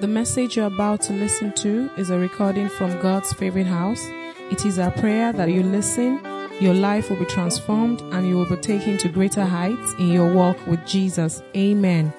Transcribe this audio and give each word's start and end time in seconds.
The 0.00 0.08
message 0.08 0.56
you're 0.56 0.66
about 0.66 1.02
to 1.02 1.12
listen 1.12 1.52
to 1.52 1.88
is 1.96 2.10
a 2.10 2.18
recording 2.18 2.68
from 2.68 3.00
God's 3.00 3.32
favorite 3.32 3.68
house. 3.68 4.04
It 4.50 4.66
is 4.66 4.78
our 4.80 4.90
prayer 4.90 5.32
that 5.32 5.50
you 5.50 5.62
listen, 5.62 6.20
your 6.60 6.74
life 6.74 7.08
will 7.08 7.16
be 7.16 7.24
transformed, 7.26 8.00
and 8.12 8.26
you 8.26 8.36
will 8.36 8.48
be 8.48 8.56
taken 8.56 8.98
to 8.98 9.08
greater 9.08 9.44
heights 9.44 9.94
in 10.00 10.08
your 10.08 10.34
walk 10.34 10.66
with 10.66 10.84
Jesus. 10.84 11.42
Amen. 11.56 12.12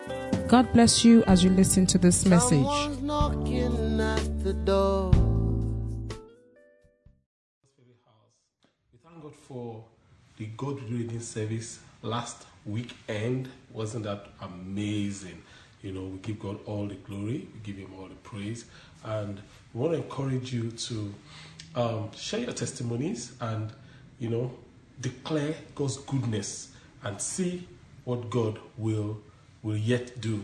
God 0.47 0.71
bless 0.71 1.03
you 1.03 1.25
as 1.25 1.43
you 1.43 1.49
listen 1.49 1.85
to 1.87 1.97
this 1.97 2.25
message. 2.25 2.65
Knocking 3.01 3.99
at 3.99 4.43
the 4.43 4.53
door. 4.53 5.11
We 8.91 8.99
thank 9.03 9.21
God 9.21 9.35
for 9.35 9.83
the 10.37 10.45
God 10.57 10.81
reading 10.89 11.19
service 11.19 11.79
last 12.01 12.45
weekend. 12.65 13.49
Wasn't 13.73 14.05
that 14.05 14.27
amazing? 14.41 15.43
You 15.85 15.91
know, 15.91 16.01
we 16.01 16.17
give 16.17 16.39
God 16.39 16.57
all 16.65 16.87
the 16.87 16.95
glory, 16.95 17.47
we 17.53 17.59
give 17.61 17.77
Him 17.77 17.93
all 17.99 18.07
the 18.07 18.15
praise, 18.15 18.65
and 19.03 19.39
we 19.71 19.81
want 19.81 19.93
to 19.93 20.01
encourage 20.01 20.51
you 20.51 20.71
to 20.71 21.13
um, 21.75 22.11
share 22.13 22.39
your 22.39 22.53
testimonies 22.53 23.33
and 23.39 23.71
you 24.17 24.29
know 24.29 24.51
declare 24.99 25.53
God's 25.75 25.97
goodness 25.97 26.71
and 27.03 27.21
see 27.21 27.67
what 28.03 28.31
God 28.31 28.57
will 28.79 29.21
will 29.61 29.77
yet 29.77 30.19
do 30.19 30.43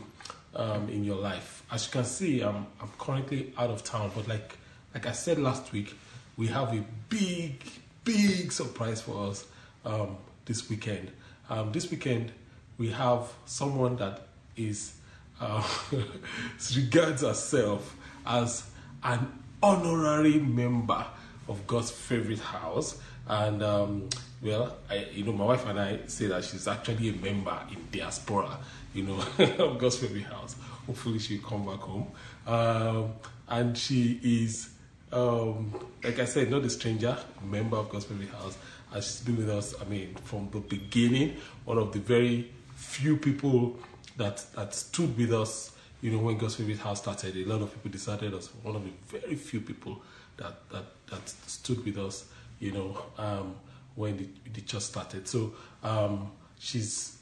um, 0.55 0.87
in 0.89 1.03
your 1.03 1.17
life. 1.17 1.63
As 1.71 1.87
you 1.87 1.91
can 1.91 2.05
see, 2.05 2.41
I'm 2.41 2.67
I'm 2.79 2.91
currently 2.99 3.51
out 3.57 3.71
of 3.71 3.83
town, 3.83 4.11
but 4.15 4.27
like 4.27 4.59
like 4.93 5.07
I 5.07 5.11
said 5.11 5.39
last 5.39 5.71
week, 5.71 5.95
we 6.37 6.47
have 6.47 6.71
a 6.71 6.83
big 7.09 7.63
big 8.03 8.51
surprise 8.51 9.01
for 9.01 9.27
us 9.27 9.47
um, 9.85 10.17
this 10.45 10.69
weekend. 10.69 11.09
Um, 11.49 11.71
this 11.71 11.89
weekend, 11.89 12.31
we 12.77 12.91
have 12.91 13.33
someone 13.45 13.95
that 13.95 14.27
is 14.55 14.93
uh, 15.41 15.63
regards 16.75 17.23
herself 17.23 17.95
as 18.25 18.69
an 19.03 19.27
honorary 19.61 20.39
member 20.39 21.05
of 21.47 21.65
God's 21.67 21.91
favorite 21.91 22.39
house. 22.39 22.99
And 23.27 23.61
um, 23.63 24.09
well, 24.41 24.77
I, 24.89 25.07
you 25.11 25.23
know, 25.23 25.33
my 25.33 25.45
wife 25.45 25.65
and 25.65 25.79
I 25.79 25.99
say 26.07 26.27
that 26.27 26.43
she's 26.43 26.67
actually 26.67 27.09
a 27.09 27.13
member 27.13 27.57
in 27.71 27.77
diaspora, 27.91 28.59
you 28.93 29.03
know, 29.03 29.23
of 29.59 29.79
God's 29.79 29.97
favorite 29.97 30.23
house. 30.23 30.55
Hopefully, 30.85 31.19
she'll 31.19 31.41
come 31.41 31.65
back 31.65 31.79
home. 31.79 32.07
Um, 32.47 33.13
and 33.47 33.77
she 33.77 34.19
is, 34.23 34.69
um, 35.11 35.73
like 36.03 36.19
I 36.19 36.25
said, 36.25 36.49
not 36.49 36.63
a 36.63 36.69
stranger, 36.69 37.17
member 37.43 37.77
of 37.77 37.89
God's 37.89 38.05
favorite 38.05 38.29
house. 38.29 38.57
And 38.93 39.03
she's 39.03 39.21
been 39.21 39.37
with 39.37 39.49
us, 39.49 39.73
I 39.79 39.85
mean, 39.85 40.15
from 40.23 40.49
the 40.51 40.59
beginning, 40.59 41.37
one 41.65 41.77
of 41.77 41.93
the 41.93 41.99
very 41.99 42.51
few 42.75 43.15
people 43.17 43.79
that, 44.17 44.45
that 44.55 44.73
stood 44.73 45.17
with 45.17 45.33
us, 45.33 45.71
you 46.01 46.11
know, 46.11 46.19
when 46.19 46.37
God's 46.37 46.55
favorite 46.55 46.79
house 46.79 47.01
started. 47.01 47.35
A 47.35 47.45
lot 47.45 47.61
of 47.61 47.73
people 47.73 47.91
decided 47.91 48.33
us 48.33 48.47
one 48.63 48.75
of 48.75 48.83
the 48.83 48.91
very 49.19 49.35
few 49.35 49.61
people 49.61 50.01
that, 50.37 50.69
that, 50.69 50.85
that 51.09 51.29
stood 51.29 51.83
with 51.85 51.97
us, 51.97 52.25
you 52.59 52.71
know, 52.71 52.97
um, 53.17 53.55
when 53.95 54.17
the, 54.17 54.27
the 54.53 54.61
church 54.61 54.83
started. 54.83 55.27
So 55.27 55.53
um, 55.83 56.31
she's 56.59 57.17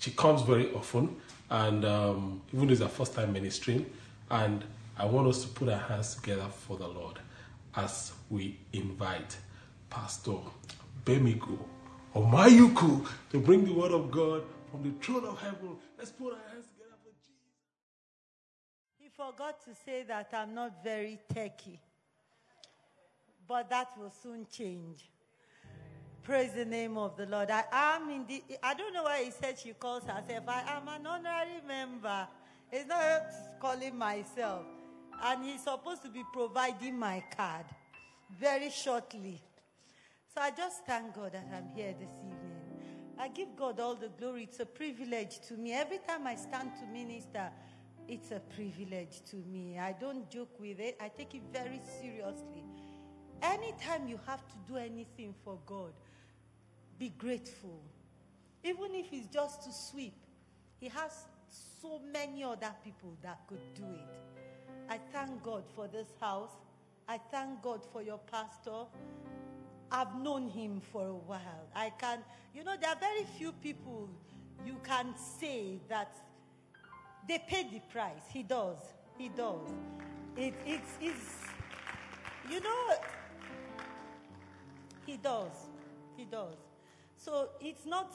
she 0.00 0.12
comes 0.12 0.42
very 0.42 0.72
often, 0.74 1.16
and 1.50 1.84
um, 1.84 2.42
even 2.52 2.68
though 2.68 2.72
it's 2.72 2.82
her 2.82 2.88
first 2.88 3.14
time 3.14 3.32
ministering, 3.32 3.84
and 4.30 4.64
I 4.96 5.06
want 5.06 5.26
us 5.26 5.42
to 5.42 5.48
put 5.48 5.68
our 5.68 5.78
hands 5.78 6.14
together 6.14 6.46
for 6.48 6.76
the 6.76 6.86
Lord 6.86 7.18
as 7.74 8.12
we 8.30 8.58
invite 8.72 9.36
Pastor 9.90 10.36
Bemigo 11.04 11.58
Omayuku 12.14 13.06
to 13.30 13.40
bring 13.40 13.64
the 13.64 13.72
word 13.72 13.92
of 13.92 14.10
God 14.10 14.42
from 14.70 14.82
the 14.82 14.90
throne 15.04 15.24
of 15.24 15.40
heaven. 15.40 15.76
Let's 15.96 16.12
put 16.12 16.32
our 16.32 16.38
hands 16.50 16.66
together 16.66 16.96
for 17.02 17.10
Jesus. 17.10 17.32
He 18.98 19.08
forgot 19.08 19.64
to 19.64 19.74
say 19.84 20.04
that 20.04 20.30
I'm 20.32 20.54
not 20.54 20.82
very 20.82 21.18
techy. 21.32 21.80
But 23.46 23.70
that 23.70 23.88
will 23.98 24.12
soon 24.22 24.46
change. 24.50 25.08
Praise 26.22 26.52
the 26.52 26.66
name 26.66 26.98
of 26.98 27.16
the 27.16 27.24
Lord. 27.24 27.50
I 27.50 27.64
am 27.72 28.10
in 28.10 28.26
the, 28.26 28.42
I 28.62 28.74
don't 28.74 28.92
know 28.92 29.04
why 29.04 29.24
he 29.24 29.30
said 29.30 29.58
she 29.58 29.72
calls 29.72 30.02
herself. 30.02 30.44
I 30.46 30.62
am 30.76 30.86
an 30.86 31.06
honorary 31.06 31.62
member. 31.66 32.28
It's 32.70 32.86
not 32.86 33.22
calling 33.58 33.96
myself. 33.96 34.64
And 35.22 35.44
he's 35.44 35.64
supposed 35.64 36.02
to 36.02 36.10
be 36.10 36.22
providing 36.32 36.98
my 36.98 37.24
card 37.34 37.64
very 38.38 38.70
shortly. 38.70 39.40
So 40.34 40.42
I 40.42 40.50
just 40.50 40.84
thank 40.84 41.14
God 41.14 41.32
that 41.32 41.46
I'm 41.50 41.74
here 41.74 41.94
this 41.98 42.10
evening. 42.18 42.37
I 43.18 43.28
give 43.28 43.56
God 43.56 43.80
all 43.80 43.94
the 43.94 44.08
glory. 44.08 44.44
It's 44.44 44.60
a 44.60 44.66
privilege 44.66 45.40
to 45.48 45.54
me. 45.54 45.72
Every 45.72 45.98
time 45.98 46.26
I 46.26 46.36
stand 46.36 46.70
to 46.80 46.86
minister, 46.86 47.50
it's 48.06 48.30
a 48.30 48.40
privilege 48.40 49.22
to 49.30 49.36
me. 49.36 49.78
I 49.78 49.92
don't 49.92 50.30
joke 50.30 50.58
with 50.58 50.80
it, 50.80 50.96
I 51.00 51.08
take 51.08 51.34
it 51.34 51.42
very 51.52 51.80
seriously. 52.00 52.64
Anytime 53.42 54.08
you 54.08 54.18
have 54.26 54.46
to 54.48 54.54
do 54.66 54.76
anything 54.76 55.34
for 55.44 55.58
God, 55.66 55.92
be 56.98 57.10
grateful. 57.10 57.80
Even 58.64 58.94
if 58.94 59.12
it's 59.12 59.28
just 59.28 59.62
to 59.64 59.72
sweep, 59.72 60.14
He 60.80 60.88
has 60.88 61.26
so 61.80 62.00
many 62.12 62.42
other 62.42 62.74
people 62.82 63.16
that 63.22 63.40
could 63.48 63.74
do 63.74 63.84
it. 63.84 64.38
I 64.88 64.98
thank 65.12 65.42
God 65.42 65.64
for 65.74 65.86
this 65.86 66.08
house. 66.20 66.52
I 67.08 67.18
thank 67.30 67.62
God 67.62 67.84
for 67.92 68.02
your 68.02 68.18
pastor. 68.30 68.86
I've 69.90 70.14
known 70.16 70.48
him 70.48 70.80
for 70.92 71.06
a 71.06 71.14
while. 71.14 71.68
I 71.74 71.90
can, 71.90 72.18
you 72.54 72.64
know, 72.64 72.74
there 72.80 72.90
are 72.90 72.98
very 73.00 73.24
few 73.36 73.52
people 73.52 74.08
you 74.64 74.76
can 74.84 75.14
say 75.16 75.80
that 75.88 76.16
they 77.26 77.38
pay 77.48 77.64
the 77.70 77.80
price. 77.90 78.22
He 78.30 78.42
does. 78.42 78.78
He 79.16 79.28
does. 79.28 79.60
It, 80.36 80.54
it's, 80.66 80.90
it's, 81.00 81.36
you 82.50 82.60
know, 82.60 82.94
he 85.06 85.16
does. 85.16 85.52
He 86.16 86.24
does. 86.24 86.56
So 87.16 87.50
it's 87.60 87.86
not 87.86 88.14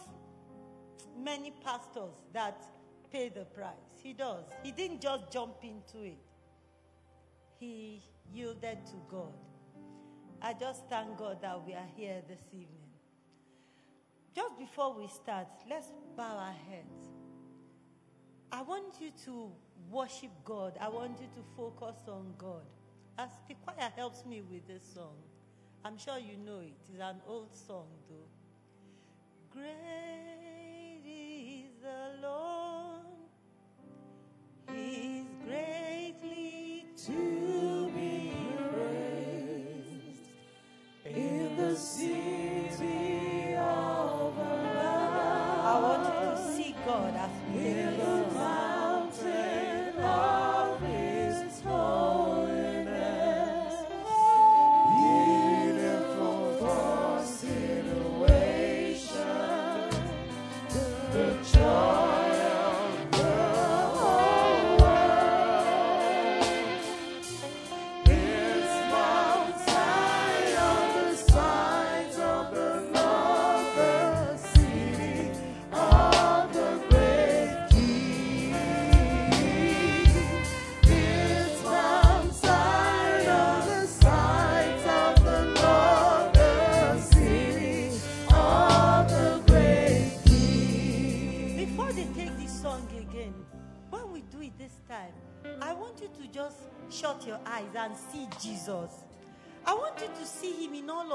many 1.17 1.51
pastors 1.63 2.13
that 2.33 2.65
pay 3.11 3.29
the 3.29 3.45
price. 3.45 3.73
He 4.01 4.13
does. 4.13 4.45
He 4.63 4.71
didn't 4.71 5.01
just 5.01 5.31
jump 5.31 5.55
into 5.63 6.03
it, 6.05 6.17
he 7.59 8.01
yielded 8.33 8.85
to 8.87 8.95
God. 9.09 9.33
I 10.45 10.51
just 10.51 10.89
thank 10.89 11.17
God 11.17 11.41
that 11.41 11.65
we 11.65 11.73
are 11.73 11.87
here 11.95 12.21
this 12.27 12.41
evening. 12.51 12.67
Just 14.35 14.59
before 14.59 14.93
we 14.93 15.07
start, 15.07 15.47
let's 15.69 15.87
bow 16.17 16.35
our 16.35 16.55
heads. 16.69 17.07
I 18.51 18.61
want 18.61 18.95
you 18.99 19.11
to 19.23 19.51
worship 19.89 20.31
God. 20.43 20.77
I 20.81 20.89
want 20.89 21.17
you 21.21 21.27
to 21.27 21.41
focus 21.55 21.95
on 22.09 22.33
God. 22.37 22.65
As 23.17 23.29
the 23.47 23.55
choir 23.65 23.89
helps 23.95 24.25
me 24.25 24.41
with 24.41 24.67
this 24.67 24.83
song, 24.93 25.15
I'm 25.85 25.97
sure 25.97 26.19
you 26.19 26.35
know 26.45 26.59
it. 26.59 26.73
It's 26.89 26.99
an 26.99 27.21
old 27.25 27.55
song, 27.55 27.87
though. 28.09 28.27
Great 29.49 31.03
is 31.05 31.71
the 31.81 32.27
Lord. 32.27 33.05
He's 34.73 35.25
greatly 35.45 36.85
to 37.05 37.32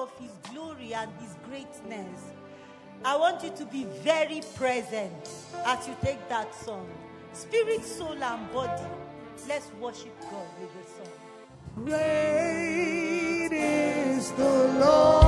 of 0.09 0.19
his 0.19 0.33
glory 0.53 0.95
and 0.95 1.11
his 1.21 1.35
greatness. 1.49 2.31
I 3.05 3.17
want 3.17 3.43
you 3.43 3.51
to 3.51 3.65
be 3.67 3.85
very 4.03 4.43
present 4.57 5.31
as 5.65 5.87
you 5.87 5.97
take 6.03 6.29
that 6.29 6.55
song. 6.55 6.89
Spirit, 7.33 7.85
soul, 7.85 8.23
and 8.23 8.53
body. 8.53 8.83
Let's 9.49 9.71
worship 9.81 10.19
God 10.23 10.47
with 10.61 10.71
the 10.75 10.85
song. 10.91 11.13
Great 11.85 13.53
is 13.53 14.33
the 14.33 14.69
Lord 14.81 15.28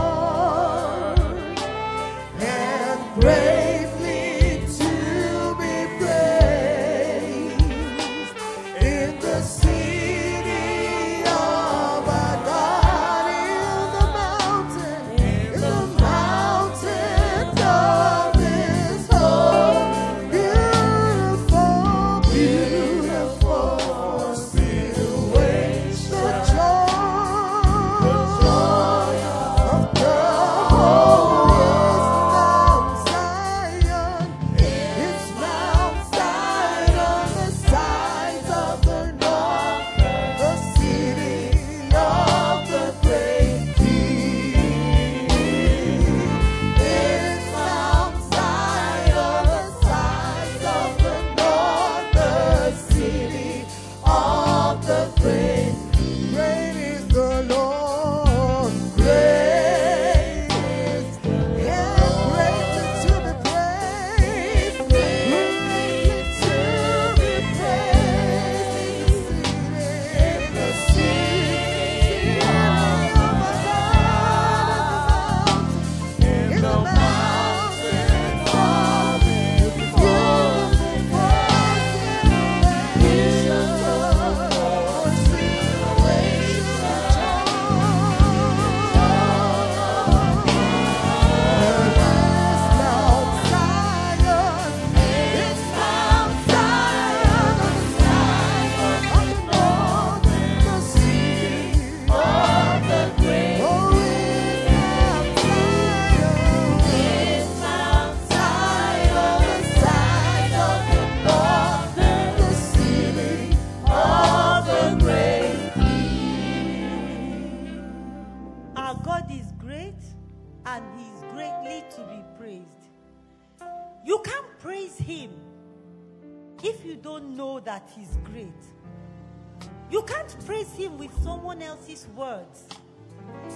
someone 131.30 131.62
else's 131.62 132.08
words. 132.16 132.64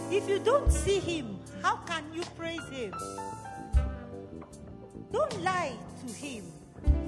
If 0.08 0.28
you 0.28 0.38
don't 0.38 0.70
see 0.70 1.00
Him, 1.00 1.40
how 1.60 1.76
can 1.78 2.04
you 2.14 2.22
praise 2.38 2.66
Him? 2.70 2.94
Don't 5.10 5.42
lie 5.42 5.72
to 6.06 6.14
Him. 6.14 6.44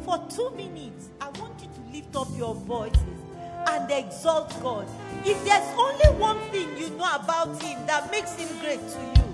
For 0.05 0.19
two 0.29 0.51
minutes, 0.57 1.11
I 1.21 1.29
want 1.39 1.55
you 1.63 1.69
to 1.69 1.83
lift 1.95 2.17
up 2.17 2.27
your 2.37 2.57
voices 2.57 3.21
and 3.69 3.89
exalt 3.93 4.51
God. 4.61 4.89
If 5.25 5.39
there's 5.45 5.69
only 5.79 6.09
one 6.19 6.41
thing 6.51 6.77
you 6.77 6.91
know 6.99 7.15
about 7.15 7.63
Him 7.63 7.87
that 7.87 8.11
makes 8.11 8.35
Him 8.35 8.49
great 8.59 8.81
to 8.81 9.01
you, 9.15 9.25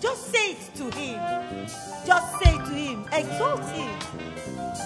just 0.00 0.32
say 0.32 0.52
it 0.54 0.74
to 0.74 0.90
Him. 0.98 1.20
Just 2.04 2.28
say 2.42 2.52
to 2.68 2.74
Him. 2.84 3.06
Exalt 3.12 3.62
Him. 3.78 3.94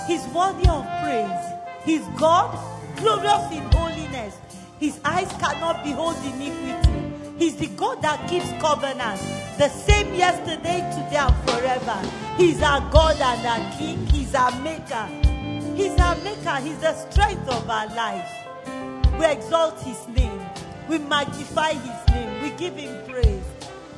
He's 0.07 0.27
worthy 0.37 0.69
of 0.69 0.85
praise. 1.03 1.45
He's 1.87 2.07
God, 2.21 2.51
glorious 2.99 3.51
in 3.53 3.65
holiness. 3.73 4.37
His 4.81 4.99
eyes 5.05 5.31
cannot 5.39 5.85
behold 5.85 6.17
iniquity. 6.25 6.91
He's 7.39 7.57
the 7.57 7.69
God 7.69 8.03
that 8.03 8.29
keeps 8.29 8.51
covenant, 8.61 9.21
the 9.59 9.69
same 9.69 10.15
yesterday, 10.15 10.81
today, 10.95 11.17
and 11.17 11.35
forever. 11.49 12.01
He's 12.37 12.63
our 12.63 12.81
God 12.91 13.21
and 13.21 13.47
our 13.47 13.79
King. 13.79 14.07
He's 14.07 14.35
our 14.35 14.51
Maker. 14.61 15.07
He's 15.75 15.99
our 15.99 16.17
Maker. 16.17 16.57
He's 16.63 16.79
the 16.79 16.95
strength 17.11 17.49
of 17.49 17.69
our 17.69 17.87
life. 17.89 18.31
We 19.19 19.27
exalt 19.27 19.81
His 19.81 20.07
name. 20.09 20.41
We 20.89 20.99
magnify 20.99 21.73
His 21.73 22.09
name. 22.15 22.43
We 22.43 22.51
give 22.51 22.77
Him 22.77 23.05
praise. 23.09 23.45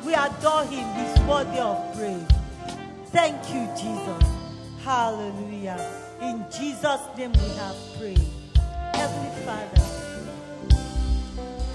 We 0.05 0.15
adore 0.15 0.65
Him. 0.65 0.87
He's 0.95 1.19
worthy 1.27 1.59
of 1.59 1.97
praise. 1.97 2.27
Thank 3.07 3.37
you, 3.53 3.67
Jesus. 3.77 4.31
Hallelujah. 4.83 5.81
In 6.21 6.45
Jesus' 6.51 7.01
name 7.17 7.33
we 7.33 7.49
have 7.57 7.77
prayed. 7.99 8.21
Heavenly 8.95 9.45
Father, 9.45 9.96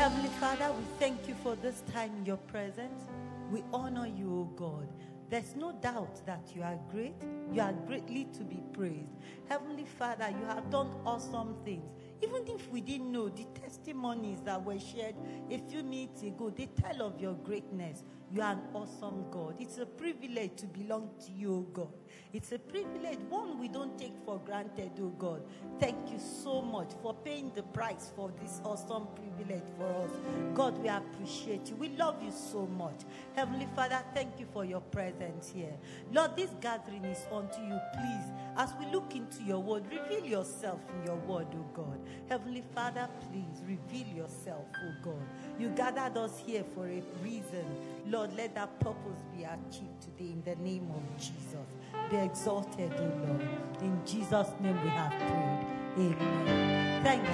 Heavenly 0.02 0.30
Father, 0.40 0.72
we 0.72 0.84
thank 0.98 1.28
you 1.28 1.36
for 1.44 1.56
this 1.56 1.84
time 1.94 2.12
in 2.18 2.26
your 2.26 2.38
presence. 2.38 3.04
We 3.52 3.64
honor 3.72 4.08
you, 4.08 4.32
O 4.36 4.44
God. 4.56 4.88
There's 5.30 5.56
no 5.56 5.74
doubt 5.74 6.26
that 6.26 6.42
you 6.56 6.64
are 6.64 6.80
great. 6.90 7.14
You 7.54 7.62
are 7.62 7.74
greatly 7.86 8.26
to 8.34 8.44
be 8.44 8.64
praised. 8.74 9.14
Heavenly 9.48 9.86
Father, 9.86 10.28
you 10.32 10.44
have 10.48 10.72
done 10.72 10.90
awesome 11.06 11.56
things. 11.64 11.86
Even 12.24 12.48
if 12.48 12.68
we 12.72 12.82
didn't 12.82 13.12
know 13.12 13.30
the 13.30 13.46
testimonies 13.62 14.42
that 14.44 14.66
were 14.66 14.80
shared 14.80 15.14
a 15.52 15.60
few 15.70 15.84
minutes 15.84 16.24
ago, 16.24 16.50
they 16.50 16.66
tell 16.66 17.04
of 17.04 17.22
your 17.22 17.36
greatness. 17.36 18.04
You 18.32 18.42
are 18.42 18.54
an 18.54 18.62
awesome 18.74 19.26
God. 19.30 19.54
It's 19.60 19.78
a 19.78 19.86
privilege 19.86 20.56
to 20.62 20.66
belong 20.66 21.12
to 21.28 21.32
you, 21.32 21.58
O 21.58 21.60
God. 21.62 21.94
It's 22.34 22.54
a 22.54 22.60
privilege, 22.60 23.20
one 23.28 23.60
we 23.60 23.68
don't 23.68 24.00
take 24.00 24.14
for 24.24 24.40
granted, 24.40 24.92
oh 25.02 25.10
God. 25.20 25.42
Thank 25.82 26.10
you 26.10 26.18
so 26.18 26.62
much 26.62 26.92
for 27.02 27.14
paying 27.14 27.52
the 27.54 27.64
price 27.64 28.14
for 28.16 28.32
this 28.42 28.62
awesome 28.64 29.08
privilege 29.16 29.68
for 29.78 29.88
us. 30.04 30.12
God, 30.54 30.78
we 30.78 30.88
appreciate 30.88 31.70
you. 31.70 31.76
We 31.76 31.90
love 31.90 32.24
you 32.24 32.32
so 32.32 32.68
much. 32.68 33.02
Heavenly 33.36 33.68
Father, 33.76 34.02
thank 34.14 34.40
you 34.40 34.46
for 34.54 34.64
your 34.64 34.80
presence 34.80 35.52
here. 35.54 35.74
Lord, 36.14 36.38
this 36.38 36.52
gathering 36.62 37.04
is 37.04 37.20
unto 37.30 37.60
you. 37.64 37.78
Please, 37.96 38.32
as 38.56 38.74
we 38.80 38.86
look 38.94 39.14
into 39.14 39.44
your 39.44 39.60
word, 39.60 39.84
reveal 39.92 40.26
yourself 40.26 40.80
in 40.96 41.08
your 41.08 41.18
word, 41.28 41.48
oh 41.54 41.66
God. 41.74 42.00
Heavenly 42.30 42.64
Father, 42.74 43.10
please 43.30 43.62
reveal 43.68 44.08
yourself, 44.16 44.64
oh 44.86 44.94
God. 45.04 45.28
You 45.60 45.68
gathered 45.70 46.16
us 46.18 46.40
here 46.40 46.64
for 46.74 46.88
a 46.88 47.04
reason. 47.22 47.66
Lord, 48.08 48.34
let 48.38 48.56
that 48.56 48.80
purpose 48.80 49.22
be 49.36 49.44
achieved 49.44 50.02
today 50.02 50.32
in 50.32 50.44
the 50.46 50.56
name 50.64 50.90
of 50.92 51.18
Jesus. 51.20 51.68
Be 52.10 52.18
exalted, 52.18 52.94
O 52.98 53.04
Lord. 53.04 53.42
In 53.82 54.02
Jesus' 54.06 54.54
name 54.60 54.82
we 54.84 54.90
have 54.90 55.12
prayed. 55.12 55.66
Amen. 55.98 57.04
Thank 57.04 57.24
you, 57.24 57.34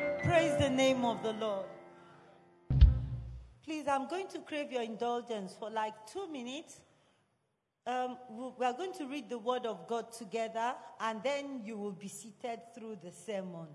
Lord. 0.00 0.22
Praise 0.22 0.56
the 0.58 0.70
name 0.70 1.04
of 1.04 1.22
the 1.22 1.32
Lord. 1.34 1.66
Please, 3.64 3.86
I'm 3.86 4.08
going 4.08 4.26
to 4.28 4.40
crave 4.40 4.72
your 4.72 4.82
indulgence 4.82 5.54
for 5.58 5.70
like 5.70 5.94
two 6.06 6.26
minutes. 6.30 6.80
Um, 7.86 8.18
we- 8.28 8.52
we 8.58 8.66
are 8.66 8.72
going 8.72 8.92
to 8.94 9.06
read 9.06 9.28
the 9.28 9.38
Word 9.38 9.66
of 9.66 9.86
God 9.86 10.12
together, 10.12 10.74
and 11.00 11.22
then 11.22 11.62
you 11.64 11.76
will 11.76 11.92
be 11.92 12.08
seated 12.08 12.60
through 12.74 12.96
the 12.96 13.10
sermon. 13.10 13.68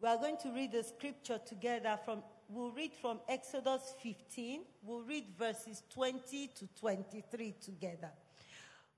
We 0.00 0.08
are 0.08 0.16
going 0.16 0.36
to 0.38 0.50
read 0.52 0.72
the 0.72 0.82
scripture 0.82 1.38
together 1.38 1.98
from, 2.04 2.22
we'll 2.48 2.70
read 2.70 2.92
from 2.94 3.20
Exodus 3.28 3.94
15. 4.02 4.62
We'll 4.82 5.02
read 5.02 5.24
verses 5.38 5.82
20 5.90 6.48
to 6.48 6.68
23 6.78 7.54
together. 7.60 8.10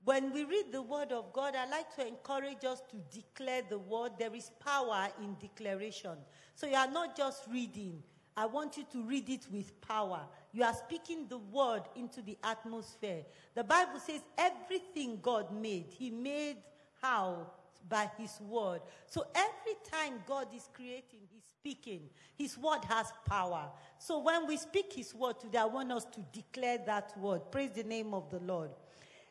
When 0.03 0.31
we 0.31 0.45
read 0.45 0.71
the 0.71 0.81
word 0.81 1.11
of 1.11 1.33
God, 1.33 1.55
I 1.55 1.69
like 1.69 1.93
to 1.95 2.07
encourage 2.07 2.63
us 2.63 2.81
to 2.91 2.97
declare 3.13 3.61
the 3.69 3.79
word. 3.79 4.13
There 4.17 4.33
is 4.33 4.51
power 4.63 5.09
in 5.21 5.35
declaration. 5.41 6.17
So 6.55 6.67
you 6.67 6.75
are 6.75 6.89
not 6.89 7.17
just 7.17 7.43
reading. 7.51 8.01
I 8.37 8.45
want 8.45 8.77
you 8.77 8.85
to 8.93 9.03
read 9.03 9.29
it 9.29 9.45
with 9.51 9.79
power. 9.81 10.21
You 10.53 10.63
are 10.63 10.73
speaking 10.73 11.27
the 11.27 11.39
word 11.39 11.83
into 11.95 12.21
the 12.21 12.37
atmosphere. 12.43 13.23
The 13.55 13.63
Bible 13.63 13.99
says 13.99 14.21
everything 14.37 15.19
God 15.21 15.53
made, 15.53 15.87
He 15.89 16.09
made 16.09 16.57
how? 17.01 17.47
by 17.87 18.09
his 18.17 18.39
word. 18.41 18.81
So 19.07 19.25
every 19.35 19.77
time 19.91 20.21
God 20.27 20.47
is 20.55 20.67
creating, 20.73 21.21
he's 21.31 21.38
speaking. 21.59 22.01
His 22.37 22.57
word 22.57 22.85
has 22.87 23.11
power. 23.25 23.69
So 23.97 24.19
when 24.19 24.47
we 24.47 24.57
speak 24.57 24.93
his 24.93 25.13
word 25.13 25.39
today, 25.39 25.57
I 25.57 25.65
want 25.65 25.91
us 25.91 26.05
to 26.05 26.21
declare 26.31 26.77
that 26.85 27.17
word. 27.17 27.41
Praise 27.51 27.71
the 27.75 27.83
name 27.83 28.13
of 28.13 28.29
the 28.29 28.39
Lord. 28.39 28.71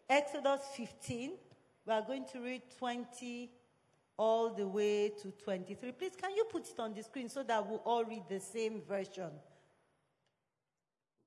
Exodus 0.08 0.61
15, 0.76 1.32
we 1.87 1.92
are 1.92 2.02
going 2.02 2.26
to 2.32 2.40
read 2.40 2.62
20 2.78 3.50
all 4.18 4.50
the 4.50 4.66
way 4.66 5.11
to 5.23 5.30
23. 5.30 5.92
Please, 5.92 6.12
can 6.20 6.35
you 6.35 6.44
put 6.44 6.68
it 6.68 6.78
on 6.78 6.92
the 6.92 7.02
screen 7.02 7.28
so 7.28 7.42
that 7.42 7.66
we'll 7.66 7.82
all 7.85 8.04
read 8.04 8.25
the 8.28 8.40
same 8.40 8.82
version? 8.87 9.30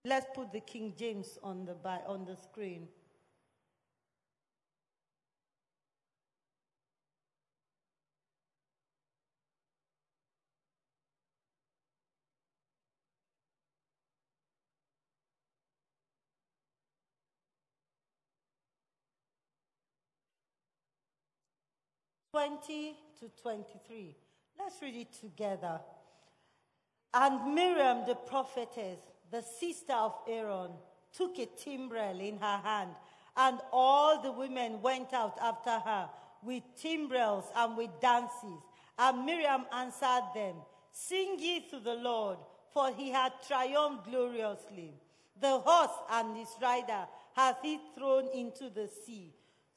Let's 0.06 0.26
put 0.34 0.52
the 0.52 0.60
King 0.60 0.94
James 0.98 1.38
on 1.44 1.66
the, 1.66 1.76
on 2.08 2.26
the 2.26 2.36
screen. 2.36 2.88
Twenty 22.32 22.96
to 23.20 23.30
twenty-three. 23.42 24.16
Let's 24.58 24.82
read 24.82 24.96
it 24.96 25.14
together. 25.20 25.82
And 27.14 27.54
Miriam, 27.54 28.06
the 28.08 28.16
prophetess, 28.16 29.00
the 29.30 29.42
sister 29.42 29.94
of 29.94 30.16
Aaron, 30.30 30.72
took 31.14 31.38
a 31.40 31.46
timbrel 31.46 32.22
in 32.22 32.38
her 32.38 32.58
hand, 32.64 32.92
and 33.36 33.60
all 33.74 34.22
the 34.22 34.32
women 34.32 34.82
went 34.82 35.12
out 35.14 35.38
after 35.42 35.72
her 35.72 36.10
with 36.42 36.64
timbrels 36.82 37.46
and 37.56 37.76
with 37.76 37.90
dances. 38.02 38.62
And 38.98 39.26
Miriam 39.26 39.66
answered 39.74 40.30
them, 40.34 40.56
Sing 40.94 41.36
ye 41.38 41.68
to 41.70 41.80
the 41.80 41.96
Lord, 41.96 42.38
for 42.74 42.92
he 42.94 43.10
hath 43.10 43.46
triumphed 43.46 44.06
gloriously. 44.10 44.94
The 45.40 45.60
horse 45.60 45.98
and 46.12 46.38
his 46.38 46.50
rider 46.62 47.08
hath 47.36 47.58
he 47.62 47.80
thrown 47.94 48.30
into 48.34 48.70
the 48.70 48.90
sea. 49.06 49.34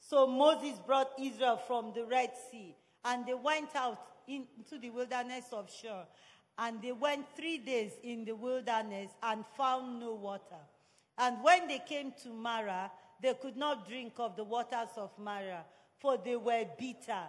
So 0.07 0.27
Moses 0.27 0.77
brought 0.85 1.09
Israel 1.19 1.57
from 1.57 1.91
the 1.95 2.05
Red 2.05 2.31
Sea, 2.51 2.75
and 3.03 3.25
they 3.25 3.33
went 3.33 3.75
out 3.75 3.99
into 4.27 4.77
the 4.79 4.91
wilderness 4.91 5.45
of 5.51 5.71
Shur. 5.71 6.05
And 6.57 6.81
they 6.81 6.91
went 6.91 7.25
three 7.35 7.57
days 7.57 7.93
in 8.03 8.23
the 8.23 8.33
wilderness 8.33 9.11
and 9.23 9.43
found 9.57 9.99
no 9.99 10.13
water. 10.13 10.63
And 11.17 11.43
when 11.43 11.67
they 11.67 11.79
came 11.79 12.13
to 12.23 12.29
Marah, 12.29 12.91
they 13.21 13.33
could 13.33 13.57
not 13.57 13.87
drink 13.87 14.13
of 14.19 14.35
the 14.35 14.43
waters 14.43 14.89
of 14.95 15.09
Marah, 15.17 15.65
for 15.97 16.17
they 16.17 16.35
were 16.35 16.65
bitter. 16.77 17.23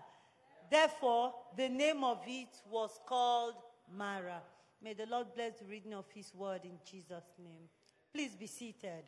Therefore, 0.70 1.34
the 1.56 1.68
name 1.68 2.04
of 2.04 2.20
it 2.26 2.60
was 2.70 2.90
called 3.06 3.54
Marah. 3.96 4.42
May 4.82 4.92
the 4.92 5.06
Lord 5.06 5.28
bless 5.34 5.58
the 5.58 5.64
reading 5.64 5.94
of 5.94 6.04
his 6.14 6.32
word 6.34 6.60
in 6.64 6.78
Jesus' 6.88 7.32
name. 7.42 7.68
Please 8.12 8.36
be 8.36 8.46
seated. 8.46 9.04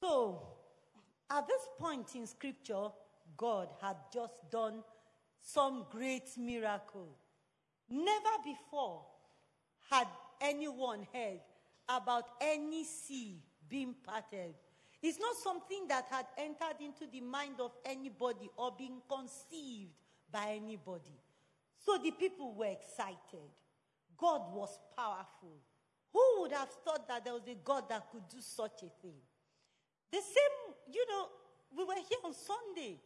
So, 0.00 0.57
at 1.30 1.46
this 1.46 1.68
point 1.78 2.14
in 2.14 2.26
scripture, 2.26 2.88
God 3.36 3.68
had 3.80 3.96
just 4.12 4.50
done 4.50 4.82
some 5.40 5.86
great 5.90 6.28
miracle. 6.36 7.16
Never 7.88 8.42
before 8.44 9.02
had 9.90 10.08
anyone 10.40 11.06
heard 11.12 11.40
about 11.88 12.24
any 12.40 12.84
sea 12.84 13.42
being 13.68 13.94
parted. 14.04 14.54
It's 15.02 15.18
not 15.18 15.36
something 15.36 15.86
that 15.88 16.06
had 16.10 16.26
entered 16.36 16.80
into 16.80 17.06
the 17.10 17.20
mind 17.20 17.60
of 17.60 17.72
anybody 17.84 18.50
or 18.56 18.72
been 18.76 19.00
conceived 19.08 19.92
by 20.30 20.58
anybody. 20.62 21.20
So 21.78 21.98
the 22.02 22.10
people 22.10 22.54
were 22.54 22.66
excited. 22.66 23.48
God 24.16 24.52
was 24.52 24.78
powerful. 24.96 25.56
Who 26.12 26.40
would 26.40 26.52
have 26.52 26.70
thought 26.84 27.06
that 27.08 27.24
there 27.24 27.34
was 27.34 27.46
a 27.46 27.54
God 27.64 27.88
that 27.88 28.10
could 28.10 28.28
do 28.28 28.38
such 28.40 28.82
a 28.82 28.90
thing? 29.00 29.20
The 30.10 30.18
same, 30.18 30.74
you 30.92 31.04
know, 31.08 31.26
we 31.76 31.84
were 31.84 31.94
here 31.94 32.18
on 32.24 32.32
Sunday. 32.34 32.98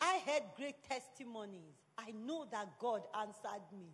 I 0.00 0.20
heard 0.26 0.42
great 0.56 0.82
testimonies. 0.88 1.76
I 1.96 2.12
know 2.12 2.46
that 2.50 2.78
God 2.78 3.02
answered 3.18 3.62
me. 3.76 3.92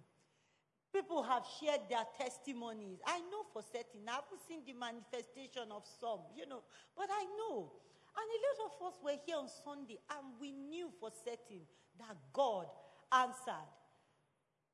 People 0.92 1.23
have 1.23 1.45
shared 1.61 1.83
their 1.90 2.04
testimonies. 2.16 2.99
I 3.07 3.18
know 3.18 3.45
for 3.52 3.62
certain. 3.62 4.09
I 4.09 4.12
haven't 4.12 4.40
seen 4.49 4.61
the 4.66 4.73
manifestation 4.73 5.71
of 5.71 5.85
some, 6.00 6.21
you 6.35 6.47
know, 6.47 6.62
but 6.97 7.09
I 7.11 7.25
know. 7.37 7.73
And 8.16 8.26
a 8.26 8.38
lot 8.47 8.59
of 8.66 8.88
us 8.88 8.99
were 9.04 9.21
here 9.26 9.37
on 9.37 9.49
Sunday 9.64 9.99
and 10.11 10.26
we 10.40 10.52
knew 10.52 10.88
for 10.99 11.11
certain 11.25 11.61
that 11.99 12.16
God 12.33 12.66
answered. 13.12 13.68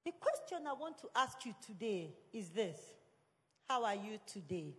The 0.04 0.12
question 0.21 0.66
I 0.68 0.73
want 0.75 0.99
to 0.99 1.09
ask 1.16 1.44
you 1.44 1.54
today 1.66 2.14
is 2.33 2.50
this 2.50 2.78
How 3.68 3.85
are 3.85 3.94
you 3.94 4.18
today? 4.26 4.75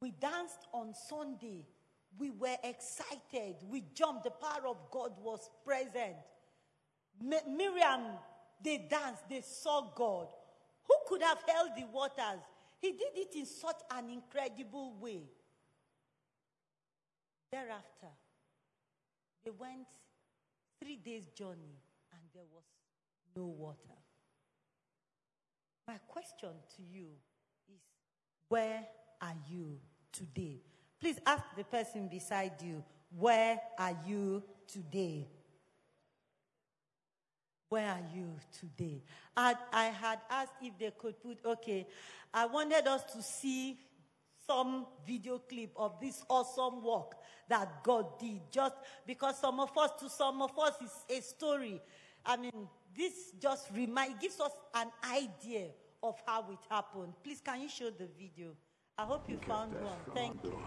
We 0.00 0.12
danced 0.12 0.66
on 0.72 0.94
Sunday. 0.94 1.66
We 2.18 2.30
were 2.30 2.56
excited. 2.62 3.56
We 3.68 3.84
jumped. 3.94 4.24
The 4.24 4.30
power 4.30 4.68
of 4.68 4.76
God 4.90 5.12
was 5.20 5.50
present. 5.64 6.16
Mi- 7.20 7.36
Miriam, 7.48 8.02
they 8.62 8.86
danced. 8.90 9.28
They 9.28 9.42
saw 9.42 9.92
God. 9.94 10.28
Who 10.86 10.94
could 11.06 11.22
have 11.22 11.38
held 11.46 11.70
the 11.76 11.86
waters? 11.92 12.42
He 12.80 12.92
did 12.92 13.12
it 13.14 13.34
in 13.34 13.44
such 13.46 13.80
an 13.90 14.08
incredible 14.08 14.96
way. 15.00 15.22
Thereafter, 17.50 18.12
they 19.44 19.50
went 19.50 19.86
three 20.80 20.96
days' 20.96 21.26
journey 21.28 21.80
and 22.12 22.20
there 22.34 22.44
was 22.52 22.64
no 23.34 23.46
water. 23.46 23.78
My 25.86 25.96
question 26.06 26.50
to 26.76 26.82
you 26.82 27.06
is 27.74 27.80
where 28.48 28.86
are 29.20 29.34
you 29.50 29.78
today? 30.12 30.60
Please 31.00 31.18
ask 31.26 31.44
the 31.56 31.64
person 31.64 32.08
beside 32.08 32.52
you, 32.62 32.82
where 33.16 33.60
are 33.78 33.96
you 34.06 34.42
today? 34.66 35.26
Where 37.68 37.88
are 37.88 38.00
you 38.14 38.30
today? 38.58 39.02
I, 39.36 39.54
I 39.72 39.84
had 39.86 40.20
asked 40.30 40.54
if 40.62 40.78
they 40.78 40.90
could 40.98 41.20
put, 41.22 41.38
okay, 41.44 41.86
I 42.32 42.46
wanted 42.46 42.86
us 42.86 43.04
to 43.12 43.22
see 43.22 43.78
some 44.46 44.86
video 45.06 45.38
clip 45.38 45.70
of 45.76 46.00
this 46.00 46.24
awesome 46.28 46.82
work 46.82 47.12
that 47.48 47.84
God 47.84 48.18
did. 48.18 48.40
Just 48.50 48.74
because 49.06 49.38
some 49.38 49.60
of 49.60 49.76
us, 49.76 49.90
to 50.00 50.08
some 50.08 50.40
of 50.40 50.58
us, 50.58 50.74
is 50.82 51.18
a 51.18 51.22
story. 51.22 51.80
I 52.24 52.36
mean, 52.36 52.68
this 52.96 53.32
just 53.40 53.68
remind, 53.74 54.18
gives 54.18 54.40
us 54.40 54.52
an 54.74 54.88
idea 55.04 55.66
of 56.02 56.16
how 56.26 56.46
it 56.50 56.58
happened. 56.70 57.12
Please, 57.22 57.40
can 57.44 57.60
you 57.60 57.68
show 57.68 57.90
the 57.90 58.08
video? 58.18 58.52
I 58.98 59.04
hope 59.06 59.28
you 59.28 59.38
found 59.38 59.72
one. 59.80 59.98
Thank 60.12 60.42
you. 60.44 60.58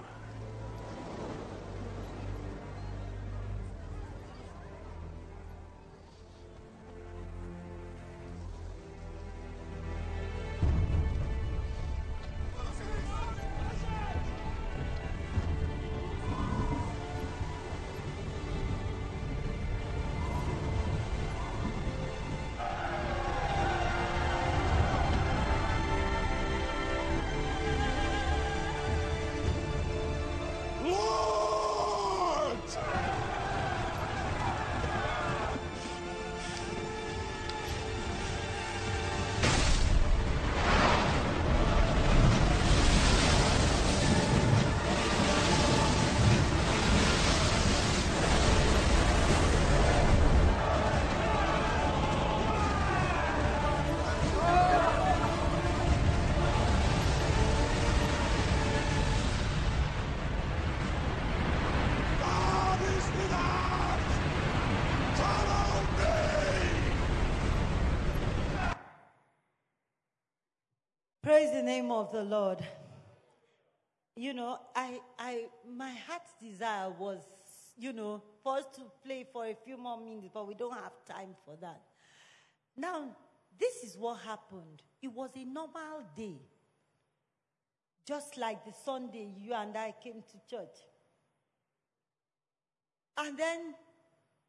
Name 71.62 71.92
of 71.92 72.12
the 72.12 72.24
Lord. 72.24 72.60
You 74.16 74.34
know, 74.34 74.60
I, 74.76 75.00
I, 75.18 75.46
my 75.68 75.92
heart's 75.92 76.34
desire 76.42 76.90
was 76.90 77.20
you 77.82 77.94
know, 77.94 78.22
for 78.44 78.58
us 78.58 78.66
to 78.76 78.82
play 79.04 79.26
for 79.34 79.46
a 79.46 79.56
few 79.66 79.76
more 79.76 80.00
minutes, 80.00 80.30
but 80.32 80.48
we 80.48 80.54
don't 80.54 80.74
have 80.74 80.94
time 81.08 81.36
for 81.44 81.56
that. 81.62 81.82
Now, 82.78 83.16
this 83.60 83.84
is 83.84 83.98
what 83.98 84.20
happened. 84.20 84.84
It 85.02 85.12
was 85.12 85.32
a 85.36 85.44
normal 85.44 86.04
day. 86.16 86.40
Just 88.08 88.38
like 88.38 88.64
the 88.66 88.74
Sunday 88.86 89.34
you 89.38 89.54
and 89.54 89.76
I 89.76 89.96
came 90.04 90.22
to 90.22 90.56
church. 90.56 90.78
And 93.18 93.38
then 93.38 93.76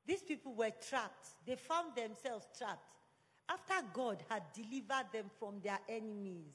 these 0.07 0.23
people 0.23 0.54
were 0.54 0.71
trapped. 0.88 1.28
They 1.47 1.57
found 1.57 1.95
themselves 1.97 2.47
trapped 2.57 2.85
after 3.49 3.87
God 3.92 4.23
had 4.28 4.42
delivered 4.54 5.07
them 5.12 5.31
from 5.38 5.61
their 5.62 5.78
enemies. 5.88 6.52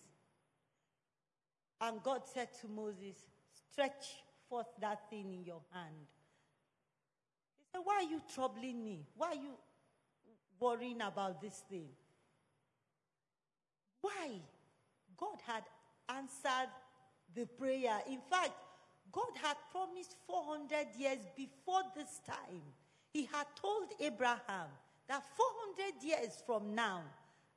And 1.82 2.02
God 2.04 2.22
said 2.34 2.50
to 2.62 2.68
Moses, 2.68 3.16
Stretch 3.72 4.24
forth 4.50 4.68
that 4.82 5.10
thing 5.10 5.34
in 5.34 5.44
your 5.44 5.62
hand. 5.72 6.08
He 7.58 7.66
said, 7.72 7.82
Why 7.84 7.96
are 7.96 8.10
you 8.10 8.22
troubling 8.34 8.84
me? 8.84 9.06
Why 9.16 9.30
are 9.30 9.36
you 9.36 9.54
worrying 10.60 11.02
about 11.02 11.42
this 11.42 11.64
thing? 11.70 11.90
Why? 14.02 14.40
God 15.18 15.38
had 15.46 15.64
answered 16.10 16.70
the 17.36 17.46
prayer. 17.46 18.00
In 18.10 18.20
fact, 18.30 18.52
God 19.12 19.32
had 19.42 19.58
promised 19.72 20.16
400 20.28 20.88
years 20.98 21.20
before 21.36 21.82
this 21.96 22.22
time. 22.26 22.62
He 23.12 23.26
had 23.26 23.48
told 23.56 23.86
Abraham 24.00 24.68
that 25.08 25.24
400 25.36 26.04
years 26.04 26.44
from 26.46 26.76
now, 26.76 27.04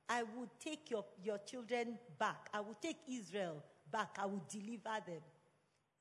I 0.09 0.23
will 0.23 0.49
take 0.63 0.91
your, 0.91 1.05
your 1.23 1.39
children 1.39 1.99
back. 2.19 2.49
I 2.53 2.61
will 2.61 2.77
take 2.81 2.97
Israel 3.09 3.63
back. 3.91 4.17
I 4.19 4.27
will 4.27 4.45
deliver 4.49 4.99
them. 5.07 5.23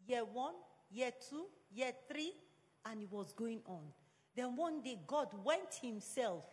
Year 0.08 0.24
one, 0.25 0.55
year 0.91 1.12
two, 1.29 1.46
year 1.72 1.91
three, 2.12 2.34
and 2.86 3.01
it 3.01 3.12
was 3.12 3.34
going 3.34 3.62
on. 3.65 3.84
Then 4.36 4.55
one 4.55 4.81
day, 4.81 5.00
God 5.05 5.27
went 5.43 5.74
himself, 5.81 6.46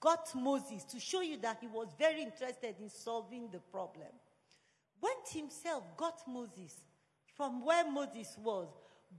got 0.00 0.28
Moses 0.34 0.84
to 0.84 0.98
show 0.98 1.20
you 1.20 1.36
that 1.38 1.58
he 1.60 1.66
was 1.66 1.88
very 1.98 2.22
interested 2.22 2.76
in 2.80 2.88
solving 2.88 3.48
the 3.50 3.58
problem. 3.58 4.08
Went 5.00 5.28
himself, 5.28 5.84
got 5.96 6.20
Moses 6.26 6.74
from 7.36 7.64
where 7.64 7.88
Moses 7.90 8.36
was, 8.42 8.68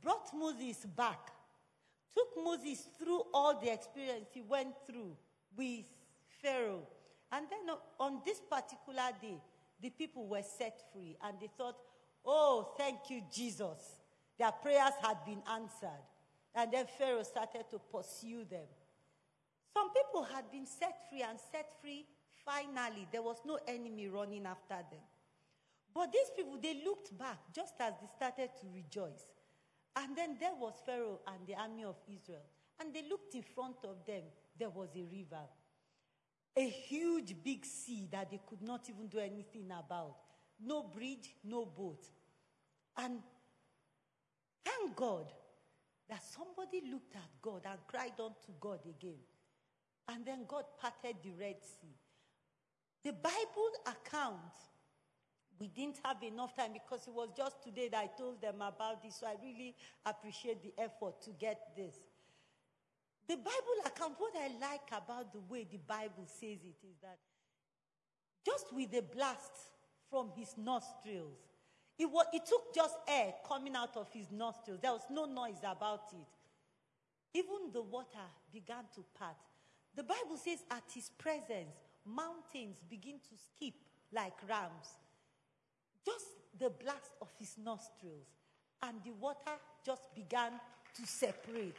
brought 0.02 0.34
Moses 0.34 0.86
back, 0.96 1.32
took 2.14 2.44
Moses 2.44 2.88
through 2.98 3.22
all 3.34 3.60
the 3.60 3.72
experience 3.72 4.30
he 4.34 4.42
went 4.42 4.74
through 4.88 5.16
with 5.56 5.86
Pharaoh. 6.42 6.88
And 7.32 7.46
then 7.50 7.76
on 8.00 8.22
this 8.26 8.42
particular 8.50 9.10
day, 9.22 9.40
the 9.82 9.90
people 9.90 10.28
were 10.28 10.44
set 10.44 10.82
free 10.92 11.18
and 11.24 11.40
they 11.40 11.50
thought, 11.58 11.76
oh, 12.26 12.74
thank 12.78 13.10
you, 13.10 13.22
Jesus. 13.34 14.02
Their 14.38 14.52
prayers 14.52 14.94
had 15.02 15.24
been 15.26 15.42
answered. 15.52 16.06
And 16.56 16.72
then 16.72 16.86
Pharaoh 16.98 17.24
started 17.24 17.66
to 17.72 17.80
pursue 17.80 18.46
them. 18.46 18.66
Some 19.74 19.90
people 19.92 20.24
had 20.24 20.52
been 20.52 20.66
set 20.66 21.08
free 21.10 21.22
and 21.22 21.38
set 21.52 21.70
free 21.82 22.06
finally. 22.44 23.08
There 23.12 23.22
was 23.22 23.38
no 23.46 23.60
enemy 23.68 24.08
running 24.08 24.46
after 24.46 24.78
them. 24.90 25.06
But 25.94 26.12
these 26.12 26.30
people, 26.36 26.58
they 26.62 26.82
looked 26.84 27.16
back 27.18 27.38
just 27.54 27.74
as 27.80 27.94
they 28.02 28.08
started 28.16 28.50
to 28.62 28.68
rejoice. 28.74 29.26
And 29.96 30.16
then 30.16 30.38
there 30.40 30.54
was 30.60 30.74
Pharaoh 30.86 31.20
and 31.28 31.48
the 31.48 31.56
army 31.56 31.84
of 31.84 31.96
Israel. 32.08 32.46
And 32.80 32.94
they 32.94 33.04
looked 33.10 33.34
in 33.34 33.42
front 33.42 33.78
of 33.84 34.06
them, 34.06 34.22
there 34.60 34.70
was 34.70 34.90
a 34.96 35.04
river. 35.04 35.46
A 36.58 36.68
huge 36.68 37.36
big 37.44 37.64
sea 37.66 38.08
that 38.12 38.32
they 38.32 38.40
could 38.50 38.64
not 38.64 38.90
even 38.90 39.08
do 39.08 39.20
anything 39.20 39.68
about. 39.68 40.16
No 40.60 40.82
bridge, 40.82 41.36
no 41.44 41.66
boat. 41.66 42.04
And 42.98 43.20
thank 44.66 44.96
God 44.96 45.32
that 46.10 46.24
somebody 46.24 46.82
looked 46.90 47.16
at 47.16 47.30
God 47.42 47.62
and 47.70 47.80
cried 47.88 48.20
unto 48.20 48.54
God 48.60 48.80
again. 48.90 49.20
And 50.10 50.26
then 50.26 50.46
God 50.48 50.64
parted 50.82 51.18
the 51.24 51.32
Red 51.40 51.58
Sea. 51.62 51.96
The 53.04 53.14
Bible 53.14 53.72
account, 53.86 54.56
we 55.60 55.68
didn't 55.68 56.00
have 56.04 56.24
enough 56.24 56.56
time 56.56 56.74
because 56.74 57.08
it 57.08 57.14
was 57.14 57.30
just 57.38 57.64
today 57.64 57.90
that 57.90 58.04
I 58.04 58.10
told 58.18 58.42
them 58.42 58.62
about 58.62 59.04
this. 59.04 59.18
So 59.20 59.28
I 59.28 59.36
really 59.44 59.76
appreciate 60.06 60.64
the 60.64 60.74
effort 60.82 61.22
to 61.22 61.32
get 61.32 61.76
this. 61.76 61.96
The 63.28 63.36
Bible 63.36 63.86
account, 63.86 64.14
what 64.18 64.34
I 64.36 64.48
like 64.60 64.88
about 64.92 65.34
the 65.34 65.42
way 65.50 65.68
the 65.70 65.80
Bible 65.80 66.26
says 66.26 66.60
it 66.64 66.78
is 66.88 66.96
that 67.02 67.20
just 68.46 68.74
with 68.74 68.94
a 68.94 69.02
blast 69.02 69.52
from 70.10 70.32
his 70.38 70.56
nostrils, 70.58 71.38
it, 72.00 72.06
was, 72.06 72.26
it 72.32 72.46
took 72.46 72.74
just 72.74 72.96
air 73.08 73.34
coming 73.46 73.76
out 73.76 73.98
of 73.98 74.08
his 74.14 74.32
nostrils. 74.32 74.80
There 74.82 74.94
was 74.94 75.06
no 75.12 75.26
noise 75.26 75.60
about 75.66 76.04
it. 76.14 77.40
Even 77.40 77.72
the 77.74 77.82
water 77.82 78.28
began 78.54 78.86
to 78.96 79.04
part. 79.20 79.36
The 79.96 80.04
Bible 80.04 80.38
says, 80.42 80.60
at 80.72 80.84
his 80.94 81.10
presence, 81.18 81.76
mountains 82.06 82.78
begin 82.90 83.16
to 83.16 83.36
skip 83.36 83.74
like 84.14 84.36
rams. 84.48 84.96
Just 86.06 86.28
the 86.58 86.70
blast 86.70 87.12
of 87.22 87.28
his 87.38 87.56
nostrils, 87.62 88.28
and 88.84 88.98
the 89.04 89.12
water 89.20 89.58
just 89.86 90.16
began 90.16 90.52
to 90.96 91.06
separate. 91.06 91.76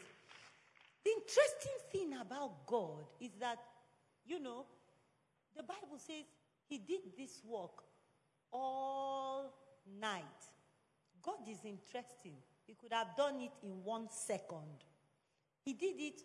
The 1.04 1.10
interesting 1.10 1.78
thing 1.90 2.18
about 2.20 2.66
God 2.66 3.04
is 3.20 3.30
that, 3.40 3.58
you 4.26 4.40
know, 4.40 4.66
the 5.56 5.62
Bible 5.62 5.98
says 5.98 6.24
he 6.68 6.78
did 6.78 7.00
this 7.16 7.40
work 7.44 7.82
all 8.52 9.52
night. 10.00 10.24
God 11.22 11.48
is 11.48 11.58
interesting. 11.64 12.36
He 12.66 12.74
could 12.74 12.92
have 12.92 13.16
done 13.16 13.40
it 13.40 13.52
in 13.62 13.82
one 13.82 14.08
second. 14.10 14.84
He 15.64 15.72
did 15.72 15.98
it 15.98 16.20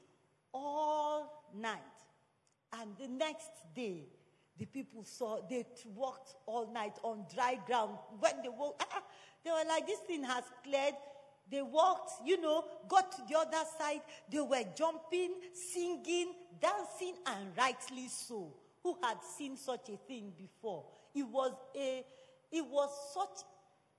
all 0.53 1.49
night. 1.55 1.79
And 2.79 2.91
the 2.99 3.07
next 3.07 3.51
day, 3.75 4.05
the 4.57 4.65
people 4.65 5.03
saw, 5.03 5.39
they 5.49 5.65
walked 5.95 6.35
all 6.45 6.71
night 6.71 6.93
on 7.03 7.25
dry 7.33 7.59
ground. 7.65 7.97
When 8.19 8.33
they 8.43 8.49
woke, 8.49 8.81
ah, 8.91 9.03
they 9.43 9.51
were 9.51 9.67
like, 9.67 9.87
this 9.87 9.99
thing 9.99 10.23
has 10.23 10.43
cleared. 10.63 10.93
They 11.53 11.61
walked, 11.61 12.13
you 12.25 12.41
know, 12.41 12.65
got 12.89 13.11
to 13.11 13.21
the 13.29 13.37
other 13.37 13.63
side. 13.77 14.01
They 14.31 14.41
were 14.41 14.63
jumping, 14.75 15.33
singing, 15.53 16.33
dancing, 16.59 17.13
and 17.27 17.55
rightly 17.55 18.07
so. 18.07 18.51
Who 18.81 18.97
had 19.03 19.17
seen 19.37 19.55
such 19.55 19.89
a 19.89 19.97
thing 20.07 20.33
before? 20.35 20.83
It 21.13 21.21
was 21.21 21.53
a, 21.75 22.03
it 22.51 22.65
was 22.65 22.89
such 23.13 23.45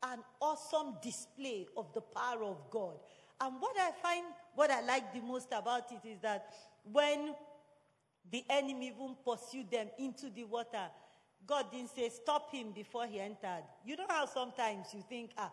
an 0.02 0.18
awesome 0.40 0.96
display 1.00 1.68
of 1.76 1.94
the 1.94 2.00
power 2.00 2.42
of 2.42 2.56
God. 2.72 2.96
And 3.40 3.54
what 3.60 3.76
I 3.78 3.92
find, 4.02 4.24
what 4.56 4.72
I 4.72 4.80
like 4.80 5.14
the 5.14 5.20
most 5.20 5.46
about 5.52 5.92
it 5.92 6.08
is 6.08 6.18
that 6.22 6.52
when 6.90 7.36
the 8.32 8.44
enemy 8.50 8.88
even 8.88 9.14
pursued 9.24 9.70
them 9.70 9.90
into 9.96 10.28
the 10.28 10.42
water, 10.42 10.88
God 11.46 11.70
didn't 11.70 11.94
say, 11.94 12.08
stop 12.08 12.50
him 12.50 12.72
before 12.72 13.06
he 13.06 13.20
entered. 13.20 13.62
You 13.84 13.96
know 13.96 14.06
how 14.08 14.26
sometimes 14.26 14.88
you 14.92 15.04
think, 15.08 15.30
ah, 15.38 15.52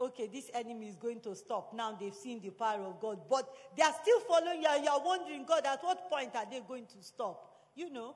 okay, 0.00 0.26
this 0.26 0.50
enemy 0.54 0.88
is 0.88 0.96
going 0.96 1.20
to 1.20 1.34
stop. 1.34 1.72
Now 1.74 1.96
they've 1.98 2.14
seen 2.14 2.40
the 2.40 2.50
power 2.50 2.82
of 2.84 3.00
God, 3.00 3.20
but 3.28 3.48
they 3.76 3.82
are 3.82 3.94
still 4.02 4.20
following 4.20 4.62
you, 4.62 4.68
you're 4.84 5.04
wondering, 5.04 5.44
God, 5.46 5.64
at 5.66 5.82
what 5.82 6.10
point 6.10 6.30
are 6.34 6.46
they 6.50 6.60
going 6.66 6.86
to 6.86 7.02
stop? 7.02 7.68
You 7.74 7.90
know? 7.92 8.14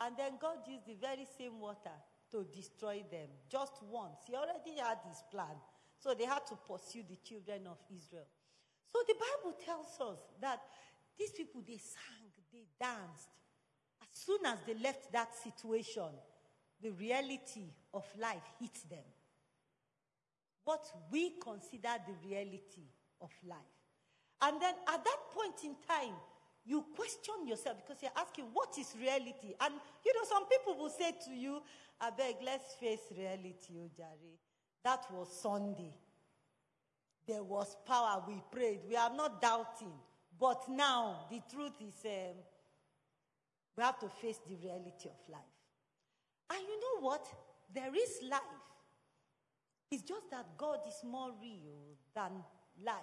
And 0.00 0.16
then 0.16 0.32
God 0.40 0.58
used 0.66 0.86
the 0.86 0.94
very 0.94 1.26
same 1.38 1.60
water 1.60 1.96
to 2.32 2.46
destroy 2.54 3.04
them 3.10 3.28
just 3.50 3.74
once. 3.90 4.16
He 4.26 4.34
already 4.34 4.80
had 4.80 4.98
his 5.08 5.22
plan. 5.30 5.54
So 5.98 6.14
they 6.14 6.24
had 6.24 6.46
to 6.48 6.56
pursue 6.66 7.04
the 7.08 7.16
children 7.22 7.66
of 7.66 7.78
Israel. 7.94 8.26
So 8.90 8.98
the 9.06 9.14
Bible 9.14 9.56
tells 9.64 10.00
us 10.00 10.18
that 10.40 10.60
these 11.18 11.30
people, 11.30 11.62
they 11.66 11.78
sang, 11.78 12.28
they 12.52 12.64
danced. 12.80 13.28
As 14.02 14.08
soon 14.12 14.44
as 14.46 14.58
they 14.66 14.74
left 14.82 15.12
that 15.12 15.28
situation, 15.36 16.10
the 16.82 16.90
reality 16.90 17.70
of 17.94 18.04
life 18.18 18.42
hit 18.58 18.74
them. 18.90 19.04
What 20.64 20.84
we 21.10 21.34
consider 21.42 21.90
the 22.06 22.28
reality 22.28 22.86
of 23.20 23.30
life. 23.46 23.58
And 24.40 24.60
then 24.60 24.74
at 24.88 25.04
that 25.04 25.18
point 25.32 25.54
in 25.64 25.74
time, 25.86 26.14
you 26.64 26.84
question 26.94 27.46
yourself 27.46 27.78
because 27.84 28.02
you're 28.02 28.12
asking, 28.16 28.46
what 28.52 28.76
is 28.78 28.94
reality? 29.00 29.54
And 29.60 29.74
you 30.04 30.12
know, 30.14 30.28
some 30.28 30.46
people 30.46 30.76
will 30.78 30.90
say 30.90 31.12
to 31.26 31.30
you, 31.32 31.62
I 32.00 32.10
beg, 32.10 32.36
let's 32.44 32.74
face 32.74 33.00
reality, 33.16 33.74
Ojari. 33.76 34.38
That 34.84 35.04
was 35.12 35.28
Sunday. 35.40 35.94
There 37.26 37.42
was 37.42 37.76
power. 37.86 38.22
We 38.26 38.42
prayed. 38.50 38.80
We 38.88 38.96
are 38.96 39.14
not 39.14 39.40
doubting. 39.40 39.92
But 40.38 40.68
now, 40.68 41.26
the 41.30 41.40
truth 41.54 41.74
is, 41.80 41.94
um, 42.04 42.36
we 43.76 43.82
have 43.84 43.98
to 44.00 44.08
face 44.08 44.40
the 44.48 44.56
reality 44.56 45.08
of 45.08 45.30
life. 45.30 45.40
And 46.50 46.60
you 46.60 46.80
know 46.80 47.06
what? 47.06 47.26
There 47.72 47.94
is 47.94 48.18
life. 48.28 48.40
It's 49.92 50.02
just 50.02 50.30
that 50.30 50.46
God 50.56 50.78
is 50.88 51.04
more 51.04 51.32
real 51.38 51.98
than 52.14 52.32
life. 52.82 52.96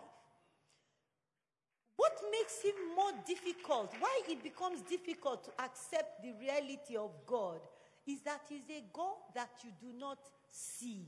What 1.96 2.14
makes 2.32 2.64
him 2.64 2.74
more 2.96 3.12
difficult, 3.28 3.94
why 4.00 4.22
it 4.28 4.42
becomes 4.42 4.82
difficult 4.82 5.44
to 5.44 5.52
accept 5.64 6.24
the 6.24 6.34
reality 6.42 6.98
of 6.98 7.12
God, 7.28 7.60
is 8.08 8.22
that 8.22 8.42
he's 8.50 8.68
a 8.72 8.84
God 8.92 9.22
that 9.36 9.52
you 9.64 9.70
do 9.80 9.96
not 10.00 10.18
see. 10.50 11.06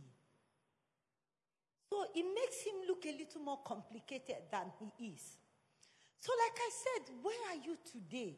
So 1.89 2.05
it 2.13 2.25
makes 2.35 2.61
him 2.61 2.75
look 2.87 3.03
a 3.07 3.17
little 3.17 3.41
more 3.41 3.59
complicated 3.65 4.37
than 4.51 4.65
he 4.99 5.07
is. 5.07 5.37
So, 6.19 6.31
like 6.45 6.59
I 6.59 6.69
said, 6.69 7.15
where 7.23 7.41
are 7.49 7.65
you 7.65 7.75
today? 7.91 8.35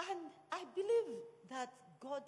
And 0.00 0.30
I 0.50 0.64
believe 0.74 1.20
that 1.50 1.72
God 2.00 2.22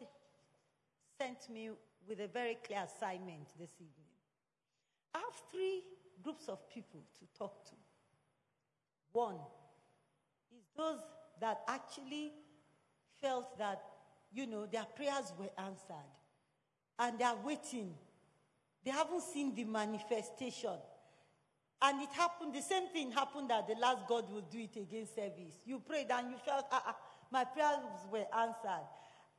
sent 1.18 1.50
me 1.50 1.70
with 2.08 2.20
a 2.20 2.28
very 2.28 2.56
clear 2.64 2.84
assignment 2.84 3.48
this 3.58 3.72
evening. 3.76 4.12
I 5.14 5.18
have 5.18 5.34
three 5.50 5.82
groups 6.22 6.48
of 6.48 6.68
people 6.68 7.02
to 7.18 7.38
talk 7.38 7.64
to. 7.66 7.74
One 9.12 9.36
is 10.56 10.64
those 10.76 11.00
that 11.40 11.62
actually 11.68 12.32
felt 13.20 13.58
that, 13.58 13.82
you 14.32 14.46
know, 14.46 14.66
their 14.66 14.84
prayers 14.84 15.32
were 15.38 15.50
answered 15.58 16.10
and 16.98 17.18
they 17.18 17.24
are 17.24 17.36
waiting. 17.44 17.94
They 18.84 18.90
haven't 18.90 19.22
seen 19.22 19.54
the 19.54 19.64
manifestation. 19.64 20.78
And 21.84 22.00
it 22.00 22.10
happened, 22.12 22.54
the 22.54 22.62
same 22.62 22.88
thing 22.88 23.10
happened 23.10 23.50
that 23.50 23.66
the 23.66 23.74
last 23.74 24.06
God 24.08 24.32
will 24.32 24.46
do 24.50 24.60
it 24.60 24.76
again 24.76 25.06
service. 25.06 25.56
You 25.66 25.80
prayed 25.80 26.06
and 26.10 26.30
you 26.30 26.36
felt, 26.44 26.66
ah, 26.70 26.82
ah, 26.86 26.96
my 27.30 27.44
prayers 27.44 27.78
were 28.10 28.26
answered. 28.36 28.86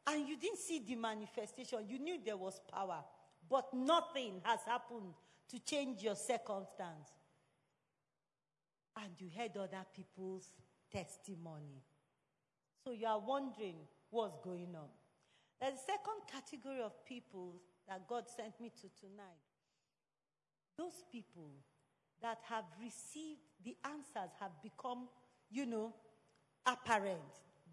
And 0.08 0.28
you 0.28 0.38
didn't 0.38 0.60
see 0.60 0.80
the 0.86 0.96
manifestation. 0.96 1.80
You 1.88 2.00
knew 2.00 2.18
there 2.24 2.38
was 2.38 2.60
power, 2.72 3.04
but 3.50 3.74
nothing 3.74 4.42
has 4.44 4.60
happened 4.66 5.14
to 5.50 5.60
change 5.60 6.02
your 6.04 6.16
circumstance. 6.16 7.10
And 8.98 9.10
you 9.18 9.30
heard 9.36 9.56
other 9.58 9.86
people's 9.96 10.48
testimony. 10.92 11.82
So 12.84 12.92
you 12.92 13.08
are 13.08 13.20
wondering 13.20 13.76
what's 14.10 14.38
going 14.44 14.76
on. 14.76 14.90
There's 15.60 15.76
a 15.76 15.78
second 15.78 16.22
category 16.32 16.82
of 16.82 17.06
people 17.06 17.56
that 17.88 18.08
God 18.08 18.26
sent 18.28 18.60
me 18.60 18.70
to 18.70 18.90
tonight. 19.00 19.44
Those 20.78 21.04
people 21.12 21.52
that 22.22 22.40
have 22.50 22.66
received 22.82 23.40
the 23.64 23.76
answers 23.86 24.32
have 24.40 24.52
become, 24.62 25.08
you 25.50 25.66
know, 25.66 25.94
apparent. 26.66 27.20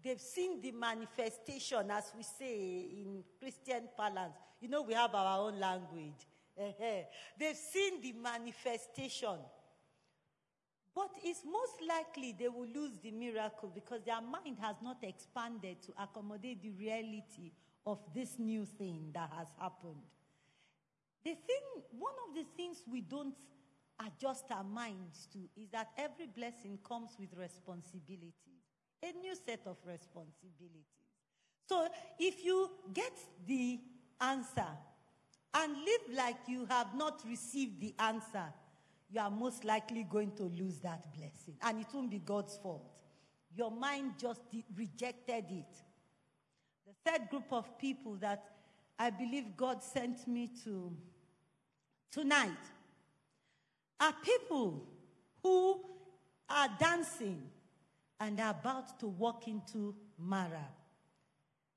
They've 0.03 0.19
seen 0.19 0.61
the 0.61 0.71
manifestation, 0.71 1.91
as 1.91 2.11
we 2.15 2.23
say 2.23 2.87
in 3.03 3.23
Christian 3.39 3.89
parlance. 3.95 4.33
You 4.59 4.69
know, 4.69 4.81
we 4.81 4.93
have 4.93 5.13
our 5.13 5.47
own 5.47 5.59
language. 5.59 6.27
They've 6.57 7.55
seen 7.55 8.01
the 8.01 8.13
manifestation. 8.13 9.37
But 10.93 11.11
it's 11.23 11.43
most 11.45 11.81
likely 11.87 12.35
they 12.37 12.49
will 12.49 12.67
lose 12.67 12.91
the 13.01 13.11
miracle 13.11 13.71
because 13.73 14.01
their 14.03 14.21
mind 14.21 14.57
has 14.61 14.75
not 14.83 14.97
expanded 15.03 15.81
to 15.83 15.93
accommodate 15.97 16.61
the 16.61 16.71
reality 16.71 17.53
of 17.85 17.99
this 18.13 18.37
new 18.37 18.65
thing 18.65 19.11
that 19.13 19.31
has 19.37 19.47
happened. 19.59 20.03
The 21.23 21.31
thing, 21.31 21.83
one 21.97 22.13
of 22.27 22.35
the 22.35 22.45
things 22.57 22.83
we 22.91 23.01
don't 23.01 23.35
adjust 24.05 24.45
our 24.51 24.63
minds 24.63 25.27
to 25.31 25.39
is 25.55 25.69
that 25.69 25.89
every 25.97 26.27
blessing 26.27 26.77
comes 26.87 27.11
with 27.19 27.29
responsibilities, 27.37 28.60
a 29.03 29.11
new 29.19 29.35
set 29.35 29.61
of 29.65 29.77
responsibilities. 29.85 30.85
So 31.67 31.87
if 32.19 32.43
you 32.43 32.69
get 32.93 33.13
the 33.47 33.79
answer 34.19 34.67
and 35.53 35.73
live 35.73 36.17
like 36.17 36.37
you 36.47 36.65
have 36.69 36.95
not 36.95 37.21
received 37.27 37.81
the 37.81 37.93
answer, 37.99 38.45
you 39.09 39.19
are 39.19 39.31
most 39.31 39.63
likely 39.65 40.03
going 40.03 40.31
to 40.37 40.43
lose 40.43 40.79
that 40.79 41.05
blessing. 41.13 41.55
And 41.61 41.81
it 41.81 41.87
won't 41.93 42.11
be 42.11 42.19
God's 42.19 42.57
fault. 42.57 42.91
Your 43.55 43.71
mind 43.71 44.13
just 44.17 44.49
de- 44.51 44.63
rejected 44.75 45.45
it. 45.49 45.77
The 46.85 47.11
third 47.11 47.29
group 47.29 47.51
of 47.51 47.77
people 47.77 48.15
that 48.21 48.43
I 48.97 49.09
believe 49.09 49.57
God 49.57 49.83
sent 49.83 50.27
me 50.27 50.49
to 50.63 50.95
tonight 52.11 52.51
are 53.99 54.13
people 54.23 54.87
who 55.43 55.81
are 56.49 56.69
dancing 56.79 57.41
and 58.21 58.39
are 58.39 58.51
about 58.51 58.99
to 58.99 59.07
walk 59.07 59.47
into 59.47 59.95
Marah. 60.17 60.69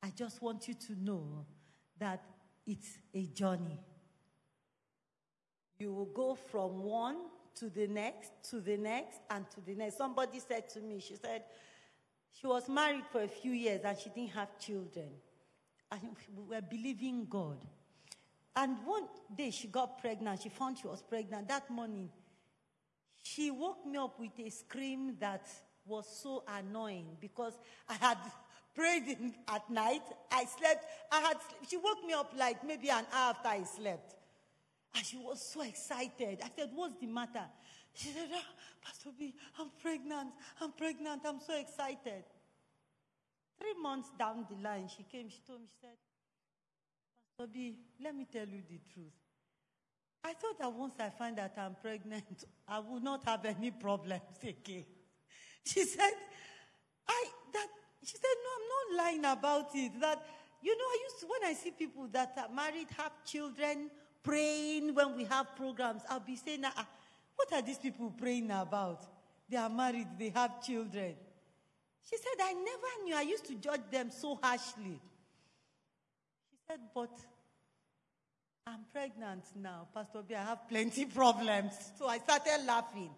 I 0.02 0.12
just 0.14 0.42
want 0.42 0.68
you 0.68 0.74
to 0.74 1.02
know 1.02 1.46
that 1.98 2.22
it's 2.66 2.98
a 3.14 3.24
journey. 3.24 3.80
You 5.78 5.94
will 5.94 6.04
go 6.14 6.34
from 6.34 6.82
one 6.82 7.16
to 7.56 7.70
the 7.70 7.86
next, 7.86 8.30
to 8.50 8.60
the 8.60 8.76
next, 8.76 9.20
and 9.30 9.50
to 9.52 9.60
the 9.62 9.74
next. 9.74 9.96
Somebody 9.96 10.38
said 10.38 10.68
to 10.70 10.80
me, 10.82 11.00
she 11.00 11.16
said, 11.16 11.44
she 12.38 12.46
was 12.46 12.68
married 12.68 13.04
for 13.10 13.22
a 13.22 13.28
few 13.28 13.52
years 13.52 13.80
and 13.82 13.96
she 13.98 14.10
didn't 14.10 14.32
have 14.32 14.58
children. 14.58 15.08
And 15.90 16.00
we 16.36 16.56
were 16.56 16.62
believing 16.62 17.26
God. 17.28 17.56
And 18.54 18.76
one 18.84 19.04
day 19.34 19.50
she 19.50 19.68
got 19.68 19.98
pregnant. 19.98 20.42
She 20.42 20.50
found 20.50 20.76
she 20.76 20.86
was 20.86 21.00
pregnant. 21.00 21.48
That 21.48 21.70
morning, 21.70 22.10
she 23.22 23.50
woke 23.50 23.86
me 23.86 23.96
up 23.96 24.20
with 24.20 24.38
a 24.38 24.50
scream 24.50 25.16
that 25.20 25.48
was 25.86 26.06
so 26.22 26.44
annoying 26.48 27.16
because 27.20 27.54
I 27.88 27.94
had 27.94 28.18
prayed 28.74 29.04
in, 29.08 29.34
at 29.48 29.68
night. 29.70 30.02
I 30.30 30.44
slept. 30.44 30.84
I 31.10 31.20
had. 31.20 31.36
She 31.68 31.76
woke 31.76 32.04
me 32.06 32.12
up 32.12 32.32
like 32.36 32.64
maybe 32.66 32.88
an 32.88 33.06
hour 33.12 33.30
after 33.30 33.48
I 33.48 33.62
slept, 33.64 34.14
and 34.94 35.04
she 35.04 35.16
was 35.16 35.40
so 35.40 35.62
excited. 35.62 36.40
I 36.42 36.50
said, 36.56 36.70
"What's 36.74 36.98
the 37.00 37.06
matter?" 37.06 37.44
She 37.94 38.08
said, 38.08 38.28
ah, 38.32 38.46
"Pastor 38.84 39.10
B, 39.16 39.34
I'm 39.60 39.70
pregnant. 39.80 40.30
I'm 40.60 40.72
pregnant. 40.72 41.22
I'm 41.24 41.40
so 41.40 41.58
excited." 41.58 42.24
Three 43.60 43.74
months 43.80 44.10
down 44.18 44.46
the 44.50 44.60
line, 44.62 44.88
she 44.94 45.04
came. 45.04 45.28
She 45.28 45.40
told 45.46 45.60
me. 45.60 45.66
She 45.70 45.80
said, 45.80 45.96
"Pastor 47.38 47.50
B, 47.52 47.76
let 48.02 48.14
me 48.14 48.26
tell 48.30 48.46
you 48.48 48.62
the 48.68 48.80
truth. 48.92 49.12
I 50.24 50.32
thought 50.32 50.58
that 50.58 50.72
once 50.72 50.94
I 50.98 51.10
find 51.10 51.36
that 51.36 51.54
I'm 51.58 51.76
pregnant, 51.80 52.44
I 52.68 52.78
will 52.78 53.00
not 53.00 53.24
have 53.24 53.44
any 53.44 53.70
problems 53.70 54.22
again." 54.42 54.86
She 55.72 55.84
said, 55.84 56.12
"I 57.08 57.24
that." 57.54 57.68
She 58.02 58.16
said, 58.16 58.36
"No, 58.44 58.50
I'm 58.56 58.68
not 58.74 59.04
lying 59.04 59.24
about 59.24 59.70
it. 59.74 60.00
That 60.00 60.22
you 60.62 60.76
know, 60.76 60.84
I 60.84 60.98
used 61.04 61.20
to 61.20 61.26
when 61.26 61.50
I 61.50 61.54
see 61.54 61.70
people 61.70 62.08
that 62.12 62.36
are 62.38 62.54
married, 62.54 62.88
have 62.96 63.12
children, 63.24 63.90
praying 64.24 64.94
when 64.94 65.14
we 65.14 65.24
have 65.24 65.54
programs, 65.54 66.02
I'll 66.08 66.18
be 66.18 66.34
saying, 66.34 66.62
ah, 66.64 66.88
what 67.36 67.52
are 67.52 67.62
these 67.62 67.78
people 67.78 68.10
praying 68.18 68.50
about? 68.50 69.04
They 69.48 69.58
are 69.58 69.68
married, 69.68 70.08
they 70.18 70.30
have 70.30 70.62
children. 70.62 71.14
She 72.10 72.16
said, 72.16 72.42
I 72.42 72.52
never 72.54 73.04
knew. 73.04 73.14
I 73.14 73.22
used 73.22 73.46
to 73.46 73.54
judge 73.54 73.82
them 73.90 74.10
so 74.10 74.38
harshly. 74.42 74.98
She 76.50 76.56
said, 76.66 76.80
but 76.94 77.10
I'm 78.66 78.80
pregnant 78.92 79.44
now, 79.54 79.86
Pastor 79.94 80.22
B. 80.26 80.34
I 80.34 80.42
have 80.42 80.68
plenty 80.68 81.04
problems. 81.20 81.74
So 81.98 82.08
I 82.08 82.18
started 82.18 82.64
laughing. 82.66 83.10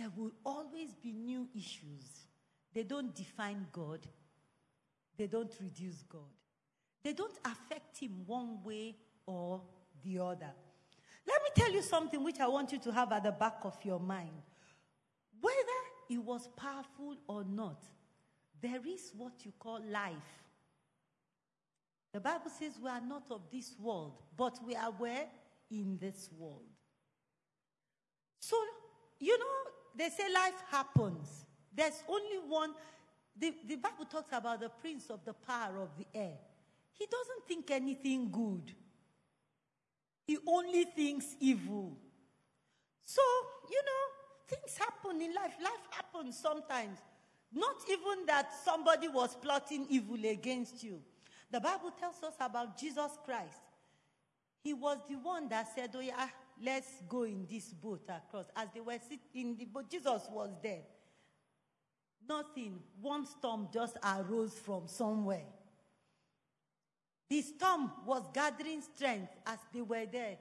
There 0.00 0.08
will 0.16 0.32
always 0.46 0.94
be 0.94 1.12
new 1.12 1.46
issues. 1.54 2.24
They 2.72 2.84
don't 2.84 3.14
define 3.14 3.66
God, 3.70 4.00
they 5.18 5.26
don't 5.26 5.52
reduce 5.60 6.02
God, 6.04 6.32
they 7.04 7.12
don't 7.12 7.38
affect 7.44 7.98
Him 7.98 8.22
one 8.24 8.64
way 8.64 8.96
or 9.26 9.60
the 10.02 10.20
other. 10.20 10.52
Let 11.26 11.42
me 11.42 11.50
tell 11.54 11.70
you 11.70 11.82
something 11.82 12.24
which 12.24 12.40
I 12.40 12.48
want 12.48 12.72
you 12.72 12.78
to 12.78 12.92
have 12.92 13.12
at 13.12 13.24
the 13.24 13.32
back 13.32 13.58
of 13.64 13.76
your 13.84 14.00
mind. 14.00 14.40
Whether 15.38 15.58
it 16.08 16.24
was 16.24 16.48
powerful 16.56 17.18
or 17.28 17.44
not, 17.44 17.84
there 18.62 18.80
is 18.86 19.12
what 19.14 19.44
you 19.44 19.52
call 19.58 19.82
life. 19.86 20.14
The 22.14 22.20
Bible 22.20 22.50
says 22.58 22.72
we 22.82 22.88
are 22.88 23.02
not 23.02 23.24
of 23.30 23.42
this 23.52 23.74
world, 23.78 24.14
but 24.34 24.58
we 24.66 24.74
are 24.76 24.92
where? 24.92 25.26
In 25.70 25.98
this 26.00 26.30
world. 26.38 26.64
So, 28.38 28.56
you 29.18 29.38
know, 29.38 29.70
they 29.96 30.08
say 30.08 30.32
life 30.32 30.62
happens. 30.70 31.46
There's 31.74 32.02
only 32.08 32.38
one. 32.48 32.74
The, 33.38 33.54
the 33.66 33.76
Bible 33.76 34.04
talks 34.04 34.32
about 34.32 34.60
the 34.60 34.68
prince 34.68 35.08
of 35.10 35.24
the 35.24 35.32
power 35.32 35.78
of 35.80 35.90
the 35.96 36.06
air. 36.14 36.36
He 36.92 37.06
doesn't 37.06 37.46
think 37.48 37.70
anything 37.70 38.30
good, 38.30 38.72
he 40.26 40.38
only 40.46 40.84
thinks 40.84 41.34
evil. 41.40 41.96
So, 43.04 43.22
you 43.68 43.82
know, 43.82 44.56
things 44.56 44.78
happen 44.78 45.20
in 45.20 45.34
life. 45.34 45.54
Life 45.60 45.88
happens 45.90 46.38
sometimes. 46.38 46.98
Not 47.52 47.76
even 47.90 48.26
that 48.26 48.50
somebody 48.64 49.08
was 49.08 49.34
plotting 49.34 49.86
evil 49.90 50.24
against 50.24 50.84
you. 50.84 51.00
The 51.50 51.58
Bible 51.58 51.90
tells 51.98 52.22
us 52.22 52.34
about 52.38 52.78
Jesus 52.78 53.10
Christ. 53.24 53.58
He 54.62 54.72
was 54.72 54.98
the 55.08 55.16
one 55.16 55.48
that 55.48 55.74
said, 55.74 55.90
Oh, 55.96 56.00
yeah, 56.00 56.28
let's 56.62 56.88
go 57.08 57.24
in 57.24 57.46
this 57.50 57.72
boat 57.72 58.02
across. 58.08 58.46
As 58.54 58.68
they 58.74 58.80
were 58.80 58.98
sitting 59.02 59.50
in 59.50 59.56
the 59.56 59.64
boat, 59.64 59.90
Jesus 59.90 60.22
was 60.30 60.50
there. 60.62 60.82
Nothing. 62.28 62.80
One 63.00 63.26
storm 63.26 63.68
just 63.72 63.96
arose 64.04 64.54
from 64.54 64.86
somewhere. 64.86 65.44
The 67.28 67.42
storm 67.42 67.90
was 68.04 68.22
gathering 68.34 68.82
strength 68.82 69.32
as 69.46 69.58
they 69.72 69.80
were 69.82 70.06
there. 70.10 70.36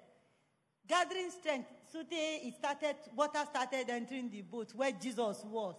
Gathering 0.87 1.29
strength. 1.29 1.67
So 1.91 2.03
they, 2.09 2.41
it 2.43 2.55
started, 2.55 2.95
water 3.15 3.43
started 3.49 3.89
entering 3.89 4.29
the 4.29 4.41
boat 4.41 4.73
where 4.75 4.91
Jesus 4.91 5.43
was. 5.45 5.75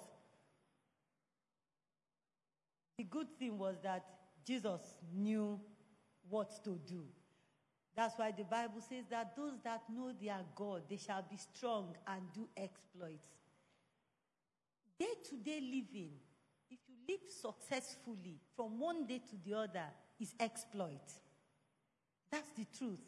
The 2.96 3.04
good 3.04 3.28
thing 3.38 3.58
was 3.58 3.76
that 3.82 4.04
Jesus 4.46 4.80
knew 5.12 5.60
what 6.28 6.62
to 6.64 6.78
do. 6.86 7.04
That's 8.00 8.16
why 8.16 8.32
the 8.34 8.44
Bible 8.44 8.80
says 8.80 9.04
that 9.10 9.36
those 9.36 9.60
that 9.62 9.82
know 9.94 10.10
their 10.18 10.40
God, 10.54 10.84
they 10.88 10.96
shall 10.96 11.22
be 11.30 11.36
strong 11.36 11.94
and 12.06 12.22
do 12.32 12.48
exploits. 12.56 13.28
Day 14.98 15.12
to 15.28 15.36
day 15.36 15.60
living, 15.60 16.12
if 16.70 16.78
you 16.88 16.94
live 17.06 17.20
successfully 17.28 18.40
from 18.56 18.80
one 18.80 19.06
day 19.06 19.20
to 19.28 19.36
the 19.44 19.54
other, 19.54 19.84
is 20.18 20.32
exploit. 20.40 21.12
That's 22.32 22.48
the 22.56 22.64
truth. 22.78 23.02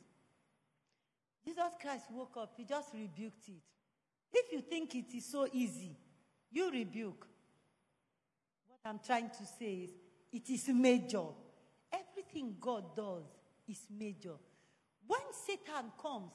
Jesus 1.43 1.73
Christ 1.81 2.05
woke 2.13 2.37
up, 2.37 2.53
he 2.59 2.67
just 2.67 2.93
rebuked 2.93 3.49
it. 3.49 3.63
If 4.31 4.53
you 4.53 4.61
think 4.61 4.95
it 4.95 5.17
is 5.17 5.25
so 5.25 5.49
easy, 5.55 5.97
you 6.51 6.71
rebuke. 6.71 7.27
What 8.69 8.81
I'm 8.85 9.01
trying 9.03 9.31
to 9.31 9.47
say 9.59 9.89
is, 9.89 9.91
it 10.31 10.51
is 10.51 10.69
major. 10.69 11.25
Everything 11.91 12.57
God 12.61 12.95
does 12.95 13.25
is 13.67 13.87
major. 13.99 14.35
When 15.07 15.21
Satan 15.47 15.91
comes, 16.01 16.33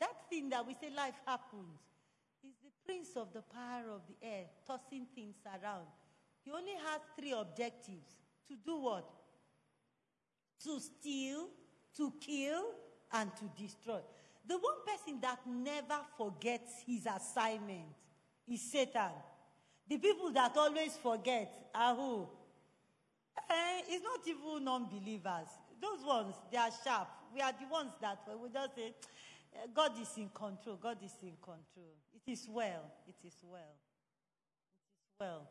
that 0.00 0.28
thing 0.28 0.50
that 0.50 0.66
we 0.66 0.74
say 0.74 0.90
life 0.94 1.14
happens 1.26 1.80
is 2.42 2.54
the 2.62 2.70
prince 2.84 3.10
of 3.16 3.32
the 3.32 3.42
power 3.42 3.90
of 3.94 4.02
the 4.08 4.26
air, 4.26 4.44
tossing 4.66 5.06
things 5.14 5.36
around. 5.46 5.86
He 6.44 6.50
only 6.50 6.74
has 6.86 7.00
three 7.18 7.32
objectives 7.32 8.16
to 8.48 8.54
do 8.64 8.76
what? 8.76 9.08
To 10.64 10.78
steal, 10.78 11.48
to 11.96 12.12
kill, 12.20 12.64
and 13.12 13.30
to 13.36 13.62
destroy. 13.62 14.00
The 14.46 14.58
one 14.58 14.84
person 14.86 15.20
that 15.22 15.38
never 15.46 16.00
forgets 16.18 16.82
his 16.86 17.06
assignment 17.06 17.86
is 18.46 18.60
Satan. 18.60 19.12
The 19.88 19.98
people 19.98 20.30
that 20.32 20.56
always 20.56 20.96
forget 21.02 21.70
are 21.74 21.94
who? 21.94 22.28
Eh, 23.50 23.80
it's 23.88 24.04
not 24.04 24.20
even 24.26 24.64
non 24.64 24.86
believers. 24.86 25.48
Those 25.80 26.04
ones, 26.04 26.34
they 26.50 26.58
are 26.58 26.70
sharp. 26.84 27.08
We 27.34 27.40
are 27.40 27.52
the 27.52 27.66
ones 27.68 27.92
that 28.00 28.20
we 28.40 28.48
just 28.48 28.74
say, 28.76 28.94
eh, 29.54 29.66
God 29.74 29.92
is 30.00 30.10
in 30.16 30.28
control. 30.28 30.78
God 30.80 30.98
is 31.04 31.14
in 31.22 31.32
control. 31.42 31.96
It 32.14 32.30
is 32.30 32.46
well. 32.48 32.92
It 33.08 33.26
is 33.26 33.36
well. 33.42 33.60
It 33.60 35.08
is 35.08 35.20
well. 35.20 35.48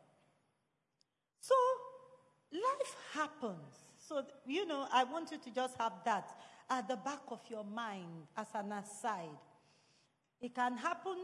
So, 1.40 1.54
life 2.52 2.96
happens. 3.12 3.74
So, 3.98 4.24
you 4.46 4.66
know, 4.66 4.86
I 4.90 5.04
want 5.04 5.30
you 5.30 5.38
to 5.38 5.50
just 5.50 5.76
have 5.78 5.92
that 6.06 6.30
at 6.70 6.88
the 6.88 6.96
back 6.96 7.20
of 7.28 7.40
your 7.50 7.64
mind 7.64 8.28
as 8.36 8.46
an 8.54 8.72
aside. 8.72 9.28
It 10.40 10.54
can 10.54 10.76
happen, 10.76 11.16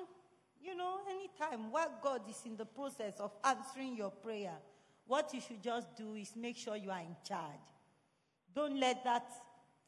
you 0.62 0.76
know, 0.76 0.98
anytime 1.08 1.70
while 1.70 1.92
God 2.02 2.22
is 2.28 2.40
in 2.44 2.56
the 2.56 2.66
process 2.66 3.18
of 3.18 3.32
answering 3.44 3.96
your 3.96 4.10
prayer. 4.10 4.56
What 5.06 5.32
you 5.34 5.40
should 5.40 5.62
just 5.62 5.96
do 5.96 6.14
is 6.14 6.36
make 6.36 6.56
sure 6.56 6.76
you 6.76 6.90
are 6.90 7.00
in 7.00 7.16
charge. 7.26 7.66
Don't 8.54 8.78
let 8.78 9.02
that 9.04 9.28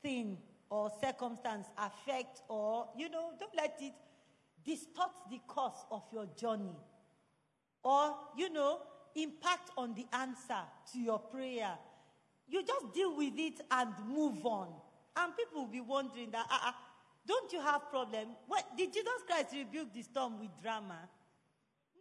thing 0.03 0.39
or 0.73 0.91
circumstance 1.03 1.67
affect 1.77 2.41
or, 2.49 2.89
you 2.97 3.11
know, 3.11 3.33
don't 3.39 3.55
let 3.55 3.77
it 3.83 3.93
distort 4.65 5.11
the 5.31 5.39
course 5.47 5.85
of 5.91 6.03
your 6.11 6.27
journey 6.35 6.75
or, 7.85 8.15
you 8.39 8.51
know, 8.51 8.79
impact 9.15 9.71
on 9.77 9.95
the 9.95 10.07
answer 10.17 10.63
to 10.91 10.99
your 10.99 11.19
prayer. 11.19 11.75
You 12.49 12.65
just 12.65 12.95
deal 12.95 13.15
with 13.15 13.35
it 13.37 13.61
and 13.71 13.93
move 14.09 14.47
on. 14.47 14.69
And 15.15 15.37
people 15.37 15.65
will 15.65 15.71
be 15.71 15.83
wondering 15.83 16.31
that, 16.31 16.47
ah, 16.49 16.73
ah, 16.73 16.77
don't 17.27 17.53
you 17.53 17.61
have 17.61 17.91
problem? 17.91 18.29
What, 18.47 18.65
did 18.75 18.95
Jesus 18.95 19.23
Christ 19.27 19.49
rebuke 19.53 19.93
the 19.93 20.01
storm 20.01 20.41
with 20.41 20.51
drama? 20.63 21.01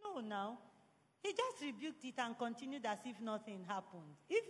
No, 0.01 0.21
now. 0.21 0.57
He 1.21 1.33
just 1.33 1.61
rebuked 1.61 2.05
it 2.05 2.13
and 2.17 2.37
continued 2.37 2.85
as 2.85 2.99
if 3.05 3.19
nothing 3.19 3.65
happened. 3.67 4.15
If 4.29 4.45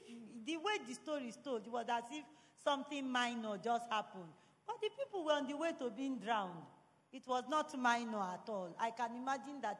the 0.46 0.58
way 0.58 0.78
the 0.88 0.94
story 0.94 1.24
is 1.24 1.38
told, 1.44 1.68
was 1.68 1.88
as 1.90 2.04
if 2.12 2.24
something 2.64 3.10
minor 3.10 3.58
just 3.64 3.90
happened. 3.90 4.32
But 4.68 4.76
the 4.82 4.90
people 4.98 5.26
were 5.26 5.34
on 5.34 5.48
the 5.48 5.58
way 5.58 5.72
to 5.80 5.90
being 5.90 6.18
drowned. 6.18 6.52
It 7.12 7.24
was 7.28 7.44
not 7.50 7.78
minor 7.78 8.20
at 8.20 8.48
all. 8.48 8.76
I 8.80 8.92
can 8.92 9.16
imagine 9.16 9.62
that 9.62 9.80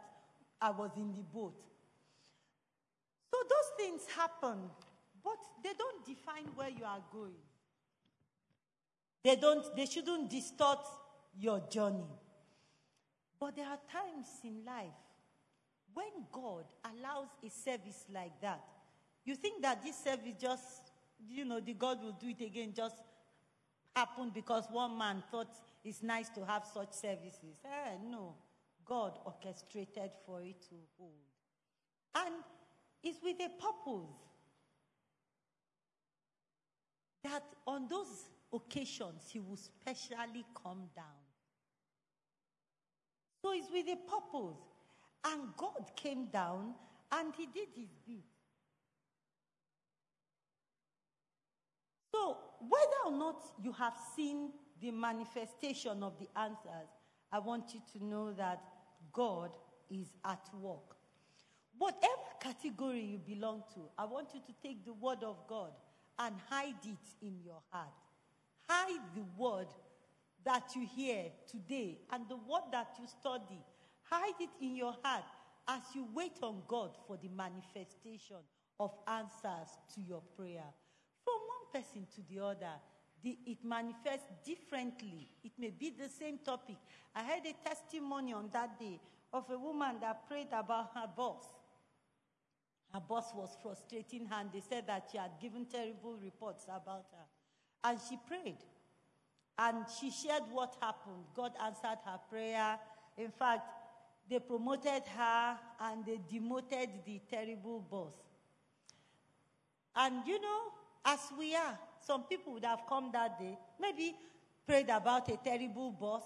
I 0.62 0.70
was 0.72 0.92
in 0.98 1.14
the 1.14 1.22
boat. 1.22 1.56
So 3.32 3.38
those 3.44 3.86
things 3.86 4.02
happen, 4.16 4.58
but 5.24 5.38
they 5.64 5.72
don't 5.78 6.06
define 6.06 6.46
where 6.56 6.70
you 6.70 6.84
are 6.84 7.02
going. 7.12 7.40
They 9.24 9.36
don't, 9.36 9.64
they 9.76 9.86
shouldn't 9.86 10.30
distort 10.30 10.86
your 11.40 11.62
journey. 11.70 12.10
But 13.40 13.56
there 13.56 13.68
are 13.68 13.80
times 13.92 14.28
in 14.44 14.66
life 14.66 14.90
when 15.94 16.26
God 16.32 16.66
allows 16.86 17.28
a 17.46 17.50
service 17.50 18.06
like 18.14 18.40
that. 18.42 18.64
You 19.24 19.36
think 19.36 19.62
that 19.62 19.84
this 19.84 20.04
service 20.04 20.36
just, 20.40 20.91
you 21.30 21.46
know, 21.46 21.60
the 21.60 21.74
God 21.74 22.04
will 22.04 22.18
do 22.20 22.30
it 22.30 22.42
again 22.42 22.74
just 22.76 22.96
happened 23.96 24.34
because 24.34 24.66
one 24.72 24.98
man 24.98 25.24
thought 25.32 25.56
it's 25.84 26.02
nice 26.02 26.30
to 26.30 26.46
have 26.46 26.66
such 26.74 26.94
services. 26.94 27.60
Eh, 27.66 27.98
no. 28.10 28.36
God 28.86 29.20
orchestrated 29.26 30.12
for 30.26 30.42
it 30.42 30.62
to 30.70 30.76
hold. 30.98 31.12
And 32.16 32.36
it's 33.04 33.20
with 33.24 33.38
a 33.40 33.50
purpose 33.62 34.10
that 37.24 37.44
on 37.66 37.88
those 37.88 38.30
occasions 38.54 39.30
he 39.32 39.40
will 39.40 39.58
specially 39.58 40.46
come 40.62 40.90
down. 40.96 41.22
So 43.42 43.54
it's 43.54 43.72
with 43.72 43.88
a 43.88 43.98
purpose. 44.10 44.58
And 45.26 45.56
God 45.56 45.92
came 45.96 46.26
down 46.26 46.74
and 47.12 47.34
he 47.36 47.46
did 47.46 47.70
his 47.76 47.90
bit. 48.08 48.24
So, 52.12 52.38
whether 52.60 53.02
or 53.06 53.18
not 53.18 53.44
you 53.62 53.72
have 53.74 53.94
seen 54.16 54.52
the 54.82 54.92
manifestation 54.92 56.04
of 56.04 56.14
the 56.20 56.28
answers, 56.40 56.90
I 57.32 57.40
want 57.40 57.74
you 57.74 57.82
to 57.94 58.06
know 58.06 58.34
that 58.34 58.62
God 59.14 59.52
is 59.90 60.08
at 60.26 60.48
work. 60.60 60.96
Whatever 61.78 62.30
category 62.42 63.02
you 63.02 63.18
belong 63.18 63.64
to, 63.74 63.82
I 63.98 64.06
want 64.06 64.30
you 64.34 64.42
to 64.42 64.54
take 64.62 64.86
the 64.86 64.94
word 64.94 65.24
of 65.24 65.38
God 65.48 65.72
and 66.20 66.36
hide 66.50 66.76
it 66.84 67.26
in 67.26 67.40
your 67.44 67.62
heart. 67.70 67.88
Hide 68.68 69.02
the 69.16 69.24
word 69.38 69.68
that 70.46 70.76
you 70.76 70.88
hear 70.96 71.26
today 71.50 72.00
and 72.12 72.28
the 72.30 72.36
word 72.36 72.64
that 72.72 72.96
you 73.00 73.08
study. 73.08 73.64
Hide 74.04 74.40
it 74.40 74.50
in 74.62 74.76
your 74.76 74.96
heart 75.04 75.24
as 75.68 75.82
you 75.96 76.08
wait 76.14 76.38
on 76.42 76.62
God 76.68 76.92
for 77.08 77.18
the 77.18 77.30
manifestation 77.30 78.38
of 78.80 78.92
answers 79.08 79.70
to 79.96 80.02
your 80.02 80.22
prayer. 80.36 80.66
From 81.24 81.40
one 81.48 81.84
person 81.84 82.08
to 82.16 82.22
the 82.30 82.44
other, 82.44 82.74
the, 83.24 83.38
it 83.46 83.64
manifests 83.64 84.32
differently. 84.44 85.30
It 85.44 85.52
may 85.58 85.70
be 85.70 85.92
the 85.92 86.10
same 86.10 86.40
topic. 86.40 86.78
I 87.16 87.24
had 87.24 87.46
a 87.46 87.54
testimony 87.68 88.34
on 88.34 88.50
that 88.54 88.80
day 88.80 89.00
of 89.34 89.50
a 89.50 89.58
woman 89.58 89.98
that 90.02 90.28
prayed 90.28 90.48
about 90.52 90.92
her 90.96 91.08
boss. 91.16 91.46
Her 92.94 93.00
boss 93.00 93.32
was 93.34 93.56
frustrating 93.62 94.26
her, 94.26 94.36
and 94.42 94.52
they 94.52 94.60
said 94.60 94.88
that 94.88 95.08
she 95.12 95.18
had 95.18 95.32
given 95.40 95.66
terrible 95.66 96.18
reports 96.22 96.66
about 96.66 97.06
her. 97.12 97.26
And 97.84 98.00
she 98.10 98.18
prayed. 98.28 98.58
And 99.58 99.86
she 100.00 100.12
shared 100.12 100.44
what 100.52 100.76
happened. 100.82 101.26
God 101.36 101.54
answered 101.64 102.00
her 102.06 102.20
prayer. 102.30 102.80
In 103.18 103.32
fact, 103.32 103.64
they 104.30 104.40
promoted 104.40 105.04
her 105.18 105.58
and 105.82 106.06
they 106.06 106.20
demoted 106.32 106.90
the 107.06 107.22
terrible 107.30 107.80
boss. 107.80 108.14
And 109.96 110.26
you 110.26 110.40
know, 110.40 110.60
as 111.06 111.20
we 111.38 111.56
are, 111.56 111.78
some 112.06 112.24
people 112.24 112.54
would 112.54 112.66
have 112.66 112.82
come 112.88 113.10
that 113.14 113.40
day, 113.40 113.58
maybe 113.80 114.16
prayed 114.66 114.90
about 114.90 115.30
a 115.30 115.38
terrible 115.38 115.92
boss, 115.92 116.24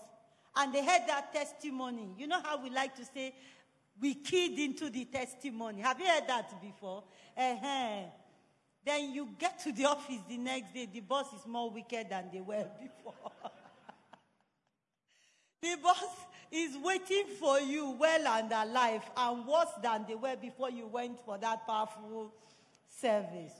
and 0.55 0.73
they 0.73 0.85
heard 0.85 1.01
that 1.07 1.33
testimony. 1.33 2.09
You 2.17 2.27
know 2.27 2.41
how 2.41 2.61
we 2.61 2.69
like 2.69 2.95
to 2.95 3.05
say, 3.05 3.33
we 3.99 4.15
keyed 4.15 4.59
into 4.59 4.89
the 4.89 5.05
testimony. 5.05 5.81
Have 5.81 5.99
you 5.99 6.05
heard 6.05 6.27
that 6.27 6.61
before? 6.61 7.03
Uh-huh. 7.37 8.03
Then 8.85 9.11
you 9.13 9.29
get 9.39 9.59
to 9.63 9.71
the 9.71 9.85
office 9.85 10.19
the 10.29 10.37
next 10.37 10.73
day, 10.73 10.87
the 10.91 10.99
boss 10.99 11.33
is 11.33 11.47
more 11.47 11.69
wicked 11.71 12.07
than 12.09 12.25
they 12.31 12.41
were 12.41 12.67
before. 12.81 13.31
the 15.61 15.75
boss 15.81 16.03
is 16.51 16.77
waiting 16.77 17.25
for 17.39 17.59
you 17.59 17.91
well 17.99 18.27
and 18.27 18.51
alive 18.51 19.01
and 19.17 19.45
worse 19.47 19.73
than 19.81 20.05
they 20.07 20.15
were 20.15 20.35
before 20.35 20.69
you 20.69 20.87
went 20.87 21.19
for 21.25 21.37
that 21.37 21.65
powerful 21.65 22.31
service. 23.01 23.53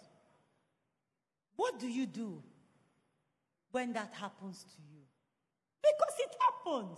What 1.55 1.79
do 1.79 1.87
you 1.87 2.05
do 2.05 2.41
when 3.71 3.93
that 3.93 4.13
happens 4.13 4.63
to 4.63 4.81
you? 4.91 5.01
Because 5.81 6.15
it 6.19 6.35
happens. 6.39 6.97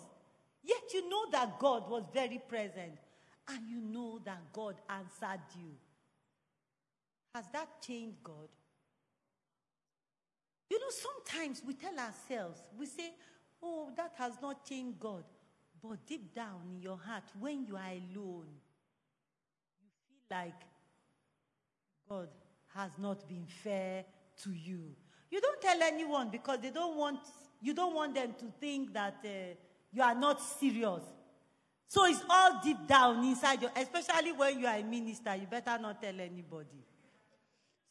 Yet 0.64 0.94
you 0.94 1.10
know 1.10 1.26
that 1.32 1.60
God 1.60 1.90
was 1.90 2.04
very 2.14 2.42
present 2.48 2.98
and 3.50 3.70
you 3.70 3.82
know 3.82 4.20
that 4.26 4.52
God 4.54 4.76
answered 4.90 5.42
you. 5.58 5.72
Has 7.34 7.46
that 7.54 7.82
changed 7.82 8.18
God? 8.24 8.50
You 10.70 10.80
know, 10.80 10.90
sometimes 10.90 11.62
we 11.66 11.74
tell 11.74 11.98
ourselves, 11.98 12.60
we 12.78 12.86
say, 12.86 13.14
oh, 13.64 13.90
that 13.96 14.14
has 14.18 14.34
not 14.42 14.66
changed 14.66 15.00
God. 15.00 15.24
But 15.82 16.06
deep 16.06 16.34
down 16.34 16.62
in 16.70 16.82
your 16.82 16.98
heart, 16.98 17.24
when 17.40 17.66
you 17.66 17.76
are 17.76 17.92
alone, 17.92 18.48
you 19.80 19.88
feel 20.04 20.38
like 20.38 20.62
God 22.10 22.30
has 22.74 22.92
not 22.98 23.28
been 23.28 23.46
fair 23.64 24.04
to 24.44 24.52
you. 24.52 24.96
You 25.30 25.42
don't 25.42 25.62
tell 25.62 25.82
anyone 25.82 26.30
because 26.30 26.60
they 26.60 26.70
don't 26.70 26.98
want, 26.98 27.20
you 27.62 27.74
don't 27.74 27.94
want 27.94 28.16
them 28.16 28.34
to 28.40 28.46
think 28.60 28.94
that 28.94 29.18
uh, 29.26 29.56
you 29.92 30.02
are 30.02 30.16
not 30.16 30.42
serious. 30.42 31.04
So 31.88 32.06
it's 32.06 32.22
all 32.30 32.60
deep 32.64 32.86
down 32.88 33.24
inside 33.24 33.62
you, 33.62 33.70
especially 33.76 34.34
when 34.34 34.60
you 34.60 34.68
are 34.68 34.76
a 34.76 34.84
minister, 34.84 35.36
you 35.36 35.48
better 35.48 35.78
not 35.80 36.02
tell 36.02 36.20
anybody. 36.20 36.84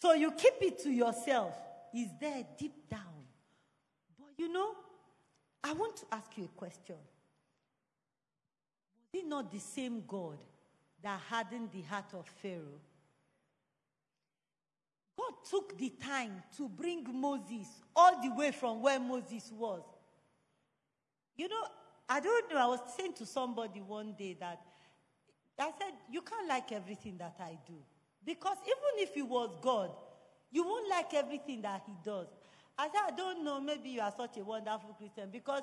So 0.01 0.13
you 0.13 0.31
keep 0.33 0.55
it 0.61 0.79
to 0.81 0.91
yourself. 0.91 1.55
It's 1.95 2.11
there 2.21 2.45
deep 2.59 2.89
down. 2.91 3.01
But 4.19 4.29
you 4.37 4.53
know, 4.53 4.73
I 5.65 5.73
want 5.73 5.97
to 5.97 6.07
ask 6.13 6.37
you 6.37 6.45
a 6.45 6.59
question. 6.59 6.97
Was 9.01 9.23
it 9.23 9.27
not 9.27 9.51
the 9.51 9.59
same 9.59 10.05
God 10.07 10.37
that 11.03 11.19
hardened 11.29 11.71
the 11.73 11.83
heart 11.83 12.13
of 12.13 12.27
Pharaoh? 12.43 12.81
God 15.16 15.33
took 15.48 15.79
the 15.79 15.90
time 16.02 16.42
to 16.57 16.68
bring 16.68 17.05
Moses 17.11 17.66
all 17.94 18.20
the 18.22 18.35
way 18.35 18.52
from 18.52 18.83
where 18.83 19.00
Moses 19.00 19.50
was. 19.52 19.83
You 21.37 21.48
know, 21.48 21.62
I 22.09 22.20
don't 22.20 22.50
know, 22.50 22.59
I 22.59 22.66
was 22.66 22.81
saying 22.96 23.14
to 23.14 23.26
somebody 23.26 23.81
one 23.81 24.14
day 24.18 24.37
that 24.40 24.61
I 25.59 25.72
said, 25.79 25.94
You 26.11 26.22
can't 26.22 26.48
like 26.48 26.72
everything 26.72 27.16
that 27.18 27.37
I 27.40 27.59
do. 27.66 27.74
Because 28.24 28.57
even 28.64 29.09
if 29.09 29.14
he 29.14 29.22
was 29.22 29.50
God, 29.62 29.90
you 30.50 30.64
won't 30.64 30.88
like 30.88 31.14
everything 31.14 31.62
that 31.62 31.83
he 31.87 31.92
does. 32.05 32.26
I 32.79 32.88
said, 32.88 33.00
I 33.12 33.16
don't 33.16 33.44
know, 33.44 33.61
maybe 33.61 33.90
you 33.90 34.00
are 34.00 34.12
such 34.16 34.37
a 34.37 34.44
wonderful 34.44 34.94
Christian. 34.98 35.31
Because 35.31 35.62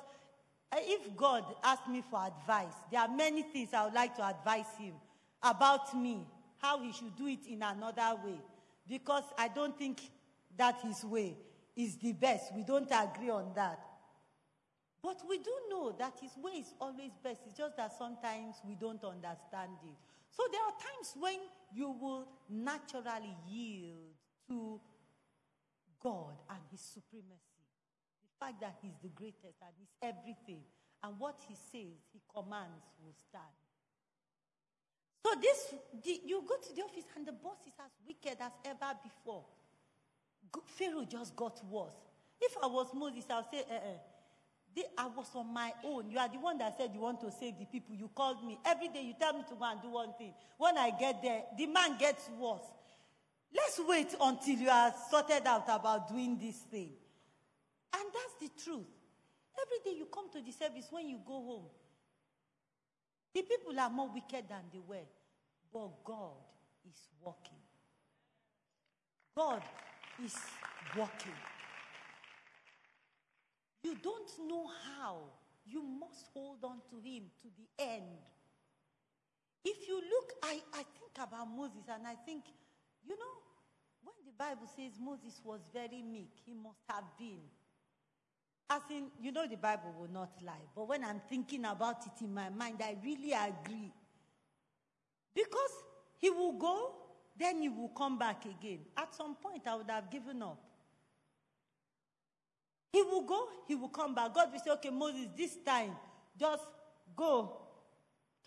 eh, 0.72 0.78
if 0.80 1.16
God 1.16 1.44
asked 1.62 1.88
me 1.88 2.02
for 2.10 2.20
advice, 2.26 2.74
there 2.90 3.00
are 3.00 3.08
many 3.08 3.42
things 3.42 3.72
I 3.72 3.84
would 3.84 3.94
like 3.94 4.16
to 4.16 4.26
advise 4.26 4.66
him 4.78 4.94
about 5.42 5.96
me, 5.96 6.26
how 6.58 6.80
he 6.82 6.92
should 6.92 7.14
do 7.16 7.26
it 7.26 7.46
in 7.48 7.62
another 7.62 8.16
way. 8.24 8.40
Because 8.88 9.24
I 9.38 9.48
don't 9.48 9.76
think 9.78 10.00
that 10.56 10.80
his 10.82 11.04
way 11.04 11.36
is 11.76 11.96
the 11.96 12.12
best. 12.12 12.54
We 12.54 12.62
don't 12.62 12.90
agree 12.90 13.30
on 13.30 13.52
that. 13.54 13.80
But 15.02 15.20
we 15.28 15.38
do 15.38 15.52
know 15.68 15.94
that 15.98 16.14
his 16.20 16.32
way 16.42 16.60
is 16.60 16.72
always 16.80 17.10
best. 17.22 17.40
It's 17.46 17.58
just 17.58 17.76
that 17.76 17.92
sometimes 17.98 18.56
we 18.66 18.74
don't 18.74 19.02
understand 19.04 19.76
it. 19.84 19.96
So 20.30 20.42
there 20.50 20.62
are 20.62 20.72
times 20.72 21.14
when 21.18 21.38
you 21.74 21.90
will 21.90 22.26
naturally 22.48 23.36
yield 23.46 24.16
to 24.48 24.80
God 26.02 26.34
and 26.48 26.58
his 26.70 26.80
supremacy. 26.80 27.68
The 28.22 28.46
fact 28.46 28.60
that 28.60 28.76
he's 28.82 28.96
the 29.02 29.10
greatest 29.10 29.60
and 29.60 29.72
he's 29.78 29.92
everything. 30.02 30.62
And 31.02 31.18
what 31.18 31.36
he 31.46 31.54
says, 31.54 32.00
he 32.12 32.20
commands 32.34 32.84
will 33.04 33.14
stand. 33.28 33.44
So 35.24 35.30
this, 35.40 35.74
the, 36.04 36.20
you 36.26 36.44
go 36.46 36.56
to 36.56 36.74
the 36.76 36.82
office 36.82 37.04
and 37.16 37.26
the 37.26 37.32
boss 37.32 37.56
is 37.66 37.72
as 37.80 37.90
wicked 38.06 38.36
as 38.40 38.52
ever 38.66 38.92
before. 39.02 39.44
Pharaoh 40.76 41.06
just 41.08 41.34
got 41.34 41.64
worse. 41.64 41.96
If 42.40 42.54
I 42.62 42.66
was 42.66 42.88
Moses, 42.94 43.24
I'll 43.30 43.48
say, 43.50 43.64
eh, 43.70 43.74
eh. 43.74 43.98
The- 44.76 44.86
I 44.98 45.06
was 45.06 45.28
on 45.34 45.46
my 45.52 45.72
own. 45.82 46.10
You 46.10 46.18
are 46.18 46.28
the 46.28 46.38
one 46.38 46.58
that 46.58 46.76
said 46.76 46.90
you 46.92 47.00
want 47.00 47.20
to 47.22 47.30
save 47.30 47.58
the 47.58 47.64
people. 47.64 47.94
You 47.94 48.10
called 48.14 48.44
me. 48.44 48.58
Every 48.66 48.88
day 48.88 49.00
you 49.00 49.14
tell 49.18 49.32
me 49.32 49.44
to 49.48 49.54
go 49.54 49.64
and 49.64 49.80
do 49.80 49.88
one 49.88 50.12
thing. 50.18 50.34
When 50.58 50.76
I 50.76 50.90
get 50.90 51.22
there, 51.22 51.42
the 51.56 51.66
man 51.66 51.96
gets 51.96 52.28
worse. 52.38 52.66
Let's 53.54 53.80
wait 53.86 54.14
until 54.20 54.56
you 54.56 54.68
are 54.68 54.92
sorted 55.10 55.46
out 55.46 55.64
about 55.68 56.08
doing 56.08 56.38
this 56.38 56.56
thing. 56.56 56.90
And 57.94 58.04
that's 58.12 58.34
the 58.52 58.62
truth. 58.62 58.86
Every 59.56 59.78
day 59.92 59.96
you 59.96 60.06
come 60.12 60.28
to 60.32 60.42
the 60.42 60.50
service, 60.52 60.88
when 60.90 61.08
you 61.08 61.20
go 61.24 61.34
home, 61.34 61.64
the 63.34 63.42
people 63.42 63.78
are 63.78 63.90
more 63.90 64.08
wicked 64.08 64.48
than 64.48 64.62
they 64.72 64.80
were. 64.86 65.06
But 65.72 66.04
God 66.04 66.38
is 66.88 67.08
working. 67.24 67.58
God 69.36 69.62
is 70.24 70.36
working. 70.96 71.32
You 73.82 73.96
don't 74.02 74.30
know 74.48 74.70
how. 74.96 75.16
You 75.66 75.82
must 75.82 76.28
hold 76.32 76.62
on 76.62 76.80
to 76.90 76.96
Him 76.96 77.24
to 77.42 77.48
the 77.58 77.84
end. 77.84 78.18
If 79.64 79.88
you 79.88 79.96
look, 79.96 80.32
I, 80.42 80.60
I 80.72 80.84
think 80.84 81.16
about 81.16 81.48
Moses 81.48 81.84
and 81.92 82.06
I 82.06 82.14
think, 82.26 82.44
you 83.04 83.16
know, 83.16 83.34
when 84.04 84.14
the 84.26 84.32
Bible 84.38 84.68
says 84.76 84.92
Moses 85.00 85.40
was 85.42 85.60
very 85.72 86.02
meek, 86.02 86.30
he 86.44 86.54
must 86.54 86.82
have 86.88 87.04
been. 87.18 87.40
As 88.70 88.80
in, 88.90 89.06
you 89.20 89.30
know, 89.30 89.46
the 89.46 89.56
Bible 89.56 89.94
will 89.98 90.10
not 90.10 90.30
lie. 90.44 90.52
But 90.74 90.88
when 90.88 91.04
I'm 91.04 91.20
thinking 91.28 91.64
about 91.64 92.06
it 92.06 92.24
in 92.24 92.32
my 92.32 92.48
mind, 92.48 92.80
I 92.82 92.96
really 93.04 93.32
agree. 93.32 93.92
Because 95.34 95.70
he 96.18 96.30
will 96.30 96.52
go, 96.52 96.92
then 97.38 97.60
he 97.60 97.68
will 97.68 97.88
come 97.90 98.18
back 98.18 98.44
again. 98.46 98.80
At 98.96 99.14
some 99.14 99.34
point, 99.34 99.66
I 99.66 99.76
would 99.76 99.90
have 99.90 100.10
given 100.10 100.42
up. 100.42 100.60
He 102.92 103.02
will 103.02 103.22
go, 103.22 103.48
he 103.66 103.74
will 103.74 103.88
come 103.88 104.14
back. 104.14 104.32
God 104.32 104.52
will 104.52 104.60
say, 104.60 104.70
okay, 104.70 104.90
Moses, 104.90 105.26
this 105.36 105.56
time, 105.66 105.90
just 106.38 106.62
go, 107.16 107.58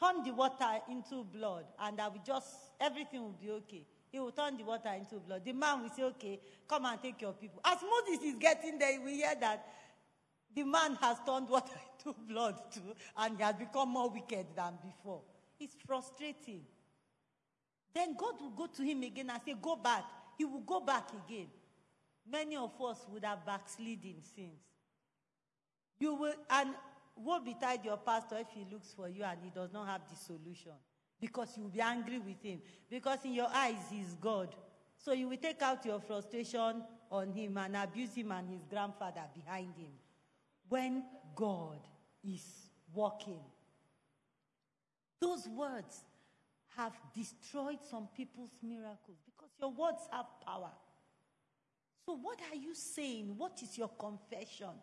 turn 0.02 0.24
the 0.24 0.32
water 0.32 0.80
into 0.90 1.26
blood, 1.26 1.66
and 1.80 2.00
I 2.00 2.08
will 2.08 2.22
just, 2.26 2.48
everything 2.80 3.22
will 3.22 3.36
be 3.40 3.50
okay. 3.52 3.86
He 4.10 4.20
will 4.20 4.32
turn 4.32 4.56
the 4.56 4.64
water 4.64 4.90
into 4.98 5.16
blood. 5.16 5.44
The 5.44 5.52
man 5.52 5.82
will 5.82 5.90
say, 5.90 6.04
okay, 6.04 6.40
come 6.68 6.86
and 6.86 7.02
take 7.02 7.22
your 7.22 7.34
people. 7.34 7.60
As 7.66 7.80
Moses 7.82 8.24
is 8.24 8.36
getting 8.40 8.80
there, 8.80 9.02
we 9.04 9.16
hear 9.16 9.36
that 9.42 9.68
the 10.56 10.64
man 10.64 10.96
has 11.02 11.18
turned 11.26 11.50
water 11.50 11.74
into 11.98 12.18
blood 12.28 12.56
too, 12.72 12.96
and 13.18 13.38
he 13.38 13.44
has 13.44 13.56
become 13.56 13.90
more 13.90 14.10
wicked 14.10 14.48
than 14.56 14.74
before. 14.84 15.22
It's 15.60 15.76
frustrating. 15.86 16.62
Then 17.94 18.16
God 18.16 18.36
will 18.40 18.52
go 18.52 18.68
to 18.68 18.84
him 18.84 19.04
again 19.04 19.30
and 19.30 19.42
say, 19.44 19.56
Go 19.60 19.76
back. 19.76 20.04
He 20.38 20.46
will 20.46 20.62
go 20.62 20.80
back 20.80 21.10
again. 21.26 21.48
Many 22.30 22.56
of 22.56 22.72
us 22.82 23.06
would 23.10 23.24
have 23.24 23.46
backslidden 23.46 24.16
since. 24.36 24.62
You 26.00 26.14
will, 26.14 26.34
and 26.50 26.70
woe 27.16 27.40
betide 27.40 27.84
your 27.84 27.98
pastor 27.98 28.38
if 28.38 28.48
he 28.54 28.66
looks 28.72 28.94
for 28.94 29.10
you 29.10 29.24
and 29.24 29.40
he 29.44 29.50
does 29.50 29.72
not 29.74 29.88
have 29.88 30.02
the 30.10 30.16
solution. 30.16 30.74
Because 31.20 31.58
you 31.58 31.64
will 31.64 31.72
be 31.72 31.82
angry 31.82 32.20
with 32.20 32.42
him. 32.44 32.62
Because 32.90 33.20
in 33.26 33.34
your 33.34 33.48
eyes, 33.52 33.82
he's 33.90 34.14
God. 34.22 34.50
So 35.00 35.14
you 35.14 35.30
will 35.30 35.38
take 35.38 35.62
out 35.62 35.84
your 35.86 36.00
frustration 36.00 36.84
on 37.10 37.32
him 37.32 37.58
and 37.58 37.76
abuse 37.76 38.14
him 38.14 38.32
and 38.32 38.50
his 38.50 38.66
grandfather 38.70 39.24
behind 39.34 39.74
him. 39.76 39.92
When 40.70 41.04
God 41.36 41.80
is 42.24 42.44
working. 42.94 43.40
Those 45.22 45.48
words 45.48 46.04
have 46.76 46.94
destroyed 47.14 47.80
some 47.90 48.08
people's 48.16 48.58
miracles 48.62 49.18
because 49.26 49.50
your 49.60 49.72
words 49.72 50.08
have 50.12 50.26
power. 50.46 50.72
So, 52.06 52.18
what 52.18 52.40
are 52.52 52.56
you 52.56 52.74
saying? 52.74 53.34
What 53.38 53.62
is 53.62 53.78
your 53.78 53.90
confession? 53.90 54.76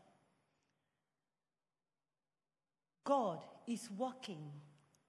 God 3.04 3.40
is 3.66 3.88
working. 3.96 4.50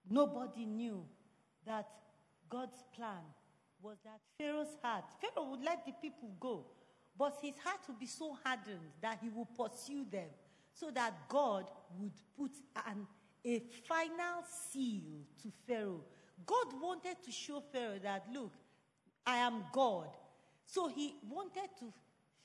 Nobody 0.10 0.66
knew 0.66 1.06
that 1.66 1.88
God's 2.50 2.84
plan 2.96 3.24
was 3.82 3.98
that 4.04 4.20
Pharaoh's 4.38 4.78
heart, 4.84 5.06
Pharaoh 5.22 5.50
would 5.50 5.64
let 5.64 5.86
the 5.86 5.94
people 5.94 6.32
go, 6.40 6.66
but 7.18 7.38
his 7.42 7.56
heart 7.64 7.80
would 7.88 8.00
be 8.00 8.06
so 8.06 8.38
hardened 8.44 8.92
that 9.02 9.20
he 9.22 9.30
would 9.30 9.48
pursue 9.56 10.06
them 10.12 10.30
so 10.78 10.92
that 10.92 11.14
God 11.30 11.66
would 11.98 12.12
put 12.38 12.52
an, 12.88 13.08
a 13.46 13.64
final 13.88 14.44
seal 14.72 15.24
to 15.42 15.52
Pharaoh. 15.66 16.02
God 16.46 16.82
wanted 16.82 17.16
to 17.24 17.32
show 17.32 17.64
Pharaoh 17.72 18.00
that, 18.04 18.26
look, 18.34 18.52
I 19.26 19.38
am 19.38 19.64
God. 19.72 20.10
So 20.66 20.90
he 20.90 21.16
wanted 21.30 21.70
to 21.80 21.94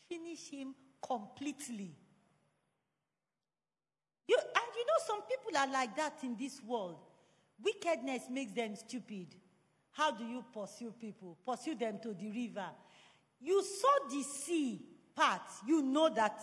finish 0.08 0.48
him 0.48 0.74
completely. 1.02 1.90
You, 4.28 4.38
and 4.38 4.74
you 4.76 4.86
know, 4.86 5.06
some 5.06 5.22
people 5.22 5.58
are 5.58 5.72
like 5.72 5.96
that 5.96 6.18
in 6.22 6.36
this 6.36 6.62
world. 6.62 6.98
Wickedness 7.62 8.22
makes 8.30 8.52
them 8.52 8.76
stupid. 8.76 9.34
How 9.90 10.12
do 10.12 10.24
you 10.24 10.44
pursue 10.54 10.92
people? 10.92 11.36
Pursue 11.44 11.74
them 11.74 11.98
to 12.02 12.14
the 12.14 12.30
river. 12.30 12.66
You 13.40 13.62
saw 13.62 14.08
the 14.08 14.22
sea 14.22 14.80
part, 15.16 15.42
you 15.66 15.82
know 15.82 16.08
that 16.14 16.40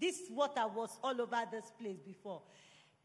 this 0.00 0.22
water 0.30 0.66
was 0.74 0.98
all 1.02 1.20
over 1.20 1.42
this 1.50 1.70
place 1.78 1.98
before. 2.04 2.42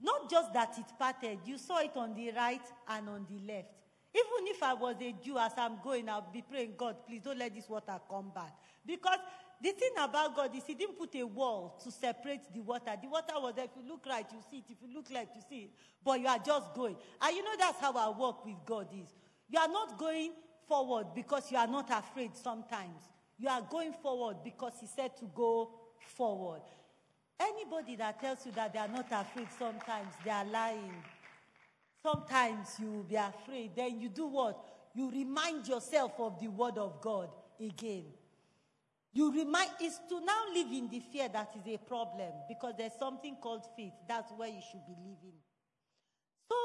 Not 0.01 0.29
just 0.29 0.53
that 0.53 0.75
it 0.77 0.85
parted, 0.99 1.39
you 1.45 1.57
saw 1.57 1.79
it 1.79 1.91
on 1.95 2.13
the 2.15 2.31
right 2.31 2.61
and 2.87 3.09
on 3.09 3.25
the 3.29 3.53
left. 3.53 3.69
Even 4.13 4.47
if 4.47 4.63
I 4.63 4.73
was 4.73 4.95
a 5.01 5.13
Jew, 5.23 5.37
as 5.37 5.51
I'm 5.57 5.77
going, 5.83 6.07
I'll 6.07 6.29
be 6.31 6.41
praying, 6.41 6.73
God, 6.77 6.95
please 7.05 7.21
don't 7.21 7.37
let 7.37 7.53
this 7.53 7.67
water 7.67 7.99
come 8.09 8.31
back. 8.33 8.53
Because 8.85 9.19
the 9.61 9.71
thing 9.71 9.91
about 9.97 10.35
God 10.35 10.55
is 10.55 10.63
He 10.65 10.73
didn't 10.73 10.97
put 10.97 11.15
a 11.15 11.23
wall 11.23 11.79
to 11.83 11.91
separate 11.91 12.53
the 12.53 12.61
water. 12.61 12.91
The 13.01 13.09
water 13.09 13.33
was 13.35 13.53
there. 13.55 13.65
If 13.65 13.71
you 13.75 13.89
look 13.89 14.05
right, 14.05 14.25
you 14.31 14.39
see 14.49 14.57
it. 14.57 14.65
If 14.69 14.77
you 14.81 14.93
look 14.95 15.09
left, 15.11 15.35
you 15.35 15.41
see 15.49 15.63
it. 15.63 15.71
But 16.03 16.19
you 16.21 16.27
are 16.27 16.39
just 16.39 16.73
going. 16.73 16.95
And 17.21 17.35
you 17.35 17.43
know 17.43 17.55
that's 17.57 17.79
how 17.79 17.97
our 17.97 18.13
walk 18.13 18.45
with 18.45 18.55
God 18.65 18.87
is. 18.93 19.09
You 19.49 19.59
are 19.59 19.67
not 19.67 19.97
going 19.97 20.31
forward 20.67 21.07
because 21.13 21.51
you 21.51 21.57
are 21.57 21.67
not 21.67 21.89
afraid 21.91 22.35
sometimes. 22.35 23.09
You 23.37 23.49
are 23.49 23.61
going 23.69 23.93
forward 23.93 24.37
because 24.43 24.73
He 24.79 24.87
said 24.87 25.17
to 25.17 25.25
go 25.33 25.71
forward. 26.15 26.61
Anybody 27.39 27.95
that 27.97 28.21
tells 28.21 28.45
you 28.45 28.51
that 28.53 28.73
they 28.73 28.79
are 28.79 28.87
not 28.87 29.07
afraid 29.11 29.47
sometimes, 29.57 30.13
they 30.23 30.31
are 30.31 30.45
lying. 30.45 30.93
Sometimes 32.01 32.67
you 32.79 32.91
will 32.91 33.03
be 33.03 33.15
afraid. 33.15 33.71
Then 33.75 33.99
you 33.99 34.09
do 34.09 34.27
what? 34.27 34.57
You 34.93 35.11
remind 35.11 35.67
yourself 35.67 36.13
of 36.19 36.39
the 36.39 36.47
word 36.47 36.77
of 36.77 37.01
God 37.01 37.29
again. 37.59 38.05
You 39.11 39.31
remind 39.31 39.71
is 39.81 39.99
to 40.09 40.19
now 40.19 40.43
live 40.53 40.67
in 40.71 40.89
the 40.89 40.99
fear 40.99 41.27
that 41.29 41.53
is 41.55 41.73
a 41.73 41.77
problem 41.77 42.31
because 42.47 42.73
there's 42.77 42.97
something 42.99 43.37
called 43.41 43.63
faith. 43.75 43.93
That's 44.07 44.31
where 44.33 44.49
you 44.49 44.61
should 44.71 44.85
be 44.85 44.93
living. 44.93 45.39
So 46.49 46.55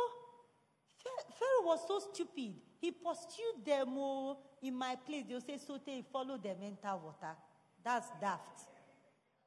Pharaoh 1.39 1.67
was 1.67 1.81
so 1.87 2.01
stupid. 2.13 2.55
He 2.81 2.91
pursued 2.91 3.65
them 3.65 3.89
oh, 3.91 4.39
in 4.63 4.75
my 4.75 4.97
place. 4.97 5.25
They'll 5.29 5.41
say, 5.41 5.59
so 5.65 5.79
they 5.85 6.05
follow 6.13 6.39
them, 6.39 6.57
enter 6.63 6.97
water. 6.97 7.37
That's 7.85 8.09
daft. 8.21 8.70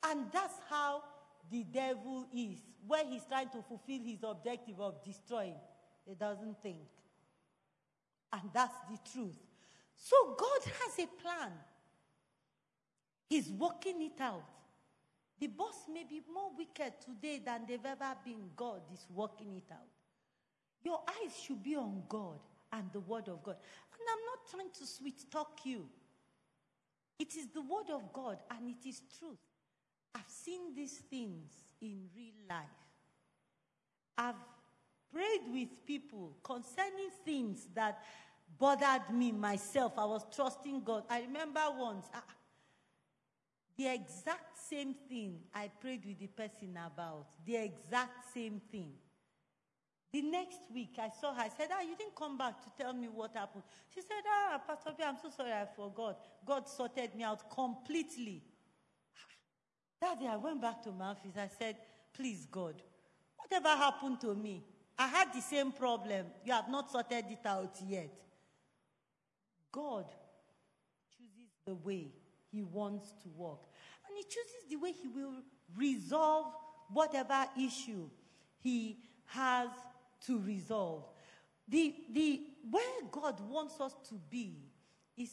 And 0.06 0.26
that's 0.32 0.56
how 0.70 1.04
the 1.50 1.64
devil 1.64 2.28
is. 2.36 2.60
When 2.86 3.08
he's 3.08 3.26
trying 3.26 3.50
to 3.50 3.62
fulfill 3.62 4.02
his 4.04 4.20
objective 4.24 4.80
of 4.80 5.04
destroying, 5.04 5.56
he 6.06 6.16
doesn't 6.16 6.62
think. 6.62 6.78
And 8.32 8.42
that's 8.54 8.76
the 8.90 8.98
truth. 9.12 9.38
So 9.96 10.16
God 10.38 10.72
has 10.82 11.06
a 11.06 11.22
plan. 11.22 11.52
He's 13.30 13.50
working 13.50 14.02
it 14.02 14.20
out. 14.20 14.44
The 15.40 15.48
boss 15.48 15.88
may 15.92 16.04
be 16.04 16.22
more 16.34 16.52
wicked 16.58 16.94
today 17.04 17.42
than 17.44 17.62
they've 17.68 17.86
ever 17.86 18.16
been. 18.24 18.50
God 18.56 18.82
is 18.94 19.06
working 19.14 19.56
it 19.56 19.72
out. 19.72 19.88
Your 20.84 21.02
eyes 21.08 21.34
should 21.42 21.64
be 21.64 21.76
on 21.76 22.04
God 22.10 22.40
and 22.72 22.90
the 22.92 23.00
Word 23.00 23.30
of 23.30 23.44
God. 23.44 23.56
And 23.94 24.02
I'm 24.12 24.26
not 24.26 24.50
trying 24.52 24.72
to 24.80 24.86
sweet 24.86 25.26
talk 25.32 25.60
you. 25.64 25.86
It 27.20 27.36
is 27.36 27.48
the 27.54 27.62
Word 27.62 27.90
of 27.92 28.12
God 28.12 28.38
and 28.52 28.70
it 28.70 28.88
is 28.88 29.02
truth. 29.18 29.38
I've 30.16 30.30
seen 30.30 30.76
these 30.76 30.98
things 31.10 31.52
in 31.82 32.10
real 32.16 32.34
life. 32.50 32.66
I've 34.18 34.36
prayed 35.12 35.52
with 35.52 35.86
people 35.86 36.36
concerning 36.44 37.10
things 37.26 37.68
that 37.74 38.04
bothered 38.58 39.10
me 39.12 39.32
myself. 39.32 39.94
I 39.98 40.06
was 40.06 40.26
trusting 40.36 40.84
God. 40.84 41.04
I 41.10 41.22
remember 41.22 41.62
once, 41.78 42.06
ah, 42.14 42.24
the 43.76 43.88
exact 43.88 44.58
same 44.70 44.94
thing 45.10 45.40
I 45.54 45.70
prayed 45.80 46.06
with 46.06 46.20
the 46.20 46.28
person 46.28 46.78
about. 46.86 47.28
The 47.46 47.56
exact 47.56 48.34
same 48.34 48.62
thing. 48.72 48.94
The 50.12 50.22
next 50.22 50.60
week, 50.72 50.96
I 51.00 51.10
saw 51.20 51.34
her. 51.34 51.42
I 51.42 51.50
said, 51.50 51.70
Ah, 51.72 51.82
you 51.82 51.96
didn't 51.98 52.16
come 52.16 52.38
back 52.38 52.62
to 52.64 52.70
tell 52.78 52.94
me 52.94 53.08
what 53.08 53.36
happened. 53.36 53.64
She 53.94 54.02
said, 54.02 54.22
Ah, 54.28 54.62
Pastor 54.68 54.92
B, 54.96 55.04
I'm 55.04 55.18
so 55.18 55.32
sorry, 55.32 55.52
I 55.52 55.66
forgot. 55.76 56.20
God 56.46 56.70
sorted 56.70 57.16
me 57.16 57.24
out 57.24 57.50
completely. 57.50 58.44
That 60.04 60.20
day, 60.20 60.28
I 60.28 60.36
went 60.36 60.62
back 60.62 60.84
to 60.84 60.90
office. 61.02 61.38
I 61.38 61.48
said, 61.58 61.78
Please, 62.14 62.46
God, 62.52 62.76
whatever 63.38 63.70
happened 63.70 64.20
to 64.20 64.36
me, 64.36 64.62
I 65.00 65.08
had 65.08 65.34
the 65.34 65.40
same 65.40 65.72
problem. 65.72 66.26
You 66.44 66.52
have 66.52 66.70
not 66.70 66.92
sorted 66.92 67.24
it 67.30 67.46
out 67.46 67.78
yet. 67.88 68.14
God 69.72 70.04
chooses 71.10 71.50
the 71.66 71.76
way 71.76 72.12
He 72.52 72.64
wants 72.64 73.14
to 73.24 73.30
walk, 73.30 73.66
and 74.06 74.18
He 74.18 74.24
chooses 74.24 74.70
the 74.70 74.76
way 74.76 74.92
He 74.92 75.08
will 75.08 75.36
resolve 75.74 76.48
whatever 76.92 77.46
issue 77.58 78.10
He 78.60 78.98
has 79.28 79.70
to 80.26 80.38
resolve. 80.38 81.06
The, 81.70 81.96
the, 82.12 82.42
where 82.70 82.84
God 83.10 83.40
wants 83.50 83.80
us 83.80 83.96
to 84.10 84.16
be 84.30 84.58
is 85.16 85.32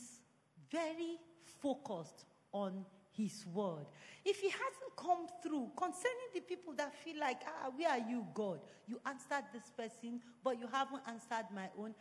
very 0.71 1.17
focused 1.61 2.25
on 2.53 2.85
His 3.23 3.47
word. 3.47 3.87
If 4.25 4.41
He 4.41 4.49
hasn't 4.49 4.97
come 4.97 5.27
through 5.43 5.71
concerning 5.77 6.31
the 6.35 6.41
people 6.41 6.75
that 6.75 6.95
feel 6.95 7.19
like, 7.19 7.43
ah, 7.47 7.71
where 7.75 7.91
are 7.91 7.99
you, 7.99 8.27
God? 8.35 8.61
You 8.87 9.01
answered 9.07 9.45
this 9.53 9.71
person, 9.77 10.21
but 10.43 10.59
you 10.59 10.67
haven't 10.71 11.03
answered 11.07 11.47
my 11.55 11.69
own. 11.79 11.95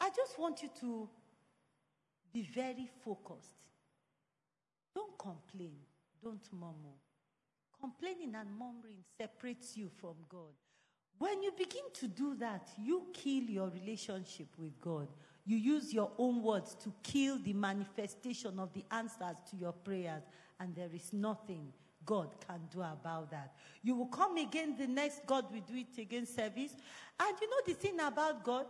I 0.00 0.10
just 0.10 0.38
want 0.38 0.62
you 0.62 0.70
to 0.80 1.08
be 2.32 2.42
very 2.42 2.88
focused. 3.04 3.52
Don't 4.94 5.16
complain. 5.18 5.76
Don't 6.22 6.46
murmur. 6.52 6.96
Complaining 7.80 8.34
and 8.34 8.48
murmuring 8.58 9.04
separates 9.18 9.76
you 9.76 9.90
from 10.00 10.14
God. 10.28 10.54
When 11.18 11.42
you 11.42 11.52
begin 11.56 11.84
to 11.94 12.08
do 12.08 12.34
that, 12.36 12.68
you 12.78 13.06
kill 13.12 13.44
your 13.44 13.70
relationship 13.70 14.48
with 14.58 14.80
God. 14.80 15.08
You 15.44 15.56
use 15.56 15.92
your 15.92 16.10
own 16.18 16.42
words 16.42 16.76
to 16.82 16.92
kill 17.02 17.38
the 17.38 17.52
manifestation 17.52 18.58
of 18.58 18.72
the 18.72 18.84
answers 18.90 19.36
to 19.50 19.56
your 19.56 19.72
prayers, 19.72 20.22
and 20.60 20.74
there 20.74 20.90
is 20.94 21.12
nothing 21.12 21.72
God 22.04 22.28
can 22.46 22.60
do 22.72 22.80
about 22.80 23.30
that. 23.30 23.54
You 23.82 23.96
will 23.96 24.06
come 24.06 24.36
again 24.36 24.76
the 24.78 24.86
next 24.86 25.26
God 25.26 25.46
will 25.52 25.60
do 25.60 25.74
it 25.74 26.00
again 26.00 26.26
service. 26.26 26.72
And 27.18 27.36
you 27.40 27.50
know 27.50 27.56
the 27.66 27.74
thing 27.74 28.00
about 28.00 28.44
God? 28.44 28.66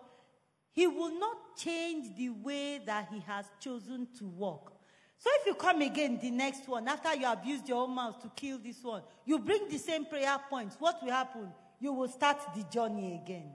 He 0.73 0.87
will 0.87 1.19
not 1.19 1.57
change 1.57 2.17
the 2.17 2.31
way 2.31 2.81
that 2.87 3.09
He 3.13 3.21
has 3.21 3.47
chosen 3.61 4.09
to 4.19 4.27
walk. 4.27 4.73
So 5.19 5.31
if 5.35 5.47
you 5.47 5.55
come 5.55 5.83
again 5.83 6.19
the 6.21 6.31
next 6.31 6.67
one, 6.67 6.89
after 6.89 7.15
you 7.15 7.27
have 7.27 7.45
used 7.45 7.69
your 7.69 7.85
own 7.85 7.95
mouth 7.95 8.21
to 8.23 8.31
kill 8.35 8.59
this 8.59 8.83
one, 8.83 9.03
you 9.25 9.39
bring 9.39 9.69
the 9.69 9.79
same 9.79 10.05
prayer 10.05 10.37
points, 10.51 10.77
what 10.79 11.03
will 11.03 11.13
happen? 11.13 11.49
You 11.79 11.93
will 11.93 12.09
start 12.09 12.39
the 12.57 12.65
journey 12.65 13.21
again. 13.23 13.53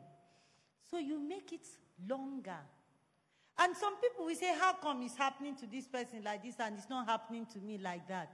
So 0.89 0.97
you 0.97 1.20
make 1.20 1.51
it 1.51 1.68
longer. 2.07 2.59
And 3.60 3.76
some 3.76 3.95
people 3.97 4.26
will 4.26 4.36
say, 4.36 4.53
How 4.60 4.74
come 4.74 5.01
it's 5.03 5.18
happening 5.18 5.55
to 5.58 5.68
this 5.68 5.88
person 5.88 6.24
like 6.24 6.43
this 6.43 6.55
and 6.60 6.78
it's 6.78 6.89
not 6.89 7.08
happening 7.08 7.45
to 7.53 7.60
me 7.60 7.78
like 7.78 8.08
that? 8.08 8.30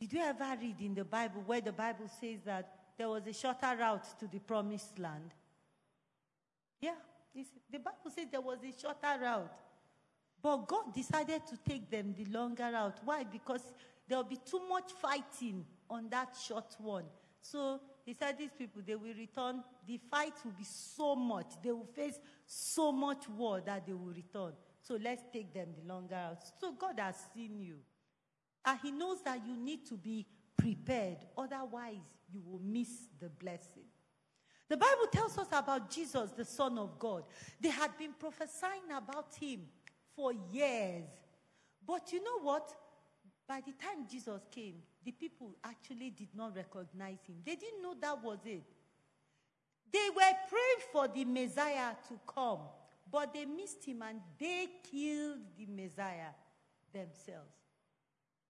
Did 0.00 0.12
you 0.12 0.20
ever 0.20 0.56
read 0.60 0.80
in 0.80 0.94
the 0.94 1.04
Bible 1.04 1.42
where 1.46 1.60
the 1.60 1.72
Bible 1.72 2.08
says 2.20 2.40
that 2.44 2.70
there 2.98 3.08
was 3.08 3.26
a 3.26 3.32
shorter 3.32 3.76
route 3.78 4.18
to 4.18 4.26
the 4.26 4.38
promised 4.38 4.98
land? 4.98 5.30
Yeah, 6.80 6.94
the 7.70 7.78
Bible 7.78 8.10
says 8.14 8.26
there 8.30 8.40
was 8.40 8.58
a 8.62 8.80
shorter 8.80 9.20
route. 9.20 9.52
But 10.42 10.68
God 10.68 10.94
decided 10.94 11.46
to 11.46 11.56
take 11.68 11.90
them 11.90 12.14
the 12.16 12.26
longer 12.26 12.70
route. 12.70 12.98
Why? 13.04 13.24
Because 13.24 13.62
there 14.06 14.18
will 14.18 14.24
be 14.24 14.38
too 14.44 14.60
much 14.68 14.92
fighting 14.92 15.64
on 15.88 16.08
that 16.10 16.36
short 16.46 16.76
one. 16.78 17.04
So 17.40 17.80
he 18.04 18.12
said, 18.12 18.36
These 18.38 18.50
people, 18.56 18.82
they 18.86 18.94
will 18.94 19.14
return. 19.14 19.62
The 19.86 19.98
fight 20.10 20.34
will 20.44 20.52
be 20.52 20.64
so 20.64 21.16
much. 21.16 21.54
They 21.62 21.72
will 21.72 21.88
face 21.94 22.18
so 22.46 22.92
much 22.92 23.28
war 23.28 23.62
that 23.64 23.86
they 23.86 23.94
will 23.94 24.12
return. 24.14 24.52
So 24.82 24.98
let's 25.02 25.22
take 25.32 25.54
them 25.54 25.68
the 25.80 25.88
longer 25.88 26.14
route. 26.14 26.44
So 26.60 26.72
God 26.72 27.00
has 27.00 27.16
seen 27.34 27.58
you. 27.58 27.76
And 28.64 28.78
He 28.82 28.90
knows 28.90 29.22
that 29.24 29.40
you 29.46 29.56
need 29.56 29.86
to 29.86 29.96
be 29.96 30.26
prepared. 30.56 31.18
Otherwise, 31.36 31.96
you 32.30 32.42
will 32.44 32.60
miss 32.62 33.08
the 33.18 33.30
blessing. 33.30 33.84
The 34.68 34.76
Bible 34.76 35.06
tells 35.12 35.36
us 35.38 35.48
about 35.52 35.90
Jesus, 35.90 36.30
the 36.32 36.44
Son 36.44 36.78
of 36.78 36.98
God. 36.98 37.24
They 37.60 37.68
had 37.70 37.96
been 37.96 38.12
prophesying 38.18 38.90
about 38.94 39.34
Him 39.40 39.60
for 40.14 40.32
years. 40.52 41.04
But 41.86 42.12
you 42.12 42.22
know 42.22 42.40
what? 42.40 42.74
By 43.46 43.60
the 43.60 43.72
time 43.72 44.06
Jesus 44.10 44.40
came, 44.50 44.76
the 45.04 45.12
people 45.12 45.54
actually 45.62 46.10
did 46.10 46.28
not 46.34 46.56
recognize 46.56 47.18
him. 47.26 47.36
They 47.44 47.56
didn't 47.56 47.82
know 47.82 47.94
that 48.00 48.22
was 48.22 48.38
it. 48.44 48.64
They 49.92 50.08
were 50.14 50.32
praying 50.48 50.82
for 50.92 51.08
the 51.08 51.24
Messiah 51.24 51.94
to 52.08 52.18
come, 52.26 52.60
but 53.12 53.34
they 53.34 53.44
missed 53.44 53.84
him 53.84 54.02
and 54.02 54.20
they 54.40 54.66
killed 54.90 55.40
the 55.56 55.66
Messiah 55.66 56.32
themselves. 56.92 57.52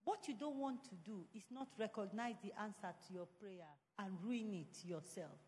What 0.04 0.28
you 0.28 0.34
don't 0.34 0.56
want 0.56 0.84
to 0.84 0.94
do 1.04 1.24
is 1.34 1.44
not 1.50 1.68
recognize 1.78 2.36
the 2.42 2.52
answer 2.62 2.94
to 3.08 3.12
your 3.12 3.26
prayer 3.40 3.68
and 3.98 4.12
ruin 4.22 4.54
it 4.54 4.86
yourself. 4.86 5.38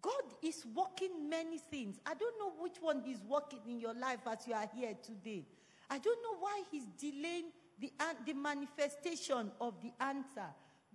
God 0.00 0.34
is 0.42 0.64
working 0.74 1.28
many 1.28 1.58
things. 1.58 1.98
I 2.06 2.14
don't 2.14 2.38
know 2.38 2.52
which 2.58 2.76
one 2.80 3.02
He's 3.04 3.22
working 3.28 3.60
in 3.68 3.78
your 3.78 3.94
life 3.94 4.20
as 4.30 4.46
you 4.46 4.54
are 4.54 4.68
here 4.74 4.94
today. 5.02 5.44
I 5.90 5.98
don't 5.98 6.22
know 6.22 6.38
why 6.38 6.62
He's 6.70 6.86
delaying 6.98 7.50
the, 7.80 7.92
the 8.26 8.34
manifestation 8.34 9.50
of 9.60 9.74
the 9.82 9.92
answer, 10.04 10.48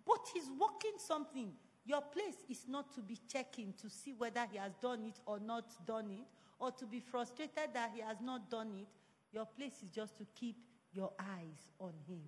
but 0.05 0.19
He's 0.33 0.49
working 0.59 0.97
something. 0.97 1.51
Your 1.85 2.01
place 2.01 2.43
is 2.49 2.65
not 2.67 2.93
to 2.95 3.01
be 3.01 3.17
checking 3.31 3.73
to 3.81 3.89
see 3.89 4.13
whether 4.13 4.45
He 4.51 4.57
has 4.57 4.73
done 4.81 5.03
it 5.03 5.19
or 5.25 5.39
not 5.39 5.85
done 5.85 6.09
it, 6.11 6.27
or 6.59 6.71
to 6.71 6.85
be 6.85 6.99
frustrated 6.99 7.73
that 7.73 7.91
He 7.93 8.01
has 8.01 8.17
not 8.21 8.49
done 8.49 8.71
it. 8.79 8.87
Your 9.31 9.45
place 9.45 9.83
is 9.83 9.89
just 9.89 10.17
to 10.17 10.25
keep 10.35 10.57
your 10.93 11.11
eyes 11.19 11.69
on 11.79 11.93
Him. 12.07 12.21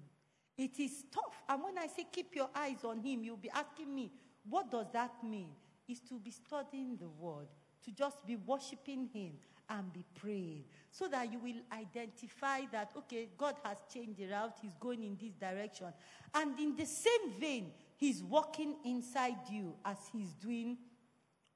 It 0.57 0.79
is 0.79 1.05
tough. 1.11 1.43
And 1.47 1.63
when 1.63 1.77
I 1.77 1.87
say 1.87 2.05
keep 2.11 2.35
your 2.35 2.49
eyes 2.55 2.83
on 2.83 2.99
Him, 2.99 3.23
you'll 3.23 3.37
be 3.37 3.51
asking 3.51 3.93
me, 3.93 4.11
what 4.49 4.71
does 4.71 4.87
that 4.93 5.11
mean? 5.23 5.49
Is 5.87 5.99
to 6.01 6.19
be 6.19 6.31
studying 6.31 6.97
the 6.97 7.07
Word, 7.07 7.47
to 7.85 7.91
just 7.91 8.25
be 8.25 8.35
worshiping 8.35 9.09
Him 9.13 9.33
and 9.69 9.91
be 9.93 10.03
praying 10.19 10.63
so 10.91 11.07
that 11.07 11.31
you 11.31 11.39
will 11.39 11.61
identify 11.71 12.61
that, 12.71 12.91
okay, 12.97 13.29
God 13.37 13.55
has 13.63 13.77
changed 13.93 14.17
the 14.17 14.27
route, 14.27 14.57
He's 14.61 14.75
going 14.79 15.03
in 15.03 15.17
this 15.19 15.33
direction. 15.33 15.87
And 16.33 16.59
in 16.59 16.75
the 16.75 16.85
same 16.85 17.31
vein, 17.39 17.71
He's 17.97 18.23
walking 18.23 18.75
inside 18.85 19.37
you 19.51 19.75
as 19.85 19.97
He's 20.11 20.33
doing 20.33 20.77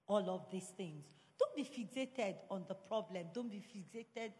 all 0.07 0.29
of 0.29 0.49
these 0.51 0.67
things. 0.77 1.05
Don't 1.39 1.55
be 1.55 1.63
fixated 1.63 2.35
on 2.49 2.65
the 2.67 2.75
problem, 2.75 3.25
don't 3.33 3.49
be 3.49 3.61
fixated 3.61 4.31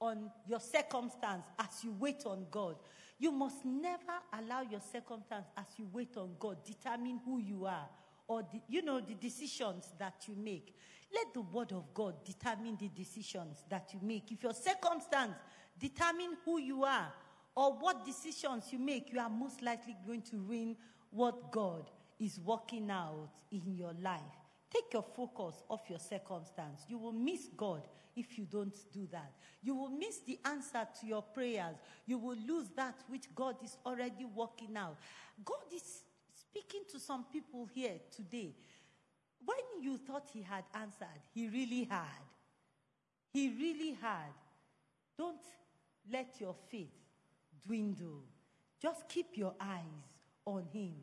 on 0.00 0.30
your 0.46 0.60
circumstance 0.60 1.44
as 1.58 1.82
you 1.82 1.94
wait 1.98 2.22
on 2.26 2.46
God. 2.50 2.76
You 3.18 3.32
must 3.32 3.64
never 3.64 4.12
allow 4.38 4.60
your 4.62 4.80
circumstance 4.80 5.46
as 5.56 5.66
you 5.78 5.88
wait 5.92 6.16
on 6.16 6.32
God 6.38 6.58
determine 6.64 7.20
who 7.24 7.38
you 7.38 7.64
are 7.64 7.88
or 8.28 8.42
the, 8.42 8.60
you 8.68 8.82
know 8.82 9.00
the 9.00 9.14
decisions 9.14 9.92
that 9.98 10.24
you 10.26 10.34
make. 10.36 10.74
Let 11.14 11.32
the 11.34 11.40
word 11.40 11.72
of 11.72 11.92
God 11.94 12.14
determine 12.24 12.76
the 12.76 12.88
decisions 12.88 13.64
that 13.68 13.90
you 13.92 14.00
make. 14.02 14.30
If 14.32 14.42
your 14.42 14.54
circumstance 14.54 15.34
determine 15.78 16.36
who 16.44 16.58
you 16.58 16.84
are 16.84 17.12
or 17.54 17.72
what 17.72 18.04
decisions 18.04 18.72
you 18.72 18.78
make, 18.78 19.12
you 19.12 19.20
are 19.20 19.30
most 19.30 19.62
likely 19.62 19.96
going 20.06 20.22
to 20.22 20.38
ruin 20.38 20.76
what 21.10 21.50
God 21.52 21.90
is 22.18 22.40
working 22.40 22.90
out 22.90 23.28
in 23.50 23.74
your 23.74 23.92
life. 24.02 24.20
Take 24.70 24.92
your 24.92 25.04
focus 25.14 25.62
off 25.68 25.82
your 25.88 25.98
circumstance. 25.98 26.84
You 26.88 26.98
will 26.98 27.12
miss 27.12 27.48
God 27.56 27.82
if 28.16 28.36
you 28.36 28.46
don't 28.50 28.74
do 28.92 29.06
that. 29.12 29.32
You 29.62 29.74
will 29.74 29.90
miss 29.90 30.18
the 30.20 30.38
answer 30.44 30.86
to 31.00 31.06
your 31.06 31.22
prayers. 31.22 31.76
You 32.06 32.18
will 32.18 32.36
lose 32.46 32.68
that 32.76 32.96
which 33.08 33.32
God 33.34 33.56
is 33.62 33.76
already 33.86 34.24
working 34.24 34.76
out. 34.76 34.96
God 35.44 35.64
is 35.74 36.02
speaking 36.34 36.82
to 36.92 36.98
some 36.98 37.24
people 37.32 37.68
here 37.72 37.94
today. 38.14 38.54
When 39.46 39.82
you 39.82 39.96
thought 39.96 40.26
He 40.32 40.42
had 40.42 40.64
answered, 40.74 41.22
He 41.32 41.48
really 41.48 41.84
had. 41.84 42.26
He 43.32 43.48
really 43.48 43.96
had. 44.00 44.34
Don't 45.16 45.40
let 46.12 46.40
your 46.40 46.54
faith 46.70 46.92
dwindle. 47.66 48.22
Just 48.80 49.08
keep 49.08 49.36
your 49.36 49.54
eyes 49.60 50.04
on 50.44 50.64
Him. 50.72 50.94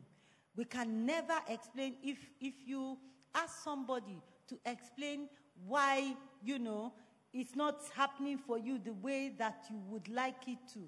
We 0.56 0.64
can 0.64 1.04
never 1.04 1.34
explain 1.48 1.96
if, 2.02 2.18
if 2.40 2.54
you 2.64 2.96
ask 3.34 3.64
somebody 3.64 4.22
to 4.48 4.58
explain 4.64 5.28
why, 5.66 6.14
you 6.42 6.58
know, 6.58 6.92
it's 7.32 7.56
not 7.56 7.80
happening 7.96 8.38
for 8.38 8.58
you 8.58 8.78
the 8.78 8.92
way 8.92 9.32
that 9.38 9.64
you 9.68 9.80
would 9.88 10.08
like 10.08 10.46
it 10.46 10.58
to. 10.74 10.80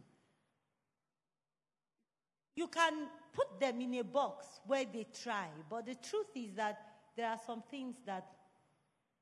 You 2.55 2.69
can 2.69 3.09
put 3.33 3.61
them 3.61 3.81
in 3.81 3.95
a 3.95 4.05
box 4.05 4.47
where 4.67 4.85
they 4.85 5.07
try, 5.23 5.49
but 5.69 5.87
the 5.87 5.97
truth 5.97 6.29
is 6.35 6.55
that 6.55 6.79
there 7.17 7.29
are 7.29 7.41
some 7.47 7.63
things 7.71 7.97
that 8.07 8.27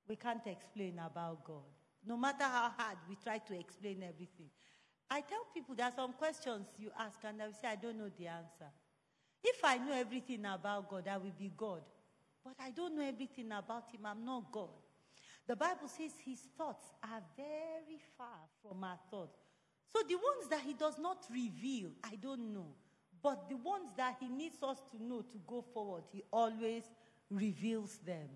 we 0.09 0.17
can't 0.17 0.47
explain 0.47 0.99
about 0.99 1.45
God. 1.45 1.63
No 2.07 2.17
matter 2.17 2.45
how 2.45 2.71
hard 2.77 2.99
we 3.09 3.17
try 3.17 3.39
to 3.39 3.59
explain 3.59 4.03
everything. 4.03 4.51
I 5.11 5.21
tell 5.21 5.47
people 5.55 5.75
there 5.75 5.87
are 5.87 5.93
some 5.95 6.13
questions 6.13 6.67
you 6.79 6.91
ask, 6.99 7.19
and 7.25 7.41
I 7.41 7.47
will 7.47 7.55
say, 7.55 7.69
I 7.69 7.77
don't 7.77 7.99
know 7.99 8.11
the 8.19 8.27
answer. 8.27 8.71
If 9.43 9.63
I 9.63 9.77
know 9.79 9.93
everything 9.93 10.45
about 10.45 10.89
God, 10.91 11.09
I 11.09 11.17
will 11.19 11.35
be 11.39 11.53
God. 11.57 11.83
But 12.45 12.55
I 12.59 12.71
don't 12.71 12.97
know 12.97 13.07
everything 13.07 13.47
about 13.53 13.85
Him. 13.93 14.01
I'm 14.05 14.25
not 14.25 14.51
God. 14.51 14.69
The 15.47 15.57
Bible 15.57 15.89
says 15.89 16.13
His 16.25 16.41
thoughts 16.57 16.87
are 17.03 17.23
very 17.37 18.01
far 18.19 18.41
from 18.63 18.83
our 18.85 18.99
thoughts. 19.11 19.39
So 19.95 20.03
the 20.07 20.17
ones 20.17 20.49
that 20.51 20.61
He 20.61 20.75
does 20.75 20.99
not 20.99 21.25
reveal, 21.31 21.91
I 22.03 22.17
don't 22.17 22.53
know. 22.53 22.75
But 23.23 23.49
the 23.49 23.57
ones 23.57 23.91
that 23.97 24.17
He 24.21 24.29
needs 24.29 24.63
us 24.63 24.83
to 24.91 25.03
know 25.03 25.23
to 25.23 25.39
go 25.47 25.65
forward, 25.73 26.05
He 26.13 26.23
always 26.31 26.85
reveals 27.37 27.99
them. 28.07 28.29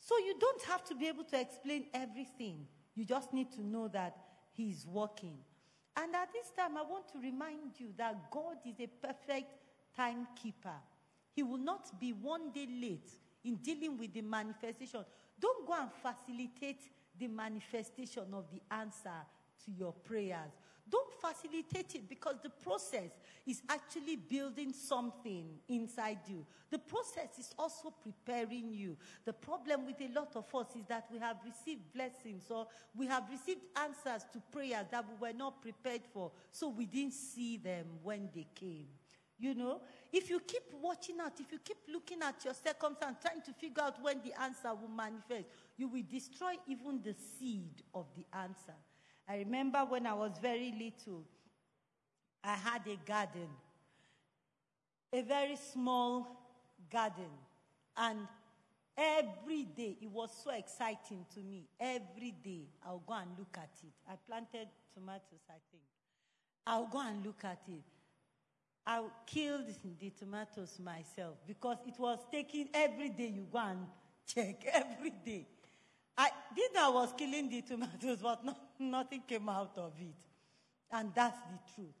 So 0.00 0.16
you 0.18 0.36
don't 0.38 0.62
have 0.62 0.84
to 0.84 0.94
be 0.94 1.08
able 1.08 1.24
to 1.24 1.40
explain 1.40 1.86
everything. 1.92 2.66
You 2.94 3.04
just 3.04 3.32
need 3.32 3.52
to 3.52 3.62
know 3.62 3.88
that 3.88 4.16
He's 4.52 4.86
working. 4.86 5.36
And 5.96 6.14
at 6.14 6.32
this 6.32 6.50
time, 6.56 6.76
I 6.76 6.82
want 6.82 7.08
to 7.12 7.18
remind 7.18 7.78
you 7.78 7.88
that 7.96 8.30
God 8.30 8.56
is 8.66 8.76
a 8.80 8.86
perfect 8.86 9.50
timekeeper. 9.96 10.76
He 11.32 11.42
will 11.42 11.58
not 11.58 11.98
be 11.98 12.12
one 12.12 12.52
day 12.52 12.66
late 12.80 13.10
in 13.44 13.56
dealing 13.56 13.98
with 13.98 14.12
the 14.12 14.22
manifestation. 14.22 15.04
Don't 15.40 15.66
go 15.66 15.74
and 15.74 15.90
facilitate 16.02 16.82
the 17.18 17.28
manifestation 17.28 18.24
of 18.32 18.44
the 18.52 18.60
answer 18.74 19.24
to 19.64 19.70
your 19.70 19.92
prayers. 19.92 20.52
Don't 20.88 21.12
facilitate 21.20 21.96
it 21.96 22.08
because 22.08 22.36
the 22.42 22.50
process 22.50 23.10
is 23.44 23.60
actually 23.68 24.16
building 24.16 24.72
something 24.72 25.46
inside 25.68 26.18
you. 26.28 26.46
The 26.70 26.78
process 26.78 27.38
is 27.38 27.52
also 27.58 27.92
preparing 28.02 28.72
you. 28.72 28.96
The 29.24 29.32
problem 29.32 29.86
with 29.86 30.00
a 30.00 30.12
lot 30.14 30.36
of 30.36 30.52
us 30.54 30.76
is 30.76 30.84
that 30.88 31.06
we 31.12 31.18
have 31.18 31.38
received 31.44 31.92
blessings 31.92 32.44
or 32.50 32.68
we 32.96 33.06
have 33.06 33.24
received 33.30 33.62
answers 33.76 34.26
to 34.32 34.40
prayers 34.52 34.86
that 34.92 35.04
we 35.08 35.28
were 35.28 35.36
not 35.36 35.60
prepared 35.60 36.02
for, 36.12 36.30
so 36.52 36.68
we 36.68 36.86
didn't 36.86 37.14
see 37.14 37.56
them 37.56 37.86
when 38.04 38.28
they 38.32 38.46
came. 38.54 38.86
You 39.38 39.54
know, 39.54 39.80
if 40.12 40.30
you 40.30 40.40
keep 40.40 40.62
watching 40.80 41.20
out, 41.20 41.32
if 41.40 41.52
you 41.52 41.58
keep 41.58 41.76
looking 41.92 42.22
at 42.22 42.42
your 42.44 42.54
circumstance, 42.54 43.18
trying 43.20 43.42
to 43.42 43.52
figure 43.52 43.82
out 43.82 44.02
when 44.02 44.20
the 44.22 44.40
answer 44.40 44.70
will 44.74 44.88
manifest, 44.88 45.48
you 45.76 45.88
will 45.88 46.04
destroy 46.08 46.52
even 46.66 47.02
the 47.02 47.14
seed 47.38 47.82
of 47.92 48.06
the 48.16 48.24
answer. 48.38 48.74
I 49.28 49.38
remember 49.38 49.80
when 49.80 50.06
I 50.06 50.14
was 50.14 50.32
very 50.40 50.72
little, 50.78 51.24
I 52.44 52.54
had 52.54 52.82
a 52.86 52.96
garden, 53.04 53.48
a 55.12 55.22
very 55.22 55.56
small 55.56 56.26
garden. 56.90 57.30
And 57.96 58.20
every 58.96 59.64
day, 59.64 59.96
it 60.00 60.10
was 60.10 60.30
so 60.44 60.52
exciting 60.52 61.26
to 61.34 61.40
me. 61.40 61.66
Every 61.80 62.34
day, 62.42 62.68
I'll 62.84 63.02
go 63.04 63.14
and 63.14 63.30
look 63.36 63.56
at 63.56 63.70
it. 63.82 63.92
I 64.08 64.14
planted 64.28 64.68
tomatoes, 64.94 65.42
I 65.48 65.58
think. 65.70 65.82
I'll 66.66 66.86
go 66.86 67.00
and 67.00 67.24
look 67.24 67.44
at 67.44 67.62
it. 67.68 67.82
I 68.86 69.02
killed 69.26 69.66
the 69.98 70.10
tomatoes 70.10 70.78
myself 70.78 71.38
because 71.46 71.78
it 71.86 71.98
was 71.98 72.20
taking 72.30 72.68
every 72.72 73.08
day 73.08 73.26
you 73.34 73.48
go 73.50 73.58
and 73.58 73.86
check 74.26 74.64
every 74.72 75.10
day. 75.10 75.46
I 76.18 76.30
did 76.54 76.70
I 76.78 76.88
was 76.88 77.12
killing 77.16 77.48
the 77.48 77.62
tomatoes, 77.68 78.18
but 78.22 78.44
not, 78.44 78.58
nothing 78.78 79.22
came 79.26 79.48
out 79.48 79.76
of 79.76 79.92
it. 80.00 80.16
And 80.92 81.12
that's 81.14 81.38
the 81.40 81.58
truth. 81.74 81.94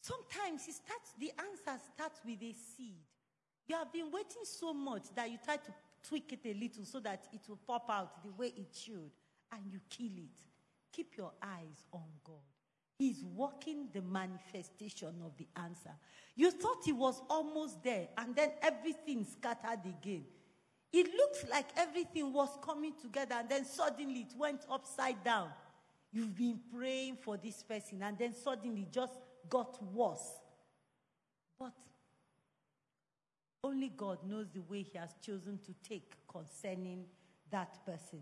Sometimes 0.00 0.66
it 0.68 0.74
starts, 0.74 1.12
the 1.18 1.32
answer 1.38 1.80
starts 1.94 2.20
with 2.24 2.42
a 2.42 2.52
seed. 2.52 3.02
You 3.66 3.76
have 3.76 3.92
been 3.92 4.10
waiting 4.12 4.42
so 4.44 4.74
much 4.74 5.04
that 5.14 5.30
you 5.30 5.38
try 5.44 5.56
to 5.56 5.74
tweak 6.06 6.32
it 6.32 6.40
a 6.44 6.54
little 6.54 6.84
so 6.84 7.00
that 7.00 7.26
it 7.32 7.40
will 7.48 7.60
pop 7.66 7.88
out 7.88 8.22
the 8.22 8.30
way 8.32 8.52
it 8.56 8.74
should, 8.74 9.10
and 9.52 9.60
you 9.70 9.80
kill 9.88 10.18
it. 10.18 10.38
Keep 10.92 11.16
your 11.16 11.32
eyes 11.42 11.86
on 11.92 12.02
God. 12.24 12.34
He's 12.98 13.24
working 13.24 13.88
the 13.92 14.02
manifestation 14.02 15.14
of 15.24 15.36
the 15.36 15.46
answer. 15.56 15.92
You 16.36 16.50
thought 16.50 16.82
he 16.84 16.92
was 16.92 17.22
almost 17.30 17.82
there, 17.82 18.08
and 18.18 18.34
then 18.36 18.50
everything 18.60 19.24
scattered 19.24 19.80
again. 19.84 20.24
It 20.92 21.08
looked 21.16 21.48
like 21.50 21.66
everything 21.76 22.32
was 22.32 22.50
coming 22.62 22.92
together, 23.00 23.36
and 23.38 23.48
then 23.48 23.64
suddenly 23.64 24.20
it 24.20 24.36
went 24.36 24.66
upside 24.70 25.24
down. 25.24 25.48
You've 26.12 26.36
been 26.36 26.60
praying 26.74 27.16
for 27.22 27.38
this 27.38 27.62
person, 27.62 28.02
and 28.02 28.18
then 28.18 28.34
suddenly 28.34 28.86
just 28.90 29.14
got 29.48 29.82
worse. 29.94 30.28
But 31.58 31.72
only 33.64 33.88
God 33.88 34.18
knows 34.28 34.50
the 34.52 34.60
way 34.60 34.82
He 34.82 34.98
has 34.98 35.14
chosen 35.24 35.58
to 35.64 35.74
take 35.88 36.12
concerning 36.28 37.06
that 37.50 37.78
person. 37.86 38.20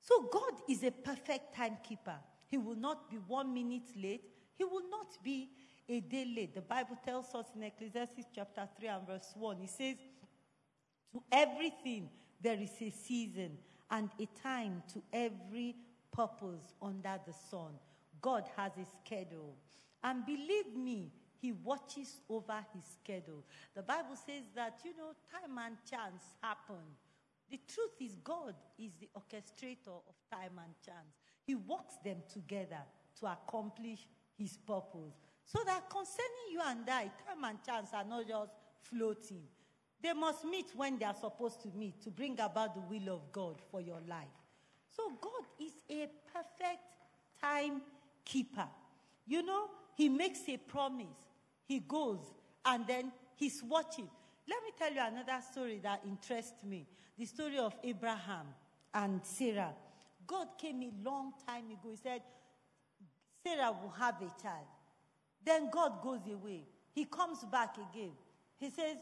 So, 0.00 0.22
God 0.32 0.52
is 0.70 0.84
a 0.84 0.90
perfect 0.90 1.54
timekeeper. 1.54 2.16
He 2.46 2.56
will 2.56 2.76
not 2.76 3.10
be 3.10 3.16
one 3.16 3.52
minute 3.52 3.90
late. 4.00 4.24
He 4.56 4.64
will 4.64 4.88
not 4.88 5.22
be 5.22 5.50
a 5.88 6.00
day 6.00 6.24
late. 6.34 6.54
The 6.54 6.62
Bible 6.62 6.96
tells 7.04 7.34
us 7.34 7.46
in 7.54 7.62
Ecclesiastes 7.62 8.26
chapter 8.34 8.68
3 8.78 8.88
and 8.88 9.06
verse 9.06 9.34
1, 9.36 9.58
He 9.60 9.66
says, 9.66 9.96
To 11.16 11.22
everything 11.32 12.10
there 12.42 12.60
is 12.60 12.72
a 12.78 12.90
season 12.90 13.52
and 13.90 14.10
a 14.20 14.28
time 14.42 14.82
to 14.92 15.02
every 15.14 15.74
purpose 16.12 16.74
under 16.82 17.18
the 17.26 17.32
sun. 17.32 17.72
God 18.20 18.44
has 18.54 18.72
a 18.72 18.84
schedule. 19.00 19.56
And 20.04 20.26
believe 20.26 20.76
me, 20.76 21.10
he 21.40 21.52
watches 21.52 22.20
over 22.28 22.62
his 22.74 22.84
schedule. 23.00 23.44
The 23.74 23.82
Bible 23.82 24.16
says 24.26 24.44
that, 24.56 24.80
you 24.84 24.90
know, 24.94 25.12
time 25.32 25.56
and 25.56 25.76
chance 25.90 26.22
happen. 26.42 26.84
The 27.50 27.60
truth 27.66 27.92
is, 27.98 28.18
God 28.22 28.54
is 28.78 28.92
the 29.00 29.08
orchestrator 29.16 30.02
of 30.06 30.14
time 30.30 30.60
and 30.62 30.74
chance. 30.84 31.16
He 31.46 31.54
works 31.54 31.94
them 32.04 32.18
together 32.30 32.82
to 33.20 33.26
accomplish 33.26 34.06
his 34.36 34.58
purpose. 34.58 35.14
So 35.46 35.60
that 35.64 35.88
concerning 35.88 36.52
you 36.52 36.60
and 36.62 36.86
I, 36.90 37.04
time 37.26 37.42
and 37.42 37.64
chance 37.64 37.94
are 37.94 38.04
not 38.04 38.28
just 38.28 38.52
floating. 38.82 39.44
They 40.02 40.12
must 40.12 40.44
meet 40.44 40.66
when 40.74 40.98
they 40.98 41.04
are 41.04 41.14
supposed 41.14 41.62
to 41.62 41.68
meet 41.76 42.02
to 42.02 42.10
bring 42.10 42.38
about 42.40 42.74
the 42.74 42.80
will 42.80 43.14
of 43.14 43.32
God 43.32 43.60
for 43.70 43.80
your 43.80 44.00
life. 44.08 44.26
So 44.94 45.12
God 45.20 45.44
is 45.58 45.72
a 45.90 46.08
perfect 46.32 46.82
timekeeper. 47.40 48.68
You 49.26 49.42
know, 49.42 49.68
he 49.94 50.08
makes 50.08 50.48
a 50.48 50.56
promise, 50.56 51.06
he 51.66 51.80
goes, 51.80 52.20
and 52.64 52.86
then 52.86 53.12
he's 53.34 53.62
watching. 53.62 54.08
Let 54.48 54.62
me 54.62 54.70
tell 54.78 54.92
you 54.92 55.00
another 55.00 55.42
story 55.50 55.80
that 55.82 56.02
interests 56.06 56.62
me 56.64 56.86
the 57.18 57.24
story 57.24 57.58
of 57.58 57.74
Abraham 57.82 58.46
and 58.92 59.20
Sarah. 59.24 59.72
God 60.26 60.48
came 60.58 60.82
a 60.82 61.08
long 61.08 61.32
time 61.46 61.66
ago. 61.66 61.90
He 61.90 61.96
said, 61.96 62.22
Sarah 63.42 63.72
will 63.72 63.92
have 63.98 64.16
a 64.16 64.42
child. 64.42 64.66
Then 65.44 65.70
God 65.70 66.02
goes 66.02 66.20
away. 66.30 66.64
He 66.92 67.04
comes 67.04 67.44
back 67.44 67.76
again. 67.76 68.12
He 68.58 68.70
says, 68.70 68.96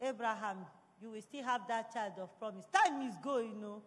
Abraham, 0.00 0.58
you 1.00 1.10
will 1.10 1.22
still 1.22 1.44
have 1.44 1.62
that 1.68 1.92
child 1.92 2.14
of 2.20 2.38
promise. 2.38 2.64
Time 2.72 3.02
is 3.02 3.14
going, 3.22 3.50
you 3.50 3.60
know. 3.60 3.82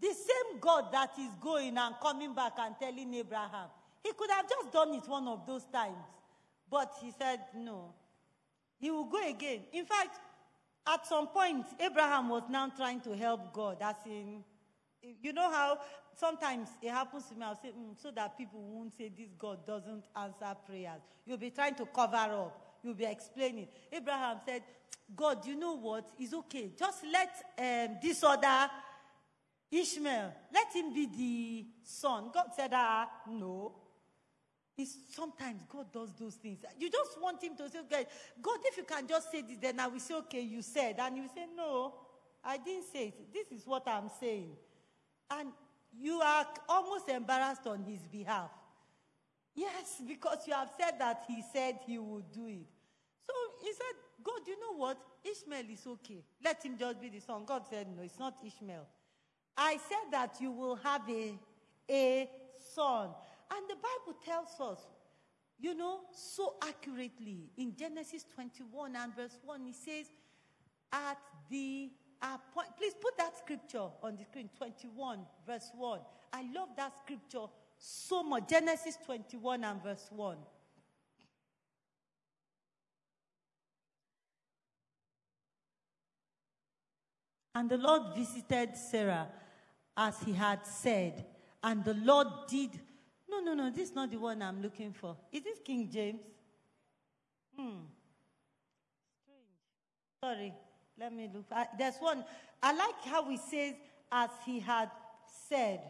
The 0.00 0.08
same 0.08 0.60
God 0.60 0.92
that 0.92 1.12
is 1.18 1.34
going 1.40 1.78
and 1.78 1.94
coming 2.02 2.34
back 2.34 2.52
and 2.58 2.74
telling 2.78 3.14
Abraham, 3.14 3.68
he 4.02 4.12
could 4.12 4.30
have 4.30 4.48
just 4.48 4.72
done 4.72 4.94
it 4.94 5.08
one 5.08 5.26
of 5.26 5.46
those 5.46 5.64
times. 5.72 5.96
But 6.70 6.92
he 7.00 7.10
said, 7.18 7.40
no. 7.54 7.94
He 8.78 8.90
will 8.90 9.04
go 9.04 9.26
again. 9.26 9.60
In 9.72 9.86
fact, 9.86 10.20
at 10.86 11.06
some 11.06 11.28
point, 11.28 11.66
Abraham 11.80 12.28
was 12.28 12.42
now 12.50 12.68
trying 12.68 13.00
to 13.02 13.16
help 13.16 13.52
God, 13.52 13.78
as 13.80 13.96
in, 14.04 14.44
you 15.22 15.32
know 15.32 15.50
how 15.50 15.78
sometimes 16.14 16.68
it 16.82 16.90
happens 16.90 17.26
to 17.26 17.34
me, 17.34 17.42
I'll 17.44 17.56
say, 17.56 17.68
mm, 17.68 18.00
so 18.00 18.10
that 18.12 18.36
people 18.36 18.60
won't 18.60 18.92
say 18.96 19.10
this 19.16 19.30
God 19.38 19.66
doesn't 19.66 20.04
answer 20.14 20.56
prayers. 20.66 21.00
You'll 21.24 21.38
be 21.38 21.50
trying 21.50 21.74
to 21.76 21.86
cover 21.86 22.16
up. 22.16 22.65
You'll 22.82 22.94
be 22.94 23.04
explaining. 23.04 23.68
Abraham 23.92 24.38
said, 24.46 24.62
God, 25.14 25.46
you 25.46 25.56
know 25.56 25.76
what? 25.76 26.10
It's 26.18 26.34
okay. 26.34 26.72
Just 26.76 27.04
let 27.12 27.30
um, 27.58 27.98
this 28.02 28.22
other 28.24 28.70
Ishmael, 29.70 30.32
let 30.52 30.72
him 30.74 30.94
be 30.94 31.06
the 31.06 31.66
son. 31.82 32.30
God 32.32 32.46
said, 32.54 32.70
ah, 32.72 33.08
no. 33.28 33.74
It's 34.78 34.96
sometimes 35.12 35.62
God 35.68 35.86
does 35.92 36.12
those 36.14 36.34
things. 36.34 36.58
You 36.78 36.90
just 36.90 37.20
want 37.20 37.42
him 37.42 37.56
to 37.56 37.68
say, 37.70 37.78
okay, 37.80 38.06
God, 38.42 38.58
if 38.64 38.76
you 38.76 38.84
can 38.84 39.08
just 39.08 39.30
say 39.30 39.42
this, 39.42 39.56
then 39.60 39.80
I 39.80 39.86
will 39.86 39.98
say, 39.98 40.14
okay, 40.14 40.42
you 40.42 40.60
said. 40.62 40.96
And 40.98 41.16
you 41.16 41.28
say, 41.34 41.46
no, 41.56 41.94
I 42.44 42.58
didn't 42.58 42.84
say 42.92 43.08
it. 43.08 43.32
This 43.32 43.58
is 43.58 43.66
what 43.66 43.88
I'm 43.88 44.10
saying. 44.20 44.50
And 45.30 45.50
you 45.98 46.20
are 46.20 46.46
almost 46.68 47.08
embarrassed 47.08 47.66
on 47.66 47.82
his 47.84 48.06
behalf. 48.06 48.50
Yes, 49.56 50.02
because 50.06 50.46
you 50.46 50.52
have 50.52 50.68
said 50.78 50.98
that 50.98 51.24
he 51.26 51.42
said 51.50 51.78
he 51.86 51.98
would 51.98 52.30
do 52.30 52.46
it. 52.46 52.68
So 53.26 53.32
he 53.62 53.72
said, 53.72 53.96
God, 54.22 54.40
you 54.46 54.60
know 54.60 54.76
what? 54.76 54.98
Ishmael 55.24 55.64
is 55.72 55.86
okay. 55.86 56.22
Let 56.44 56.62
him 56.62 56.76
just 56.78 57.00
be 57.00 57.08
the 57.08 57.20
son. 57.20 57.44
God 57.46 57.62
said, 57.68 57.86
no, 57.96 58.02
it's 58.02 58.18
not 58.18 58.34
Ishmael. 58.44 58.86
I 59.56 59.78
said 59.88 60.12
that 60.12 60.36
you 60.40 60.52
will 60.52 60.76
have 60.76 61.02
a, 61.08 61.38
a 61.90 62.28
son. 62.74 63.08
And 63.50 63.66
the 63.68 63.76
Bible 63.76 64.18
tells 64.24 64.60
us, 64.60 64.84
you 65.58 65.74
know, 65.74 66.00
so 66.12 66.56
accurately 66.62 67.48
in 67.56 67.74
Genesis 67.74 68.26
21 68.34 68.94
and 68.94 69.16
verse 69.16 69.38
1, 69.42 69.66
it 69.66 69.74
says, 69.74 70.06
at 70.92 71.18
the 71.50 71.90
appoint, 72.20 72.68
please 72.76 72.94
put 73.00 73.16
that 73.16 73.38
scripture 73.38 73.88
on 74.02 74.16
the 74.16 74.24
screen, 74.24 74.50
21 74.58 75.20
verse 75.46 75.70
1. 75.74 76.00
I 76.34 76.42
love 76.54 76.68
that 76.76 76.92
scripture 76.98 77.46
so 77.86 78.22
much. 78.24 78.48
Genesis 78.48 78.98
21 79.04 79.62
and 79.62 79.80
verse 79.80 80.08
1. 80.10 80.36
And 87.54 87.70
the 87.70 87.78
Lord 87.78 88.02
visited 88.14 88.76
Sarah 88.76 89.28
as 89.96 90.20
he 90.24 90.32
had 90.32 90.66
said. 90.66 91.24
And 91.62 91.84
the 91.84 91.94
Lord 91.94 92.26
did. 92.48 92.70
No, 93.30 93.40
no, 93.40 93.54
no, 93.54 93.70
this 93.70 93.90
is 93.90 93.94
not 93.94 94.10
the 94.10 94.18
one 94.18 94.42
I'm 94.42 94.60
looking 94.60 94.92
for. 94.92 95.16
Is 95.32 95.44
this 95.44 95.58
King 95.64 95.88
James? 95.90 96.20
Hmm. 97.56 97.84
Sorry, 100.22 100.52
let 100.98 101.12
me 101.12 101.30
look. 101.32 101.46
I, 101.52 101.66
there's 101.78 101.96
one. 101.98 102.24
I 102.60 102.72
like 102.72 103.04
how 103.04 103.30
he 103.30 103.36
says, 103.36 103.74
as 104.10 104.30
he 104.44 104.58
had 104.58 104.90
said. 105.48 105.80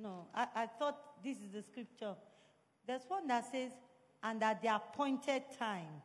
No, 0.00 0.26
I, 0.34 0.46
I 0.54 0.66
thought 0.66 0.98
this 1.22 1.36
is 1.38 1.52
the 1.52 1.62
scripture. 1.62 2.14
There's 2.86 3.02
one 3.08 3.26
that 3.28 3.50
says, 3.50 3.70
and 4.22 4.42
at 4.42 4.62
the 4.62 4.74
appointed 4.74 5.42
time. 5.58 6.02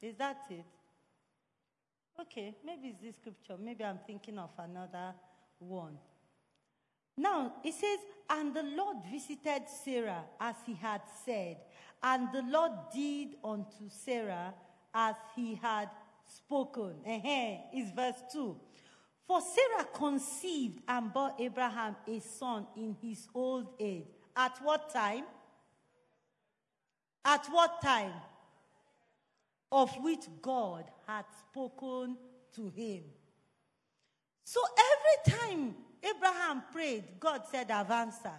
Is 0.00 0.16
that 0.16 0.38
it? 0.50 0.64
Okay, 2.20 2.54
maybe 2.64 2.88
it's 2.88 3.00
this 3.00 3.14
scripture. 3.16 3.56
Maybe 3.58 3.84
I'm 3.84 4.00
thinking 4.06 4.38
of 4.38 4.50
another 4.58 5.14
one. 5.58 5.96
Now, 7.16 7.54
it 7.64 7.74
says, 7.74 7.98
And 8.28 8.54
the 8.54 8.62
Lord 8.62 8.98
visited 9.10 9.68
Sarah 9.84 10.24
as 10.40 10.56
he 10.66 10.74
had 10.74 11.02
said, 11.24 11.58
and 12.02 12.28
the 12.32 12.42
Lord 12.42 12.72
did 12.92 13.36
unto 13.44 13.88
Sarah 13.88 14.54
as 14.92 15.14
he 15.36 15.54
had 15.54 15.88
spoken. 16.26 16.94
uh 17.06 17.76
Is 17.76 17.92
verse 17.92 18.22
2. 18.32 18.56
For 19.26 19.40
Sarah 19.40 19.86
conceived 19.92 20.80
and 20.88 21.12
bore 21.12 21.32
Abraham 21.38 21.96
a 22.06 22.20
son 22.20 22.66
in 22.76 22.96
his 23.00 23.28
old 23.34 23.68
age. 23.78 24.06
At 24.36 24.58
what 24.62 24.92
time? 24.92 25.24
At 27.24 27.46
what 27.46 27.80
time? 27.82 28.12
Of 29.70 29.90
which 30.02 30.24
God 30.40 30.84
had 31.06 31.24
spoken 31.48 32.16
to 32.56 32.68
him. 32.68 33.04
So 34.44 34.60
every 34.76 35.38
time 35.38 35.74
Abraham 36.02 36.64
prayed, 36.72 37.04
God 37.18 37.42
said, 37.50 37.70
I've 37.70 37.90
answered. 37.90 38.30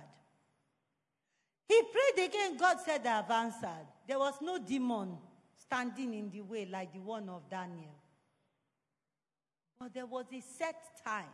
He 1.67 1.81
prayed 1.81 2.27
again, 2.27 2.57
God 2.57 2.77
said, 2.85 3.07
I've 3.07 3.31
answered. 3.31 3.87
There 4.07 4.19
was 4.19 4.35
no 4.41 4.59
demon 4.59 5.17
standing 5.55 6.13
in 6.13 6.29
the 6.29 6.41
way 6.41 6.67
like 6.69 6.93
the 6.93 6.99
one 6.99 7.29
of 7.29 7.49
Daniel. 7.49 7.95
But 9.83 9.93
there 9.93 10.05
was 10.05 10.27
a 10.31 10.39
set 10.39 10.77
time. 11.03 11.25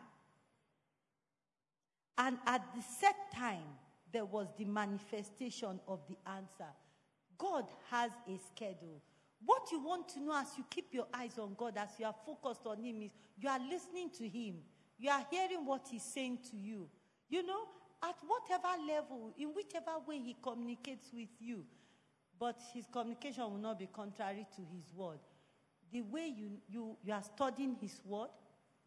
And 2.17 2.35
at 2.47 2.63
the 2.75 2.81
set 2.81 3.15
time, 3.31 3.77
there 4.11 4.25
was 4.25 4.47
the 4.57 4.65
manifestation 4.65 5.79
of 5.87 5.99
the 6.09 6.17
answer. 6.27 6.71
God 7.37 7.65
has 7.91 8.09
a 8.27 8.39
schedule. 8.51 9.03
What 9.45 9.71
you 9.71 9.83
want 9.83 10.09
to 10.09 10.19
know 10.19 10.35
as 10.35 10.47
you 10.57 10.65
keep 10.67 10.87
your 10.95 11.05
eyes 11.13 11.37
on 11.37 11.53
God, 11.55 11.77
as 11.77 11.89
you 11.99 12.07
are 12.07 12.15
focused 12.25 12.65
on 12.65 12.81
Him, 12.83 13.03
is 13.03 13.11
you 13.39 13.47
are 13.47 13.59
listening 13.59 14.09
to 14.17 14.27
Him. 14.27 14.55
You 14.97 15.11
are 15.11 15.27
hearing 15.29 15.63
what 15.63 15.85
He's 15.91 16.01
saying 16.01 16.39
to 16.49 16.57
you. 16.57 16.89
You 17.29 17.45
know, 17.45 17.65
at 18.01 18.15
whatever 18.25 18.81
level, 18.87 19.31
in 19.37 19.49
whichever 19.49 19.99
way 20.07 20.17
He 20.17 20.35
communicates 20.41 21.11
with 21.13 21.29
you, 21.39 21.65
but 22.39 22.59
His 22.73 22.87
communication 22.91 23.43
will 23.43 23.59
not 23.59 23.77
be 23.77 23.87
contrary 23.93 24.47
to 24.55 24.61
His 24.75 24.91
word. 24.95 25.19
The 25.91 26.01
way 26.01 26.33
you, 26.35 26.51
you, 26.69 26.97
you 27.03 27.13
are 27.13 27.23
studying 27.23 27.75
His 27.81 27.99
word, 28.05 28.29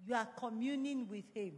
you 0.07 0.15
are 0.15 0.29
communing 0.37 1.09
with 1.09 1.25
Him. 1.35 1.53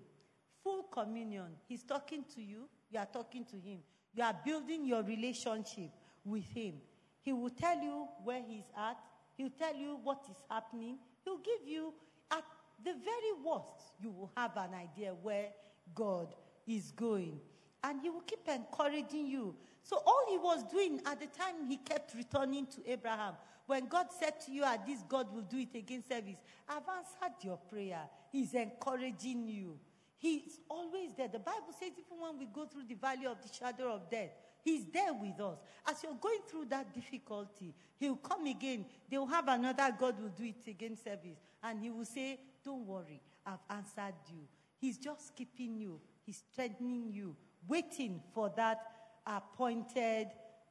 Full 0.62 0.84
communion. 0.84 1.48
He's 1.68 1.82
talking 1.82 2.24
to 2.34 2.42
you, 2.42 2.68
you 2.90 2.98
are 2.98 3.08
talking 3.12 3.44
to 3.46 3.56
Him. 3.56 3.80
You 4.14 4.22
are 4.22 4.36
building 4.44 4.86
your 4.86 5.02
relationship 5.02 5.90
with 6.24 6.44
Him. 6.54 6.74
He 7.22 7.32
will 7.32 7.50
tell 7.50 7.78
you 7.78 8.06
where 8.22 8.42
He's 8.46 8.70
at, 8.76 8.96
He'll 9.36 9.50
tell 9.50 9.74
you 9.74 9.98
what 10.02 10.24
is 10.30 10.36
happening, 10.48 10.98
He'll 11.24 11.38
give 11.38 11.66
you, 11.66 11.92
at 12.30 12.44
the 12.84 12.92
very 12.92 13.44
worst, 13.44 13.92
you 14.00 14.10
will 14.10 14.30
have 14.36 14.56
an 14.56 14.70
idea 14.74 15.14
where 15.22 15.48
God 15.94 16.34
is 16.66 16.92
going. 16.92 17.40
And 17.82 18.00
He 18.00 18.10
will 18.10 18.22
keep 18.22 18.48
encouraging 18.48 19.26
you. 19.26 19.54
So, 19.82 19.96
all 20.06 20.24
He 20.28 20.38
was 20.38 20.64
doing 20.64 21.00
at 21.06 21.20
the 21.20 21.26
time, 21.26 21.66
He 21.68 21.76
kept 21.76 22.14
returning 22.14 22.66
to 22.66 22.90
Abraham. 22.90 23.34
When 23.66 23.86
God 23.86 24.06
said 24.18 24.40
to 24.46 24.52
you, 24.52 24.64
at 24.64 24.86
this, 24.86 25.02
God 25.08 25.32
will 25.34 25.42
do 25.42 25.58
it 25.58 25.74
again 25.74 26.02
service, 26.06 26.36
I've 26.68 26.82
answered 26.88 27.42
your 27.42 27.56
prayer. 27.56 28.02
He's 28.30 28.54
encouraging 28.54 29.48
you. 29.48 29.78
He's 30.18 30.58
always 30.68 31.12
there. 31.16 31.28
The 31.28 31.38
Bible 31.38 31.72
says, 31.78 31.92
even 31.92 32.20
when 32.20 32.38
we 32.38 32.46
go 32.46 32.66
through 32.66 32.84
the 32.88 32.94
valley 32.94 33.26
of 33.26 33.36
the 33.42 33.52
shadow 33.52 33.94
of 33.94 34.10
death, 34.10 34.30
He's 34.64 34.86
there 34.86 35.12
with 35.12 35.38
us. 35.40 35.58
As 35.86 36.02
you're 36.02 36.14
going 36.14 36.38
through 36.48 36.64
that 36.70 36.94
difficulty, 36.94 37.74
He'll 37.98 38.16
come 38.16 38.46
again. 38.46 38.86
They'll 39.10 39.26
have 39.26 39.46
another 39.48 39.94
God 39.98 40.18
will 40.18 40.30
do 40.30 40.44
it 40.44 40.66
again 40.66 40.96
service. 40.96 41.38
And 41.62 41.80
He 41.80 41.90
will 41.90 42.06
say, 42.06 42.40
Don't 42.64 42.86
worry, 42.86 43.20
I've 43.44 43.58
answered 43.68 44.14
you. 44.30 44.40
He's 44.78 44.96
just 44.96 45.36
keeping 45.36 45.76
you, 45.76 46.00
He's 46.24 46.42
strengthening 46.50 47.12
you, 47.12 47.36
waiting 47.68 48.22
for 48.32 48.50
that 48.56 48.80
appointed 49.26 50.28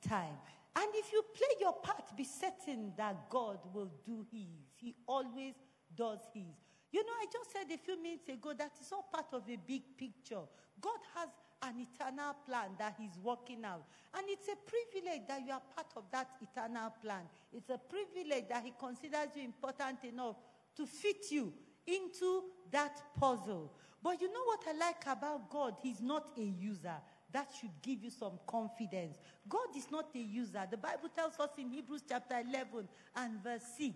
time. 0.07 0.37
And 0.75 0.87
if 0.95 1.11
you 1.11 1.23
play 1.33 1.55
your 1.59 1.73
part, 1.73 2.15
be 2.17 2.23
certain 2.23 2.93
that 2.97 3.29
God 3.29 3.59
will 3.73 3.91
do 4.05 4.25
His. 4.31 4.47
He 4.75 4.95
always 5.07 5.53
does 5.95 6.19
His. 6.33 6.55
You 6.91 7.03
know, 7.03 7.13
I 7.21 7.25
just 7.31 7.51
said 7.51 7.73
a 7.73 7.77
few 7.77 8.01
minutes 8.01 8.29
ago 8.29 8.53
that 8.57 8.71
it's 8.79 8.91
all 8.91 9.07
part 9.11 9.27
of 9.33 9.43
a 9.49 9.55
big 9.55 9.97
picture. 9.97 10.41
God 10.81 10.99
has 11.15 11.29
an 11.61 11.75
eternal 11.79 12.35
plan 12.45 12.71
that 12.77 12.95
He's 12.99 13.17
working 13.23 13.63
out. 13.65 13.85
And 14.15 14.25
it's 14.27 14.47
a 14.47 14.55
privilege 14.55 15.27
that 15.27 15.41
you 15.45 15.53
are 15.53 15.61
part 15.75 15.87
of 15.95 16.03
that 16.11 16.29
eternal 16.41 16.93
plan. 17.01 17.23
It's 17.51 17.69
a 17.69 17.77
privilege 17.77 18.49
that 18.49 18.63
He 18.63 18.73
considers 18.79 19.29
you 19.35 19.43
important 19.43 20.03
enough 20.03 20.35
to 20.77 20.85
fit 20.85 21.31
you 21.31 21.53
into 21.85 22.43
that 22.71 23.01
puzzle. 23.19 23.71
But 24.01 24.21
you 24.21 24.27
know 24.27 24.43
what 24.45 24.61
I 24.67 24.77
like 24.77 25.03
about 25.07 25.49
God? 25.49 25.75
He's 25.81 26.01
not 26.01 26.31
a 26.37 26.43
user. 26.43 26.95
That 27.33 27.49
should 27.59 27.71
give 27.81 28.03
you 28.03 28.11
some 28.11 28.39
confidence. 28.45 29.17
God 29.49 29.75
is 29.75 29.89
not 29.91 30.05
a 30.15 30.19
user. 30.19 30.63
The 30.69 30.77
Bible 30.77 31.09
tells 31.15 31.39
us 31.39 31.49
in 31.57 31.69
Hebrews 31.69 32.03
chapter 32.07 32.35
11 32.35 32.87
and 33.15 33.43
verse 33.43 33.63
6 33.77 33.95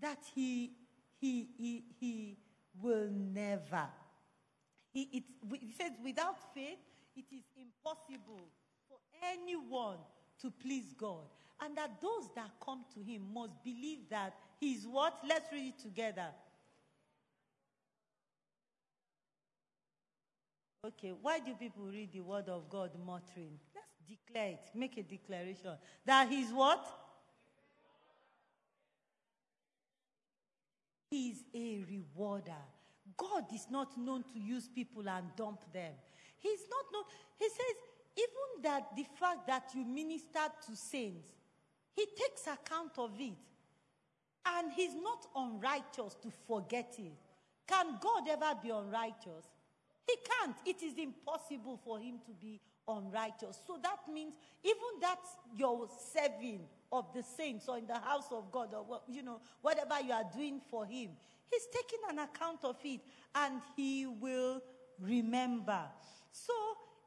that 0.00 0.18
He, 0.34 0.72
he, 1.20 1.48
he, 1.58 1.84
he 1.98 2.36
will 2.80 3.08
never. 3.10 3.88
He, 4.92 5.02
it, 5.12 5.24
it 5.52 5.76
says, 5.76 5.92
without 6.04 6.36
faith, 6.54 6.78
it 7.16 7.24
is 7.32 7.42
impossible 7.56 8.48
for 8.88 8.98
anyone 9.32 9.98
to 10.40 10.50
please 10.50 10.94
God. 10.96 11.24
And 11.60 11.76
that 11.76 12.00
those 12.00 12.28
that 12.36 12.50
come 12.64 12.84
to 12.94 13.00
Him 13.00 13.22
must 13.34 13.52
believe 13.64 14.08
that 14.10 14.34
He 14.60 14.74
is 14.74 14.86
what? 14.86 15.18
Let's 15.28 15.52
read 15.52 15.74
it 15.76 15.82
together. 15.82 16.28
Okay, 20.88 21.12
why 21.20 21.38
do 21.38 21.52
people 21.54 21.84
read 21.84 22.12
the 22.12 22.20
word 22.20 22.48
of 22.48 22.68
God 22.70 22.90
muttering? 23.04 23.58
Let's 23.74 23.98
declare 24.08 24.52
it. 24.52 24.70
Make 24.74 24.96
a 24.96 25.02
declaration. 25.02 25.76
That 26.06 26.28
he's 26.30 26.50
what? 26.50 26.86
He's 31.10 31.44
a 31.54 31.84
rewarder. 31.88 32.64
God 33.16 33.44
is 33.54 33.66
not 33.70 33.98
known 33.98 34.22
to 34.32 34.38
use 34.38 34.68
people 34.68 35.06
and 35.08 35.26
dump 35.36 35.60
them. 35.72 35.92
He's 36.38 36.60
not 36.70 36.84
known. 36.92 37.04
He 37.38 37.48
says, 37.48 37.76
even 38.16 38.62
that 38.62 38.96
the 38.96 39.04
fact 39.18 39.46
that 39.46 39.70
you 39.74 39.84
ministered 39.84 40.52
to 40.66 40.76
saints, 40.76 41.32
He 41.94 42.06
takes 42.16 42.46
account 42.46 42.92
of 42.96 43.12
it. 43.18 43.34
And 44.46 44.72
he's 44.72 44.94
not 44.94 45.26
unrighteous 45.36 46.14
to 46.22 46.30
forget 46.46 46.94
it. 46.98 47.12
Can 47.66 47.98
God 48.00 48.28
ever 48.30 48.58
be 48.62 48.70
unrighteous? 48.70 49.44
He 50.08 50.16
can't. 50.24 50.56
It 50.64 50.82
is 50.82 50.96
impossible 50.96 51.78
for 51.84 51.98
him 51.98 52.18
to 52.24 52.32
be 52.40 52.60
unrighteous. 52.88 53.60
So 53.66 53.78
that 53.82 54.10
means 54.12 54.32
even 54.64 55.00
that 55.02 55.18
your 55.54 55.86
serving 56.12 56.60
of 56.90 57.12
the 57.14 57.22
saints 57.22 57.68
or 57.68 57.76
in 57.76 57.86
the 57.86 57.98
house 57.98 58.28
of 58.32 58.50
God 58.50 58.70
or 58.72 59.02
you 59.06 59.22
know 59.22 59.40
whatever 59.60 60.00
you 60.02 60.12
are 60.12 60.24
doing 60.34 60.62
for 60.70 60.86
him, 60.86 61.10
he's 61.50 61.66
taking 61.66 61.98
an 62.08 62.20
account 62.20 62.60
of 62.64 62.76
it 62.84 63.00
and 63.34 63.60
he 63.76 64.06
will 64.06 64.62
remember. 64.98 65.82
So 66.32 66.54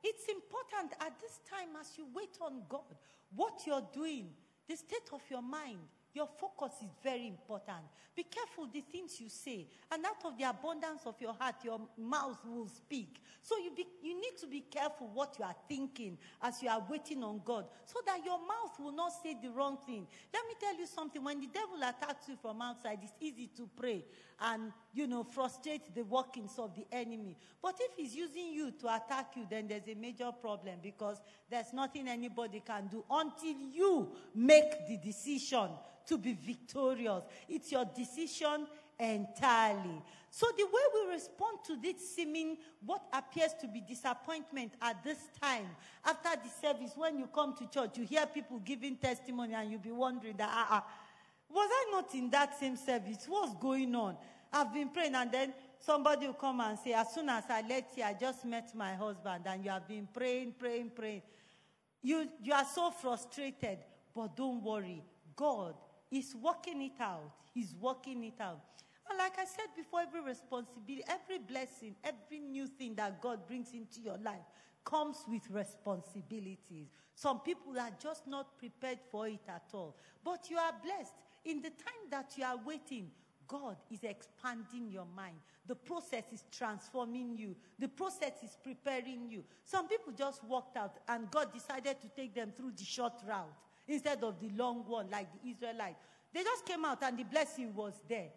it's 0.04 0.26
important 0.30 0.94
at 1.00 1.20
this 1.20 1.40
time 1.50 1.70
as 1.80 1.98
you 1.98 2.06
wait 2.14 2.38
on 2.40 2.62
God, 2.70 2.96
what 3.36 3.62
you're 3.66 3.88
doing, 3.94 4.30
the 4.70 4.76
state 4.76 5.10
of 5.12 5.22
your 5.28 5.42
mind, 5.42 5.80
your 6.14 6.28
focus 6.40 6.74
is 6.82 6.90
very 7.04 7.28
important. 7.28 7.84
Be 8.16 8.24
careful 8.24 8.68
the 8.72 8.82
things 8.82 9.22
you 9.22 9.30
say, 9.30 9.68
and 9.92 10.06
out 10.06 10.26
of 10.26 10.38
the 10.38 10.44
abundance 10.44 11.04
of 11.06 11.16
your 11.22 11.34
heart, 11.34 11.56
your 11.64 11.80
mouth 11.98 12.40
will 12.46 12.68
speak. 12.68 13.22
So 13.42 13.58
you, 13.58 13.72
be, 13.76 13.86
you 14.04 14.16
need 14.16 14.38
to 14.42 14.48
be 14.48 14.62
careful 14.62 15.10
what 15.14 15.36
you 15.40 15.46
are 15.46 15.56
thinking 15.70 16.18
as 16.42 16.62
you 16.62 16.70
are 16.70 16.84
waiting 16.90 17.24
on 17.24 17.42
God, 17.46 17.66
so 17.86 18.00
that 18.06 18.20
your 18.26 18.40
mouth 18.40 18.78
will 18.80 18.92
not 18.92 19.14
say 19.24 19.38
the 19.42 19.50
wrong 19.50 19.78
thing. 19.86 20.06
Let 20.34 20.44
me 20.48 20.56
tell 20.60 20.78
you 20.78 20.86
something: 20.86 21.24
when 21.24 21.40
the 21.40 21.48
devil 21.48 21.78
attacks 21.78 22.28
you 22.28 22.36
from 22.42 22.62
outside, 22.62 23.00
it's 23.02 23.14
easy 23.22 23.50
to 23.56 23.70
pray 23.78 24.04
and 24.42 24.72
you 24.94 25.08
know 25.08 25.24
frustrate 25.24 25.94
the 25.94 26.04
workings 26.04 26.58
of 26.58 26.76
the 26.76 26.86
enemy. 26.92 27.38
But 27.62 27.76
if 27.80 27.92
he's 27.98 28.16
using 28.16 28.54
you 28.54 28.72
to 28.82 28.96
attack 28.96 29.34
you, 29.36 29.46
then 29.50 29.68
there's 29.68 29.88
a 29.88 29.96
major 29.96 30.32
problem 30.32 30.80
because 30.82 31.22
there's 31.50 31.74
nothing 31.74 32.08
anybody 32.08 32.62
can 32.66 32.88
do 32.88 33.04
until 33.10 33.56
you 33.74 34.12
make 34.36 34.88
the 34.88 34.98
decision 34.98 35.70
to 36.08 36.18
be 36.18 36.34
victorious. 36.34 37.24
It's 37.48 37.72
your 37.72 37.86
decision 37.86 38.68
entirely. 39.00 40.02
So 40.30 40.48
the 40.58 40.64
way 40.64 40.82
we 40.94 41.14
respond 41.14 41.58
to 41.68 41.76
this 41.76 42.16
seeming 42.16 42.58
what 42.86 43.04
appears 43.12 43.54
to 43.60 43.68
be 43.68 43.82
disappointment 43.82 44.74
at 44.82 45.04
this 45.04 45.18
time 45.42 45.68
after 46.06 46.30
the 46.42 46.50
service 46.50 46.94
when 46.96 47.20
you 47.20 47.28
come 47.28 47.54
to 47.58 47.68
church 47.70 47.98
you 47.98 48.06
hear 48.06 48.26
people 48.26 48.60
giving 48.60 48.96
testimony 48.96 49.54
and 49.54 49.70
you'll 49.70 49.82
be 49.82 49.92
wondering 49.92 50.38
that 50.38 50.50
ah, 50.50 50.68
ah, 50.70 50.86
was 51.54 51.70
I 51.72 51.92
not 51.92 52.14
in 52.16 52.30
that 52.32 52.60
same 52.60 52.78
service? 52.78 53.26
What's 53.28 53.56
going 53.56 53.94
on? 53.96 54.18
I've 54.54 54.74
been 54.74 54.90
praying 54.90 55.16
and 55.16 55.32
then 55.32 55.54
somebody 55.80 56.28
will 56.28 56.34
come 56.34 56.60
and 56.62 56.78
say, 56.78 56.94
as 56.94 57.14
soon 57.14 57.30
as 57.30 57.44
I 57.50 57.62
left 57.62 57.96
here, 57.96 58.06
I 58.06 58.14
just 58.14 58.46
met 58.46 58.76
my 58.76 58.94
husband 58.94 59.46
and 59.46 59.64
you 59.64 59.72
have 59.72 59.88
been 59.88 60.08
praying, 60.14 60.56
praying, 60.60 60.92
praying. 60.96 61.22
You, 62.02 62.28
you 62.44 62.54
are 62.54 62.66
so 62.66 62.92
frustrated, 62.92 63.80
but 64.14 64.36
don't 64.36 64.62
worry. 64.64 65.04
God 65.36 65.76
is 66.12 66.36
working 66.36 66.82
it 66.82 67.00
out. 67.00 67.32
He's 67.54 67.74
working 67.80 68.24
it 68.24 68.42
out. 68.42 68.62
And 69.10 69.18
like 69.18 69.34
I 69.38 69.46
said 69.46 69.68
before, 69.76 70.02
every 70.02 70.22
responsibility, 70.22 71.04
every 71.08 71.40
blessing, 71.40 71.96
every 72.04 72.40
new 72.40 72.68
thing 72.68 72.96
that 72.96 73.22
God 73.22 73.46
brings 73.48 73.72
into 73.74 74.00
your 74.02 74.18
life 74.18 74.46
comes 74.84 75.18
with 75.28 75.44
responsibilities. 75.50 76.88
Some 77.16 77.40
people 77.42 77.78
are 77.80 77.92
just 78.02 78.26
not 78.28 78.58
prepared 78.58 79.00
for 79.12 79.28
it 79.28 79.42
at 79.48 79.66
all. 79.74 79.96
But 80.24 80.50
you 80.50 80.58
are 80.58 80.74
blessed. 80.84 81.14
In 81.46 81.62
the 81.62 81.70
time 81.70 82.10
that 82.10 82.34
you 82.38 82.44
are 82.44 82.60
waiting, 82.66 83.12
God 83.48 83.76
is 83.92 84.04
expanding 84.04 84.90
your 84.90 85.06
mind. 85.16 85.36
The 85.68 85.76
process 85.76 86.24
is 86.32 86.44
transforming 86.52 87.38
you. 87.38 87.56
The 87.80 87.90
process 87.90 88.32
is 88.44 88.58
preparing 88.64 89.30
you. 89.30 89.44
Some 89.64 89.88
people 89.88 90.14
just 90.18 90.44
walked 90.44 90.78
out 90.78 90.98
and 91.08 91.30
God 91.30 91.54
decided 91.54 91.98
to 92.02 92.08
take 92.16 92.34
them 92.34 92.54
through 92.56 92.72
the 92.78 92.86
short 92.86 93.14
route 93.28 93.54
instead 93.88 94.24
of 94.24 94.40
the 94.40 94.50
long 94.56 94.86
one 94.88 95.10
like 95.10 95.28
the 95.34 95.50
Israelites. 95.50 96.00
They 96.34 96.44
just 96.44 96.66
came 96.66 96.86
out 96.86 97.04
and 97.04 97.18
the 97.18 97.24
blessing 97.24 97.74
was 97.76 97.94
there. 98.08 98.30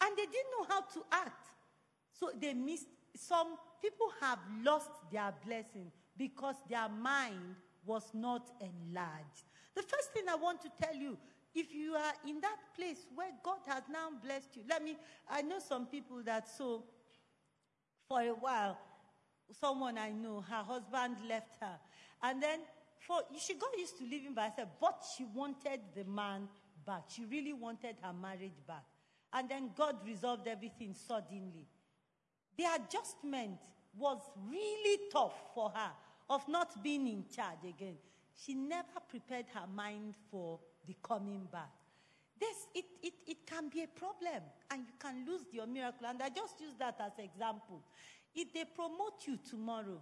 And 0.00 0.16
they 0.16 0.24
didn't 0.24 0.52
know 0.58 0.66
how 0.68 0.80
to 0.80 1.04
act. 1.12 1.46
So 2.12 2.30
they 2.40 2.54
missed. 2.54 2.86
Some 3.14 3.56
people 3.82 4.06
have 4.20 4.38
lost 4.62 4.90
their 5.12 5.34
blessing 5.46 5.92
because 6.16 6.56
their 6.68 6.88
mind 6.88 7.56
was 7.84 8.04
not 8.14 8.50
enlarged. 8.60 9.44
The 9.74 9.82
first 9.82 10.12
thing 10.12 10.24
I 10.30 10.36
want 10.36 10.62
to 10.62 10.70
tell 10.80 10.94
you 10.94 11.18
if 11.54 11.72
you 11.74 11.94
are 11.94 12.12
in 12.26 12.40
that 12.40 12.56
place 12.76 13.06
where 13.14 13.30
God 13.42 13.58
has 13.66 13.82
now 13.90 14.08
blessed 14.22 14.56
you, 14.56 14.62
let 14.68 14.82
me, 14.82 14.96
I 15.30 15.42
know 15.42 15.58
some 15.58 15.86
people 15.86 16.22
that 16.24 16.48
so 16.48 16.84
for 18.08 18.20
a 18.20 18.30
while, 18.30 18.78
someone 19.60 19.98
I 19.98 20.10
know, 20.10 20.44
her 20.48 20.62
husband 20.62 21.16
left 21.28 21.56
her. 21.60 21.78
And 22.22 22.42
then 22.42 22.60
for 23.06 23.20
she 23.38 23.54
got 23.54 23.76
used 23.76 23.98
to 23.98 24.04
living 24.04 24.34
by 24.34 24.48
herself, 24.48 24.68
but 24.80 25.02
she 25.16 25.24
wanted 25.24 25.80
the 25.94 26.04
man 26.04 26.48
back. 26.86 27.04
She 27.08 27.24
really 27.24 27.52
wanted 27.52 27.96
her 28.00 28.12
marriage 28.12 28.60
back. 28.66 28.84
And 29.32 29.48
then 29.48 29.70
God 29.76 29.96
resolved 30.06 30.46
everything 30.46 30.94
suddenly. 30.94 31.66
The 32.56 32.64
adjustment 32.76 33.58
was 33.96 34.18
really 34.48 35.00
tough 35.12 35.34
for 35.54 35.70
her 35.70 35.90
of 36.30 36.46
not 36.48 36.82
being 36.82 37.06
in 37.08 37.24
charge 37.34 37.64
again. 37.68 37.96
She 38.34 38.54
never 38.54 39.00
prepared 39.08 39.46
her 39.54 39.66
mind 39.74 40.14
for 40.30 40.60
the 40.86 40.96
coming 41.02 41.46
back. 41.50 41.70
This, 42.38 42.66
it, 42.74 42.84
it, 43.02 43.12
it 43.26 43.46
can 43.46 43.68
be 43.68 43.84
a 43.84 43.86
problem 43.86 44.42
and 44.70 44.82
you 44.86 44.94
can 44.98 45.24
lose 45.26 45.42
your 45.52 45.66
miracle. 45.66 46.06
And 46.06 46.20
I 46.20 46.28
just 46.28 46.60
use 46.60 46.74
that 46.78 46.96
as 47.00 47.12
example. 47.22 47.82
If 48.34 48.52
they 48.52 48.64
promote 48.64 49.26
you 49.26 49.38
tomorrow, 49.48 50.00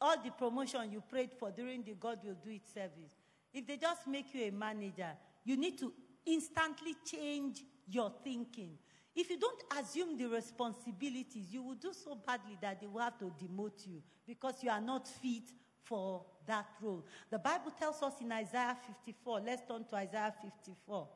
all 0.00 0.22
the 0.22 0.30
promotion 0.30 0.92
you 0.92 1.02
prayed 1.08 1.30
for 1.38 1.50
during 1.50 1.82
the 1.82 1.94
God 1.94 2.18
will 2.24 2.36
do 2.44 2.50
it 2.50 2.66
service, 2.66 3.16
if 3.52 3.66
they 3.66 3.76
just 3.76 4.06
make 4.06 4.34
you 4.34 4.44
a 4.48 4.50
manager, 4.50 5.12
you 5.44 5.56
need 5.56 5.78
to 5.78 5.92
instantly 6.26 6.94
change 7.06 7.62
your 7.86 8.12
thinking. 8.22 8.72
If 9.14 9.30
you 9.30 9.38
don't 9.38 9.62
assume 9.80 10.18
the 10.18 10.26
responsibilities, 10.26 11.46
you 11.50 11.62
will 11.62 11.76
do 11.76 11.92
so 11.92 12.16
badly 12.26 12.58
that 12.60 12.80
they 12.80 12.86
will 12.88 13.00
have 13.00 13.18
to 13.20 13.32
demote 13.42 13.86
you 13.86 14.02
because 14.26 14.62
you 14.62 14.70
are 14.70 14.80
not 14.80 15.06
fit 15.06 15.44
for 15.84 16.24
that 16.46 16.66
role. 16.80 17.04
The 17.30 17.38
Bible 17.38 17.72
tells 17.78 18.02
us 18.02 18.14
in 18.20 18.30
Isaiah 18.32 18.76
54, 19.04 19.40
let's 19.40 19.62
turn 19.68 19.84
to 19.84 19.96
Isaiah 19.96 20.34
54. 20.42 21.08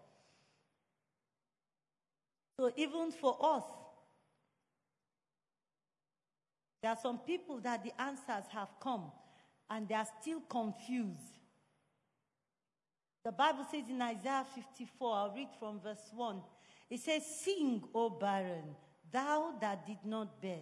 So 2.59 2.73
even 2.77 3.13
for 3.13 3.37
us, 3.41 3.65
there 6.83 6.91
are 6.91 6.99
some 7.01 7.19
people 7.19 7.59
that 7.61 7.85
the 7.85 7.93
answers 8.01 8.45
have 8.51 8.69
come 8.81 9.11
and 9.71 9.89
they 9.89 9.95
are 9.95 10.07
still 10.21 10.41
confused. 10.49 11.39
The 13.25 13.33
Bible 13.33 13.67
says 13.71 13.85
in 13.91 14.01
Isaiah 14.01 14.47
54, 14.55 15.15
I'll 15.15 15.35
read 15.35 15.49
from 15.59 15.81
verse 15.81 16.11
1. 16.15 16.41
It 16.91 17.01
says, 17.01 17.25
Sing, 17.27 17.83
O 17.95 18.11
barren, 18.11 18.75
thou 19.13 19.55
that 19.61 19.87
did 19.87 19.99
not 20.05 20.41
bear. 20.41 20.61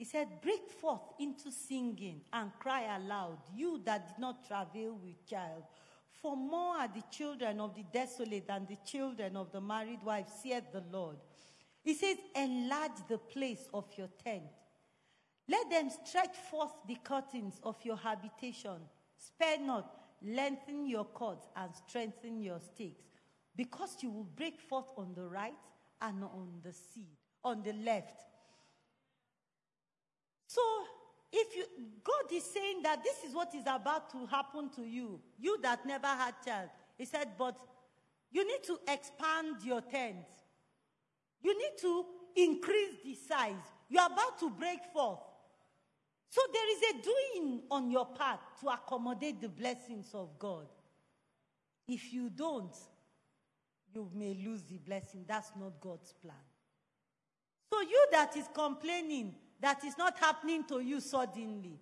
He 0.00 0.06
said, 0.06 0.40
Break 0.40 0.70
forth 0.70 1.12
into 1.18 1.52
singing 1.52 2.22
and 2.32 2.50
cry 2.58 2.96
aloud, 2.96 3.36
you 3.54 3.82
that 3.84 4.08
did 4.08 4.18
not 4.18 4.48
travail 4.48 4.98
with 5.04 5.26
child. 5.26 5.64
For 6.22 6.34
more 6.34 6.76
are 6.76 6.88
the 6.88 7.04
children 7.10 7.60
of 7.60 7.74
the 7.74 7.84
desolate 7.92 8.46
than 8.48 8.66
the 8.66 8.78
children 8.86 9.36
of 9.36 9.52
the 9.52 9.60
married 9.60 10.02
wife, 10.02 10.24
saith 10.42 10.64
the 10.72 10.82
Lord. 10.90 11.18
He 11.82 11.92
says, 11.92 12.16
Enlarge 12.34 12.96
the 13.10 13.18
place 13.18 13.68
of 13.74 13.84
your 13.98 14.08
tent. 14.24 14.44
Let 15.46 15.68
them 15.68 15.90
stretch 15.90 16.34
forth 16.50 16.72
the 16.88 16.96
curtains 17.04 17.60
of 17.62 17.76
your 17.84 17.98
habitation. 17.98 18.78
Spare 19.18 19.60
not, 19.60 19.98
lengthen 20.22 20.86
your 20.86 21.04
cords 21.04 21.46
and 21.54 21.70
strengthen 21.74 22.40
your 22.40 22.60
stakes, 22.60 23.04
because 23.54 23.98
you 24.00 24.10
will 24.10 24.28
break 24.34 24.62
forth 24.62 24.88
on 24.96 25.12
the 25.14 25.26
right 25.26 25.52
and 26.00 26.24
on 26.24 26.48
the 26.62 26.72
sea, 26.72 27.18
on 27.44 27.62
the 27.62 27.74
left. 27.74 28.29
So, 30.50 30.60
if 31.32 31.54
you, 31.54 31.64
God 32.02 32.32
is 32.32 32.42
saying 32.42 32.82
that 32.82 33.04
this 33.04 33.22
is 33.22 33.36
what 33.36 33.54
is 33.54 33.62
about 33.68 34.10
to 34.10 34.26
happen 34.26 34.68
to 34.74 34.82
you, 34.82 35.20
you 35.38 35.60
that 35.62 35.86
never 35.86 36.08
had 36.08 36.34
child. 36.44 36.70
He 36.98 37.04
said, 37.04 37.28
but 37.38 37.56
you 38.32 38.44
need 38.44 38.64
to 38.64 38.76
expand 38.88 39.62
your 39.62 39.80
tent. 39.80 40.26
You 41.40 41.56
need 41.56 41.78
to 41.82 42.04
increase 42.34 42.96
the 43.04 43.14
size. 43.14 43.62
You're 43.88 44.06
about 44.06 44.40
to 44.40 44.50
break 44.50 44.80
forth. 44.92 45.20
So 46.30 46.40
there 46.52 46.76
is 46.76 46.82
a 46.82 47.02
doing 47.04 47.62
on 47.70 47.88
your 47.88 48.06
part 48.06 48.40
to 48.62 48.70
accommodate 48.70 49.40
the 49.40 49.48
blessings 49.48 50.10
of 50.14 50.36
God. 50.36 50.66
If 51.86 52.12
you 52.12 52.28
don't, 52.28 52.76
you 53.94 54.10
may 54.12 54.34
lose 54.44 54.62
the 54.62 54.78
blessing. 54.78 55.26
That's 55.28 55.52
not 55.56 55.80
God's 55.80 56.12
plan. 56.12 56.34
So 57.72 57.80
you 57.82 58.06
that 58.10 58.36
is 58.36 58.48
complaining 58.52 59.36
that 59.60 59.84
is 59.84 59.96
not 59.98 60.18
happening 60.18 60.64
to 60.64 60.80
you 60.80 61.00
suddenly, 61.00 61.78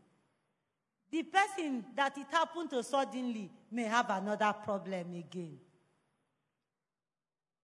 the 1.10 1.22
person 1.22 1.84
that 1.96 2.18
it 2.18 2.26
happened 2.30 2.70
to 2.70 2.82
suddenly 2.82 3.50
may 3.70 3.84
have 3.84 4.10
another 4.10 4.52
problem 4.64 5.14
again. 5.14 5.58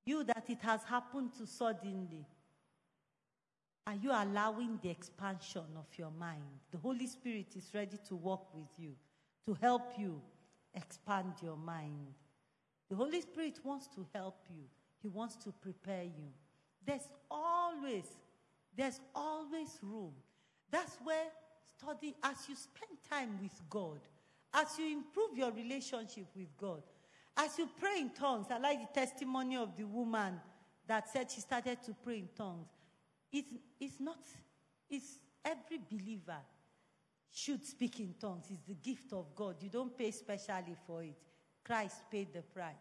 You 0.06 0.24
that 0.24 0.44
it 0.48 0.60
has 0.62 0.82
happened 0.84 1.34
to 1.38 1.46
suddenly, 1.46 2.26
are 3.86 3.94
you 3.94 4.10
allowing 4.12 4.78
the 4.82 4.88
expansion 4.88 5.64
of 5.76 5.86
your 5.98 6.10
mind? 6.10 6.42
The 6.72 6.78
Holy 6.78 7.06
Spirit 7.06 7.48
is 7.56 7.68
ready 7.74 7.98
to 8.08 8.14
work 8.14 8.54
with 8.54 8.68
you, 8.78 8.92
to 9.46 9.54
help 9.60 9.92
you 9.98 10.20
expand 10.74 11.34
your 11.42 11.56
mind. 11.56 12.14
The 12.88 12.96
Holy 12.96 13.20
Spirit 13.20 13.58
wants 13.62 13.88
to 13.88 14.06
help 14.14 14.38
you, 14.48 14.64
He 15.02 15.08
wants 15.08 15.36
to 15.36 15.52
prepare 15.52 16.04
you. 16.04 16.30
There's 16.86 17.08
always, 17.30 18.04
there's 18.76 19.00
always 19.14 19.78
room. 19.82 20.12
That's 20.70 20.96
where 21.04 21.26
study, 21.78 22.14
as 22.22 22.36
you 22.48 22.54
spend 22.56 22.98
time 23.08 23.38
with 23.40 23.60
God, 23.68 24.00
as 24.52 24.78
you 24.78 24.96
improve 24.96 25.36
your 25.36 25.52
relationship 25.52 26.26
with 26.36 26.56
God, 26.56 26.82
as 27.36 27.58
you 27.58 27.68
pray 27.78 28.00
in 28.00 28.10
tongues, 28.10 28.46
I 28.50 28.58
like 28.58 28.80
the 28.80 29.00
testimony 29.00 29.56
of 29.56 29.76
the 29.76 29.84
woman 29.84 30.40
that 30.86 31.08
said 31.08 31.30
she 31.30 31.40
started 31.40 31.82
to 31.84 31.94
pray 32.04 32.18
in 32.18 32.28
tongues. 32.36 32.68
It's, 33.32 33.52
it's 33.80 34.00
not, 34.00 34.18
it's 34.88 35.18
every 35.44 35.80
believer 35.90 36.38
should 37.32 37.64
speak 37.64 37.98
in 37.98 38.14
tongues. 38.20 38.46
It's 38.50 38.62
the 38.62 38.74
gift 38.74 39.12
of 39.12 39.34
God. 39.34 39.56
You 39.60 39.68
don't 39.68 39.96
pay 39.96 40.12
specially 40.12 40.76
for 40.86 41.02
it. 41.02 41.16
Christ 41.64 42.02
paid 42.10 42.32
the 42.32 42.42
price. 42.42 42.74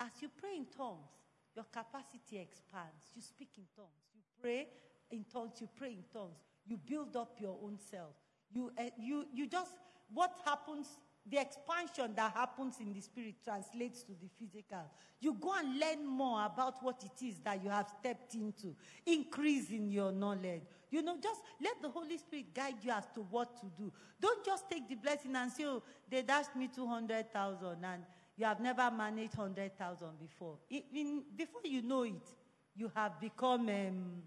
As 0.00 0.10
you 0.22 0.30
pray 0.40 0.56
in 0.56 0.66
tongues, 0.74 1.10
your 1.54 1.66
capacity 1.66 2.38
expands. 2.38 3.10
You 3.14 3.20
speak 3.20 3.50
in 3.58 3.64
tongues. 3.76 3.88
You 4.14 4.22
pray 4.40 4.68
in 5.10 5.24
tongues. 5.32 5.60
You 5.60 5.68
pray 5.76 5.90
in 5.92 6.04
tongues. 6.12 6.38
You 6.66 6.76
build 6.76 7.16
up 7.16 7.36
your 7.40 7.56
own 7.62 7.78
self. 7.78 8.14
You, 8.52 8.70
uh, 8.78 8.84
you, 8.98 9.26
you 9.32 9.46
just, 9.46 9.72
what 10.12 10.32
happens, 10.44 10.86
the 11.30 11.38
expansion 11.38 12.14
that 12.16 12.32
happens 12.32 12.76
in 12.80 12.92
the 12.92 13.00
spirit 13.00 13.34
translates 13.44 14.02
to 14.04 14.12
the 14.12 14.28
physical. 14.38 14.84
You 15.20 15.34
go 15.34 15.52
and 15.58 15.78
learn 15.78 16.06
more 16.06 16.44
about 16.46 16.82
what 16.82 17.02
it 17.04 17.24
is 17.24 17.38
that 17.40 17.62
you 17.62 17.70
have 17.70 17.88
stepped 18.00 18.34
into, 18.34 18.74
increase 19.04 19.70
in 19.70 19.90
your 19.90 20.12
knowledge. 20.12 20.62
You 20.90 21.02
know, 21.02 21.16
just 21.22 21.42
let 21.62 21.80
the 21.82 21.90
Holy 21.90 22.16
Spirit 22.16 22.54
guide 22.54 22.76
you 22.82 22.92
as 22.92 23.04
to 23.14 23.20
what 23.30 23.60
to 23.60 23.66
do. 23.76 23.92
Don't 24.20 24.44
just 24.44 24.70
take 24.70 24.88
the 24.88 24.94
blessing 24.94 25.36
and 25.36 25.52
say, 25.52 25.64
oh, 25.66 25.82
they 26.10 26.22
dashed 26.22 26.56
me 26.56 26.68
200,000 26.74 27.84
and 27.84 28.02
you 28.36 28.46
have 28.46 28.60
never 28.60 28.90
managed 28.90 29.36
100,000 29.36 30.18
before. 30.18 30.58
I- 30.72 30.84
in, 30.94 31.24
before 31.36 31.60
you 31.64 31.82
know 31.82 32.04
it, 32.04 32.26
you 32.74 32.90
have 32.94 33.20
become, 33.20 33.68
um, 33.68 34.22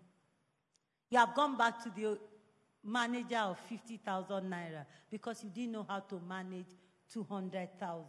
you 1.12 1.18
have 1.18 1.36
gone 1.36 1.58
back 1.58 1.84
to 1.84 1.92
the 1.96 2.18
manager 2.84 3.38
of 3.38 3.60
50,000 3.70 4.44
naira 4.50 4.86
because 5.12 5.44
you 5.44 5.50
didn't 5.50 5.74
know 5.74 5.86
how 5.88 6.00
to 6.00 6.20
manage 6.28 6.66
200,000. 7.14 8.06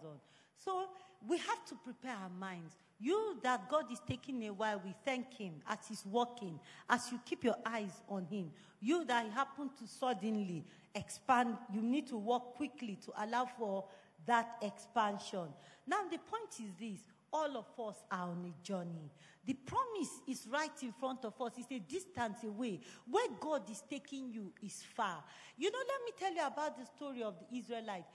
So 0.57 0.86
we 1.28 1.36
have 1.38 1.64
to 1.66 1.74
prepare 1.84 2.14
our 2.14 2.30
minds. 2.30 2.76
You 2.98 3.36
that 3.42 3.68
God 3.68 3.90
is 3.92 4.00
taking 4.09 4.46
a 4.46 4.53
while, 4.53 4.80
we 4.84 4.94
thank 5.05 5.34
Him 5.34 5.55
as 5.68 5.78
He's 5.88 6.07
working, 6.07 6.59
as 6.88 7.11
you 7.11 7.20
keep 7.26 7.42
your 7.42 7.57
eyes 7.66 8.03
on 8.09 8.24
Him. 8.26 8.53
You 8.80 9.05
that 9.07 9.30
happen 9.32 9.70
to 9.80 9.86
suddenly 9.86 10.64
expand, 10.94 11.57
you 11.72 11.82
need 11.82 12.07
to 12.09 12.16
work 12.16 12.55
quickly 12.55 12.98
to 13.05 13.12
allow 13.24 13.46
for 13.59 13.84
that 14.26 14.57
expansion. 14.62 15.48
Now, 15.86 16.03
the 16.09 16.18
point 16.18 16.53
is 16.61 16.72
this 16.78 17.00
all 17.33 17.57
of 17.57 17.89
us 17.89 17.97
are 18.11 18.28
on 18.28 18.45
a 18.45 18.66
journey. 18.66 19.11
The 19.45 19.55
promise 19.55 20.20
is 20.28 20.47
right 20.51 20.70
in 20.83 20.93
front 20.93 21.24
of 21.24 21.41
us. 21.41 21.53
It's 21.57 21.70
a 21.70 21.78
distance 21.78 22.45
away. 22.45 22.80
Where 23.11 23.28
God 23.41 23.68
is 23.70 23.83
taking 23.89 24.30
you 24.30 24.53
is 24.62 24.83
far. 24.95 25.24
You 25.57 25.70
know, 25.70 25.78
let 25.78 26.05
me 26.05 26.12
tell 26.18 26.35
you 26.35 26.47
about 26.47 26.78
the 26.78 26.87
story 26.87 27.22
of 27.22 27.35
the 27.39 27.59
Israelites. 27.59 28.07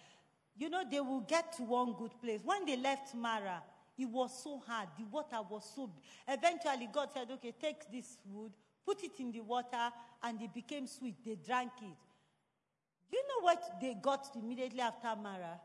You 0.56 0.70
know, 0.70 0.84
they 0.90 1.00
will 1.00 1.22
get 1.22 1.54
to 1.58 1.64
one 1.64 1.94
good 1.94 2.12
place. 2.22 2.42
When 2.44 2.66
they 2.66 2.78
left 2.78 3.14
Marah, 3.14 3.62
it 3.98 4.06
was 4.06 4.44
so 4.44 4.62
hard. 4.66 4.90
The 4.98 5.06
water 5.06 5.40
was 5.50 5.70
so. 5.76 5.90
Eventually, 6.28 6.88
God 6.92 7.10
said, 7.14 7.30
okay, 7.32 7.54
take 7.60 7.92
this 7.92 8.18
wood, 8.26 8.52
put 8.86 9.04
it 9.04 9.12
in 9.20 9.32
the 9.32 9.42
water, 9.42 9.92
and 10.24 10.42
it 10.42 10.54
became 10.54 10.88
sweet. 10.88 11.16
They 11.26 11.36
drank 11.36 11.72
it. 11.82 11.98
Do 13.10 13.18
you 13.18 13.24
know 13.24 13.46
what 13.46 13.82
they 13.82 13.96
got 14.02 14.28
immediately 14.36 14.82
after 14.82 15.16
Marah? 15.22 15.60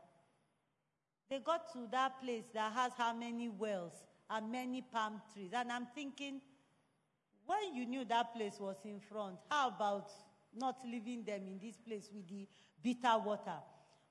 They 1.29 1.39
got 1.39 1.71
to 1.73 1.87
that 1.91 2.21
place 2.21 2.45
that 2.53 2.73
has 2.73 2.91
how 2.97 3.13
many 3.13 3.49
wells 3.49 3.93
and 4.29 4.51
many 4.51 4.81
palm 4.81 5.21
trees. 5.33 5.51
And 5.53 5.71
I'm 5.71 5.87
thinking, 5.95 6.41
when 7.45 7.75
you 7.75 7.85
knew 7.85 8.05
that 8.05 8.33
place 8.33 8.59
was 8.59 8.77
in 8.85 8.99
front, 8.99 9.37
how 9.49 9.69
about 9.69 10.09
not 10.55 10.77
leaving 10.85 11.23
them 11.23 11.41
in 11.47 11.59
this 11.61 11.77
place 11.77 12.09
with 12.13 12.27
the 12.27 12.47
bitter 12.81 13.17
water? 13.23 13.59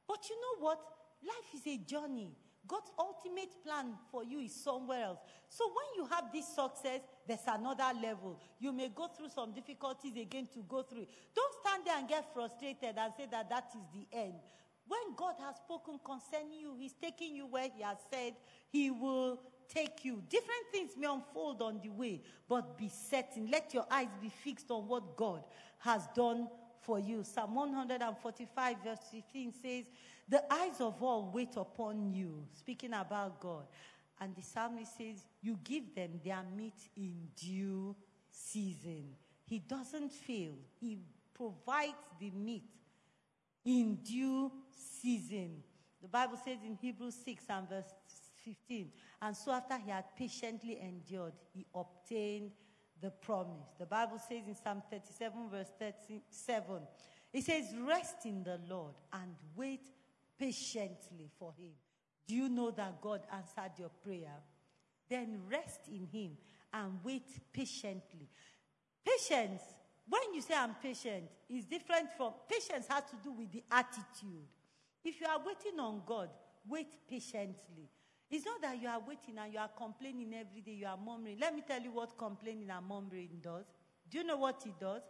But 0.06 0.28
you 0.28 0.36
know 0.36 0.64
what? 0.66 0.80
Life 1.22 1.54
is 1.54 1.66
a 1.66 1.78
journey. 1.78 2.32
God's 2.66 2.90
ultimate 2.98 3.62
plan 3.64 3.94
for 4.10 4.22
you 4.24 4.38
is 4.38 4.54
somewhere 4.54 5.04
else. 5.04 5.18
So 5.48 5.64
when 5.66 6.04
you 6.04 6.14
have 6.14 6.32
this 6.32 6.46
success, 6.46 7.00
there's 7.26 7.40
another 7.46 7.90
level. 8.00 8.38
You 8.60 8.72
may 8.72 8.88
go 8.88 9.08
through 9.08 9.30
some 9.30 9.52
difficulties 9.52 10.16
again 10.16 10.48
to 10.54 10.60
go 10.68 10.82
through. 10.82 11.06
Don't 11.34 11.54
stand 11.60 11.82
there 11.84 11.98
and 11.98 12.08
get 12.08 12.32
frustrated 12.32 12.96
and 12.96 13.12
say 13.16 13.26
that 13.30 13.48
that 13.50 13.72
is 13.74 13.82
the 13.92 14.16
end. 14.16 14.34
When 14.92 15.14
God 15.16 15.36
has 15.40 15.56
spoken 15.56 15.98
concerning 16.04 16.60
you, 16.60 16.74
He's 16.78 16.92
taking 16.92 17.34
you 17.34 17.46
where 17.46 17.66
He 17.74 17.82
has 17.82 17.96
said 18.12 18.34
He 18.68 18.90
will 18.90 19.40
take 19.66 20.04
you. 20.04 20.22
Different 20.28 20.66
things 20.70 20.90
may 20.98 21.06
unfold 21.06 21.62
on 21.62 21.80
the 21.82 21.88
way, 21.88 22.20
but 22.46 22.76
be 22.76 22.90
certain. 22.90 23.48
Let 23.50 23.72
your 23.72 23.86
eyes 23.90 24.10
be 24.20 24.28
fixed 24.28 24.70
on 24.70 24.86
what 24.86 25.16
God 25.16 25.44
has 25.78 26.06
done 26.14 26.46
for 26.82 26.98
you. 26.98 27.24
Psalm 27.24 27.54
145, 27.54 28.76
verse 28.84 28.98
15 29.10 29.54
says, 29.62 29.84
The 30.28 30.42
eyes 30.52 30.78
of 30.78 31.02
all 31.02 31.30
wait 31.32 31.56
upon 31.56 32.12
you, 32.12 32.44
speaking 32.52 32.92
about 32.92 33.40
God. 33.40 33.64
And 34.20 34.36
the 34.36 34.42
psalmist 34.42 34.98
says, 34.98 35.24
You 35.40 35.58
give 35.64 35.94
them 35.94 36.20
their 36.22 36.42
meat 36.54 36.90
in 36.98 37.28
due 37.34 37.96
season. 38.30 39.06
He 39.46 39.58
doesn't 39.58 40.12
fail, 40.12 40.52
He 40.78 40.98
provides 41.34 41.94
the 42.20 42.30
meat 42.32 42.64
in 43.64 43.96
due 43.96 44.50
season. 45.00 45.62
The 46.00 46.08
Bible 46.08 46.38
says 46.44 46.58
in 46.64 46.74
Hebrews 46.74 47.16
6 47.24 47.44
and 47.48 47.68
verse 47.68 47.94
15, 48.44 48.90
and 49.20 49.36
so 49.36 49.52
after 49.52 49.78
he 49.78 49.90
had 49.90 50.04
patiently 50.16 50.80
endured, 50.80 51.34
he 51.54 51.64
obtained 51.74 52.50
the 53.00 53.10
promise. 53.10 53.68
The 53.78 53.86
Bible 53.86 54.18
says 54.18 54.42
in 54.46 54.54
Psalm 54.54 54.82
37, 54.90 55.50
verse 55.50 55.70
37, 55.78 56.82
it 57.32 57.44
says, 57.44 57.74
Rest 57.86 58.26
in 58.26 58.42
the 58.42 58.60
Lord 58.68 58.94
and 59.12 59.34
wait 59.54 59.88
patiently 60.38 61.30
for 61.38 61.52
him. 61.56 61.72
Do 62.26 62.34
you 62.34 62.48
know 62.48 62.70
that 62.72 63.00
God 63.00 63.22
answered 63.32 63.78
your 63.78 63.90
prayer? 63.90 64.40
Then 65.08 65.40
rest 65.50 65.80
in 65.88 66.06
him 66.06 66.32
and 66.72 66.98
wait 67.04 67.28
patiently. 67.52 68.28
Patience, 69.04 69.62
when 70.12 70.34
you 70.34 70.42
say 70.42 70.52
I'm 70.54 70.74
patient, 70.74 71.24
it's 71.48 71.64
different 71.64 72.10
from 72.18 72.34
patience 72.46 72.86
has 72.90 73.04
to 73.04 73.16
do 73.24 73.32
with 73.32 73.50
the 73.50 73.64
attitude. 73.70 74.44
If 75.02 75.18
you 75.18 75.26
are 75.26 75.38
waiting 75.38 75.80
on 75.80 76.02
God, 76.04 76.28
wait 76.68 76.88
patiently. 77.08 77.88
It's 78.30 78.44
not 78.44 78.60
that 78.60 78.80
you 78.80 78.88
are 78.88 79.00
waiting 79.00 79.38
and 79.42 79.50
you 79.50 79.58
are 79.58 79.70
complaining 79.74 80.34
every 80.34 80.60
day, 80.60 80.72
you 80.72 80.86
are 80.86 80.98
murmuring. 80.98 81.38
Let 81.40 81.54
me 81.54 81.62
tell 81.66 81.80
you 81.80 81.92
what 81.92 82.18
complaining 82.18 82.68
and 82.68 82.86
murmuring 82.86 83.40
does. 83.40 83.64
Do 84.10 84.18
you 84.18 84.24
know 84.24 84.36
what 84.36 84.62
it 84.66 84.78
does? 84.78 85.02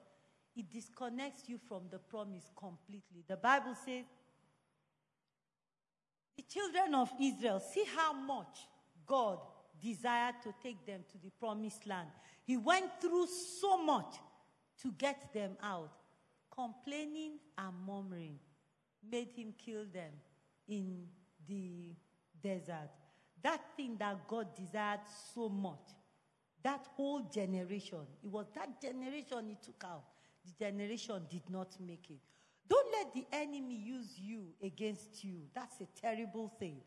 It 0.54 0.70
disconnects 0.70 1.48
you 1.48 1.58
from 1.58 1.82
the 1.90 1.98
promise 1.98 2.50
completely. 2.56 3.24
The 3.26 3.36
Bible 3.36 3.74
says, 3.84 4.04
the 6.36 6.44
children 6.44 6.94
of 6.94 7.10
Israel, 7.20 7.58
see 7.58 7.84
how 7.96 8.12
much 8.12 8.68
God 9.04 9.38
desired 9.82 10.36
to 10.44 10.54
take 10.62 10.86
them 10.86 11.00
to 11.10 11.18
the 11.18 11.30
promised 11.40 11.88
land. 11.88 12.08
He 12.44 12.56
went 12.56 13.00
through 13.00 13.26
so 13.60 13.82
much 13.82 14.14
to 14.80 14.92
get 14.98 15.32
them 15.32 15.56
out. 15.62 15.92
Complaining 16.54 17.38
and 17.56 17.74
murmuring 17.86 18.38
made 19.10 19.32
him 19.32 19.54
kill 19.56 19.84
them 19.92 20.12
in 20.68 21.06
the 21.48 21.94
desert. 22.42 22.90
That 23.42 23.60
thing 23.76 23.96
that 23.98 24.28
God 24.28 24.54
desired 24.54 25.00
so 25.34 25.48
much, 25.48 25.88
that 26.62 26.86
whole 26.94 27.22
generation, 27.32 28.06
it 28.22 28.30
was 28.30 28.46
that 28.54 28.80
generation 28.80 29.48
he 29.48 29.56
took 29.64 29.82
out. 29.84 30.04
The 30.44 30.64
generation 30.66 31.22
did 31.30 31.48
not 31.48 31.74
make 31.80 32.10
it. 32.10 32.20
Don't 32.68 32.86
let 32.92 33.12
the 33.12 33.26
enemy 33.32 33.74
use 33.74 34.18
you 34.18 34.44
against 34.62 35.24
you. 35.24 35.42
That's 35.54 35.80
a 35.80 35.86
terrible 36.00 36.52
thing. 36.58 36.80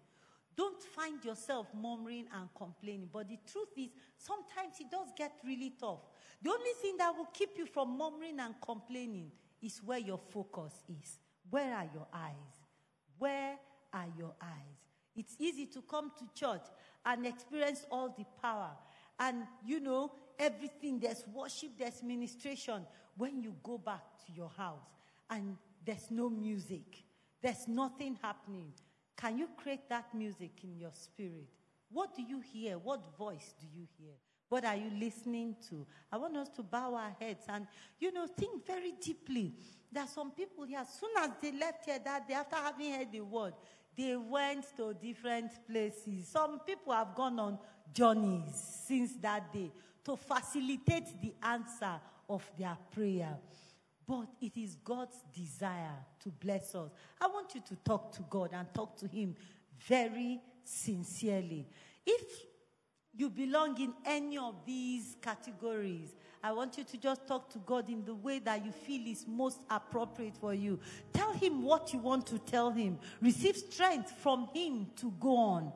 Don't 0.56 0.82
find 0.82 1.24
yourself 1.24 1.68
murmuring 1.74 2.26
and 2.34 2.50
complaining. 2.56 3.10
But 3.12 3.28
the 3.28 3.38
truth 3.52 3.70
is, 3.78 3.90
sometimes 4.18 4.80
it 4.80 4.90
does 4.90 5.08
get 5.18 5.34
really 5.46 5.74
tough. 5.80 6.00
The 6.42 6.50
only 6.50 6.72
thing 6.82 6.96
that 6.98 7.16
will 7.16 7.30
keep 7.34 7.58
you 7.58 7.66
from 7.66 7.98
murmuring 7.98 8.40
and 8.40 8.56
complaining 8.62 9.32
is 9.62 9.82
where 9.84 10.00
your 10.00 10.20
focus 10.30 10.74
is. 10.90 11.20
Where 11.50 11.76
are 11.76 11.90
your 11.94 12.08
eyes? 12.14 12.34
Where 13.18 13.56
are 13.94 14.08
your 14.18 14.34
eyes? 14.42 14.80
It's 15.16 15.36
easy 15.40 15.66
to 15.68 15.82
come 15.82 16.12
to 16.20 16.26
church 16.40 16.64
and 17.06 17.26
experience 17.26 17.86
all 17.92 18.10
the 18.18 18.26
power. 18.42 18.72
And, 19.20 19.44
you 19.66 19.80
know, 19.80 20.12
everything, 20.38 21.00
there's 21.00 21.24
worship, 21.34 21.72
there's 21.78 22.04
ministration. 22.04 22.86
When 23.18 23.42
you 23.42 23.56
go 23.64 23.78
back 23.78 24.04
to 24.26 24.34
your 24.34 24.50
house 24.58 24.90
and 25.30 25.58
there's 25.86 26.12
no 26.12 26.30
music, 26.30 27.04
there's 27.42 27.68
nothing 27.68 28.18
happening, 28.22 28.74
can 29.18 29.38
you 29.38 29.48
create 29.58 29.88
that 29.90 30.14
music 30.14 30.52
in 30.64 30.78
your 30.80 30.92
spirit? 30.92 31.48
What 31.92 32.16
do 32.16 32.22
you 32.22 32.42
hear? 32.42 32.78
What 32.78 33.18
voice 33.18 33.54
do 33.60 33.68
you 33.74 33.88
hear? 33.98 34.14
What 34.50 34.66
are 34.66 34.76
you 34.76 34.92
listening 35.00 35.56
to? 35.70 35.86
I 36.12 36.18
want 36.18 36.38
us 36.38 36.50
to 36.50 36.64
bow 36.64 36.94
our 36.96 37.16
heads 37.20 37.46
and, 37.50 37.66
you 38.00 38.12
know, 38.12 38.28
think 38.28 38.66
very 38.66 38.94
deeply. 39.02 39.54
There 39.92 40.04
are 40.04 40.08
some 40.08 40.32
people 40.32 40.66
here, 40.66 40.80
as 40.80 40.90
soon 41.00 41.12
as 41.18 41.32
they 41.42 41.52
left 41.52 41.86
here 41.86 42.00
that 42.04 42.28
day, 42.28 42.34
after 42.34 42.56
having 42.58 42.94
heard 42.94 43.12
the 43.12 43.22
word, 43.22 43.54
they 43.98 44.16
went 44.16 44.66
to 44.78 44.94
different 44.94 45.52
places. 45.70 46.28
Some 46.28 46.60
people 46.60 46.94
have 46.94 47.16
gone 47.16 47.40
on 47.40 47.58
journeys 47.94 48.84
since 48.86 49.14
that 49.22 49.52
day 49.54 49.72
to 50.04 50.16
facilitate 50.16 51.22
the 51.22 51.34
answer 51.42 52.00
of 52.30 52.44
their 52.60 52.78
prayer. 52.94 53.38
But 54.08 54.28
it 54.42 54.58
is 54.58 54.76
God's 54.84 55.18
desire 55.34 55.96
to 56.26 56.32
bless 56.32 56.74
us. 56.74 56.90
I 57.22 57.28
want 57.28 57.54
you 57.54 57.62
to 57.70 57.76
talk 57.78 58.12
to 58.14 58.26
God 58.30 58.50
and 58.52 58.68
talk 58.74 58.98
to 58.98 59.08
Him 59.08 59.36
very 59.88 60.42
sincerely. 60.64 61.68
If 62.06 62.24
you 63.14 63.30
belong 63.30 63.80
in 63.80 63.94
any 64.04 64.38
of 64.38 64.56
these 64.66 65.16
categories, 65.22 66.16
I 66.44 66.52
want 66.52 66.80
you 66.80 66.84
to 66.84 66.98
just 66.98 67.28
talk 67.28 67.50
to 67.52 67.60
God 67.60 67.90
in 67.90 68.04
the 68.04 68.16
way 68.16 68.40
that 68.40 68.66
you 68.66 68.72
feel 68.72 69.08
is 69.08 69.26
most 69.28 69.62
appropriate 69.70 70.36
for 70.36 70.54
you. 70.54 70.80
Tell 71.14 71.32
Him 71.32 71.64
what 71.64 71.94
you 71.94 72.00
want 72.00 72.26
to 72.28 72.40
tell 72.40 72.72
Him. 72.72 72.98
Receive 73.22 73.56
strength 73.56 74.12
from 74.12 74.50
Him 74.52 74.88
to 74.98 75.14
go 75.20 75.38
on. 75.38 75.72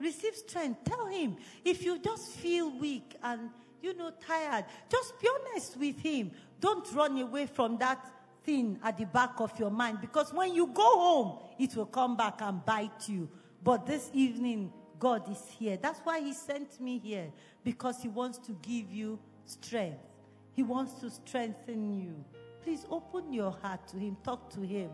Receive 0.00 0.34
strength. 0.34 0.84
Tell 0.84 1.06
Him 1.06 1.36
if 1.62 1.84
you 1.84 1.98
just 1.98 2.28
feel 2.32 2.70
weak 2.70 3.16
and 3.22 3.50
you 3.82 3.94
know 3.94 4.12
tired, 4.26 4.64
just 4.90 5.20
be 5.20 5.28
honest 5.28 5.76
with 5.76 5.98
Him. 6.00 6.30
Don't 6.58 6.90
run 6.94 7.18
away 7.18 7.44
from 7.46 7.76
that 7.78 7.98
thing 8.44 8.78
at 8.82 8.98
the 8.98 9.06
back 9.06 9.40
of 9.40 9.58
your 9.58 9.70
mind 9.70 10.00
because 10.00 10.32
when 10.32 10.54
you 10.54 10.66
go 10.68 10.98
home, 10.98 11.38
it 11.58 11.74
will 11.76 11.86
come 11.86 12.16
back 12.16 12.40
and 12.40 12.64
bite 12.64 13.08
you. 13.08 13.28
But 13.62 13.86
this 13.86 14.10
evening, 14.12 14.72
God 14.98 15.30
is 15.30 15.42
here. 15.58 15.78
That's 15.80 16.00
why 16.00 16.20
He 16.20 16.32
sent 16.32 16.80
me 16.80 16.98
here 16.98 17.30
because 17.64 18.02
He 18.02 18.08
wants 18.08 18.38
to 18.38 18.52
give 18.62 18.90
you 18.90 19.18
strength. 19.44 20.00
He 20.52 20.62
wants 20.62 20.94
to 21.00 21.10
strengthen 21.10 22.00
you. 22.00 22.24
Please 22.62 22.84
open 22.90 23.32
your 23.32 23.56
heart 23.62 23.86
to 23.88 23.96
Him. 23.96 24.16
Talk 24.22 24.50
to 24.50 24.60
Him. 24.60 24.90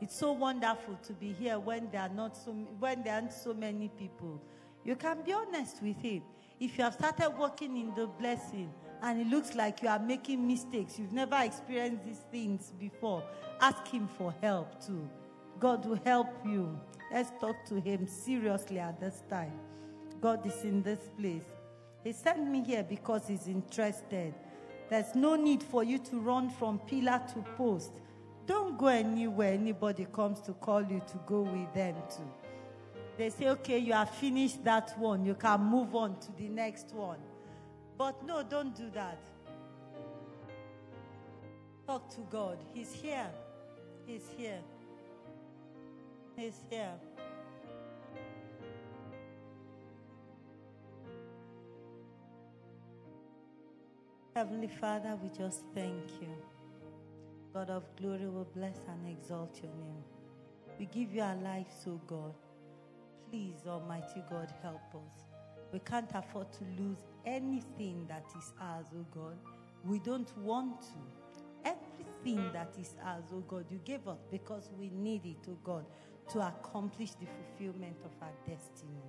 It's 0.00 0.16
so 0.16 0.32
wonderful 0.32 0.98
to 1.06 1.12
be 1.12 1.32
here 1.32 1.58
when 1.58 1.90
there 1.90 2.02
are 2.02 2.08
not 2.08 2.36
so 2.36 2.52
when 2.78 3.02
there 3.02 3.14
aren't 3.14 3.32
so 3.32 3.54
many 3.54 3.88
people. 3.88 4.40
You 4.84 4.96
can 4.96 5.22
be 5.22 5.32
honest 5.32 5.82
with 5.82 5.96
Him. 6.00 6.22
If 6.60 6.78
you 6.78 6.84
have 6.84 6.94
started 6.94 7.30
walking 7.38 7.76
in 7.76 7.94
the 7.94 8.06
blessing 8.06 8.70
and 9.04 9.20
it 9.20 9.26
looks 9.26 9.54
like 9.54 9.82
you 9.82 9.88
are 9.88 9.98
making 9.98 10.46
mistakes, 10.46 10.98
you've 10.98 11.12
never 11.12 11.36
experienced 11.42 12.04
these 12.06 12.24
things 12.32 12.72
before, 12.80 13.22
ask 13.60 13.86
Him 13.86 14.08
for 14.16 14.34
help 14.40 14.84
too. 14.84 15.08
God 15.60 15.84
will 15.84 16.00
help 16.06 16.28
you. 16.44 16.80
Let's 17.12 17.30
talk 17.38 17.66
to 17.66 17.78
Him 17.80 18.06
seriously 18.06 18.78
at 18.78 18.98
this 18.98 19.22
time. 19.28 19.52
God 20.22 20.46
is 20.46 20.64
in 20.64 20.82
this 20.82 21.10
place. 21.18 21.44
He 22.02 22.12
sent 22.12 22.48
me 22.48 22.64
here 22.64 22.82
because 22.82 23.28
He's 23.28 23.46
interested. 23.46 24.32
There's 24.88 25.14
no 25.14 25.36
need 25.36 25.62
for 25.62 25.84
you 25.84 25.98
to 25.98 26.18
run 26.18 26.48
from 26.48 26.78
pillar 26.78 27.20
to 27.34 27.40
post. 27.56 28.00
Don't 28.46 28.78
go 28.78 28.86
anywhere 28.86 29.52
anybody 29.52 30.06
comes 30.12 30.40
to 30.42 30.54
call 30.54 30.82
you 30.82 31.02
to 31.08 31.20
go 31.26 31.42
with 31.42 31.74
them 31.74 31.96
too. 32.08 32.30
They 33.18 33.28
say, 33.28 33.48
okay, 33.48 33.78
you 33.78 33.92
have 33.92 34.10
finished 34.10 34.64
that 34.64 34.98
one. 34.98 35.26
You 35.26 35.34
can 35.34 35.60
move 35.60 35.94
on 35.94 36.18
to 36.20 36.32
the 36.38 36.48
next 36.48 36.94
one. 36.94 37.18
But 37.96 38.24
no, 38.24 38.42
don't 38.42 38.74
do 38.76 38.90
that. 38.94 39.18
Talk 41.86 42.08
to 42.14 42.20
God. 42.30 42.58
He's 42.72 42.92
here. 42.92 43.30
He's 44.06 44.28
here. 44.36 44.60
He's 46.36 46.60
here. 46.70 46.94
Heavenly 54.34 54.66
Father, 54.66 55.16
we 55.22 55.28
just 55.28 55.62
thank 55.74 56.20
you. 56.20 56.34
God 57.52 57.70
of 57.70 57.84
glory 57.94 58.26
will 58.26 58.48
bless 58.56 58.78
and 58.88 59.06
exalt 59.06 59.60
your 59.62 59.72
name. 59.74 60.02
We 60.76 60.86
give 60.86 61.14
you 61.14 61.22
our 61.22 61.36
lives, 61.36 61.86
O 61.86 62.00
God. 62.08 62.34
Please, 63.30 63.60
Almighty 63.64 64.24
God, 64.28 64.52
help 64.60 64.82
us. 64.96 65.33
We 65.74 65.80
can't 65.80 66.10
afford 66.14 66.52
to 66.52 66.64
lose 66.80 66.98
anything 67.26 68.06
that 68.06 68.26
is 68.38 68.52
ours, 68.60 68.86
O 68.94 69.04
God. 69.12 69.36
We 69.84 69.98
don't 69.98 70.30
want 70.38 70.82
to. 70.82 71.00
Everything 71.64 72.38
mm. 72.38 72.52
that 72.52 72.72
is 72.80 72.94
ours, 73.04 73.24
O 73.34 73.40
God, 73.40 73.64
you 73.68 73.80
gave 73.84 74.06
us 74.06 74.20
because 74.30 74.70
we 74.78 74.90
need 74.90 75.26
it, 75.26 75.48
O 75.50 75.58
God, 75.64 75.84
to 76.30 76.46
accomplish 76.46 77.10
the 77.14 77.26
fulfillment 77.26 77.96
of 78.04 78.12
our 78.22 78.30
destiny. 78.46 79.02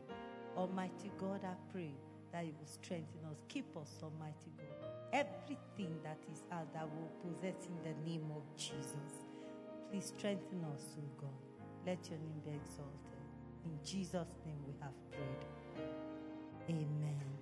Almighty 0.58 1.12
God, 1.20 1.42
I 1.44 1.54
pray 1.72 1.92
that 2.34 2.44
you 2.44 2.56
will 2.60 2.66
strengthen 2.66 3.20
us. 3.30 3.38
Keep 3.48 3.78
us, 3.78 4.00
Almighty 4.02 4.50
God. 4.58 4.90
Everything 5.14 5.96
that 6.04 6.18
is 6.32 6.46
ours 6.52 6.68
that 6.74 6.88
we 6.90 7.30
possess 7.30 7.68
in 7.68 7.78
the 7.84 8.10
name 8.10 8.26
of 8.36 8.42
Jesus. 8.58 9.22
Please 9.92 10.12
strengthen 10.18 10.66
us, 10.74 10.98
O 10.98 11.22
God. 11.22 11.30
Let 11.86 12.10
your 12.10 12.18
name 12.18 12.42
be 12.44 12.54
exalted. 12.56 13.22
In 13.66 13.78
Jesus' 13.86 14.34
name 14.48 14.58
we 14.66 14.74
have 14.82 14.96
prayed. 15.12 15.65
Amen. 16.70 17.35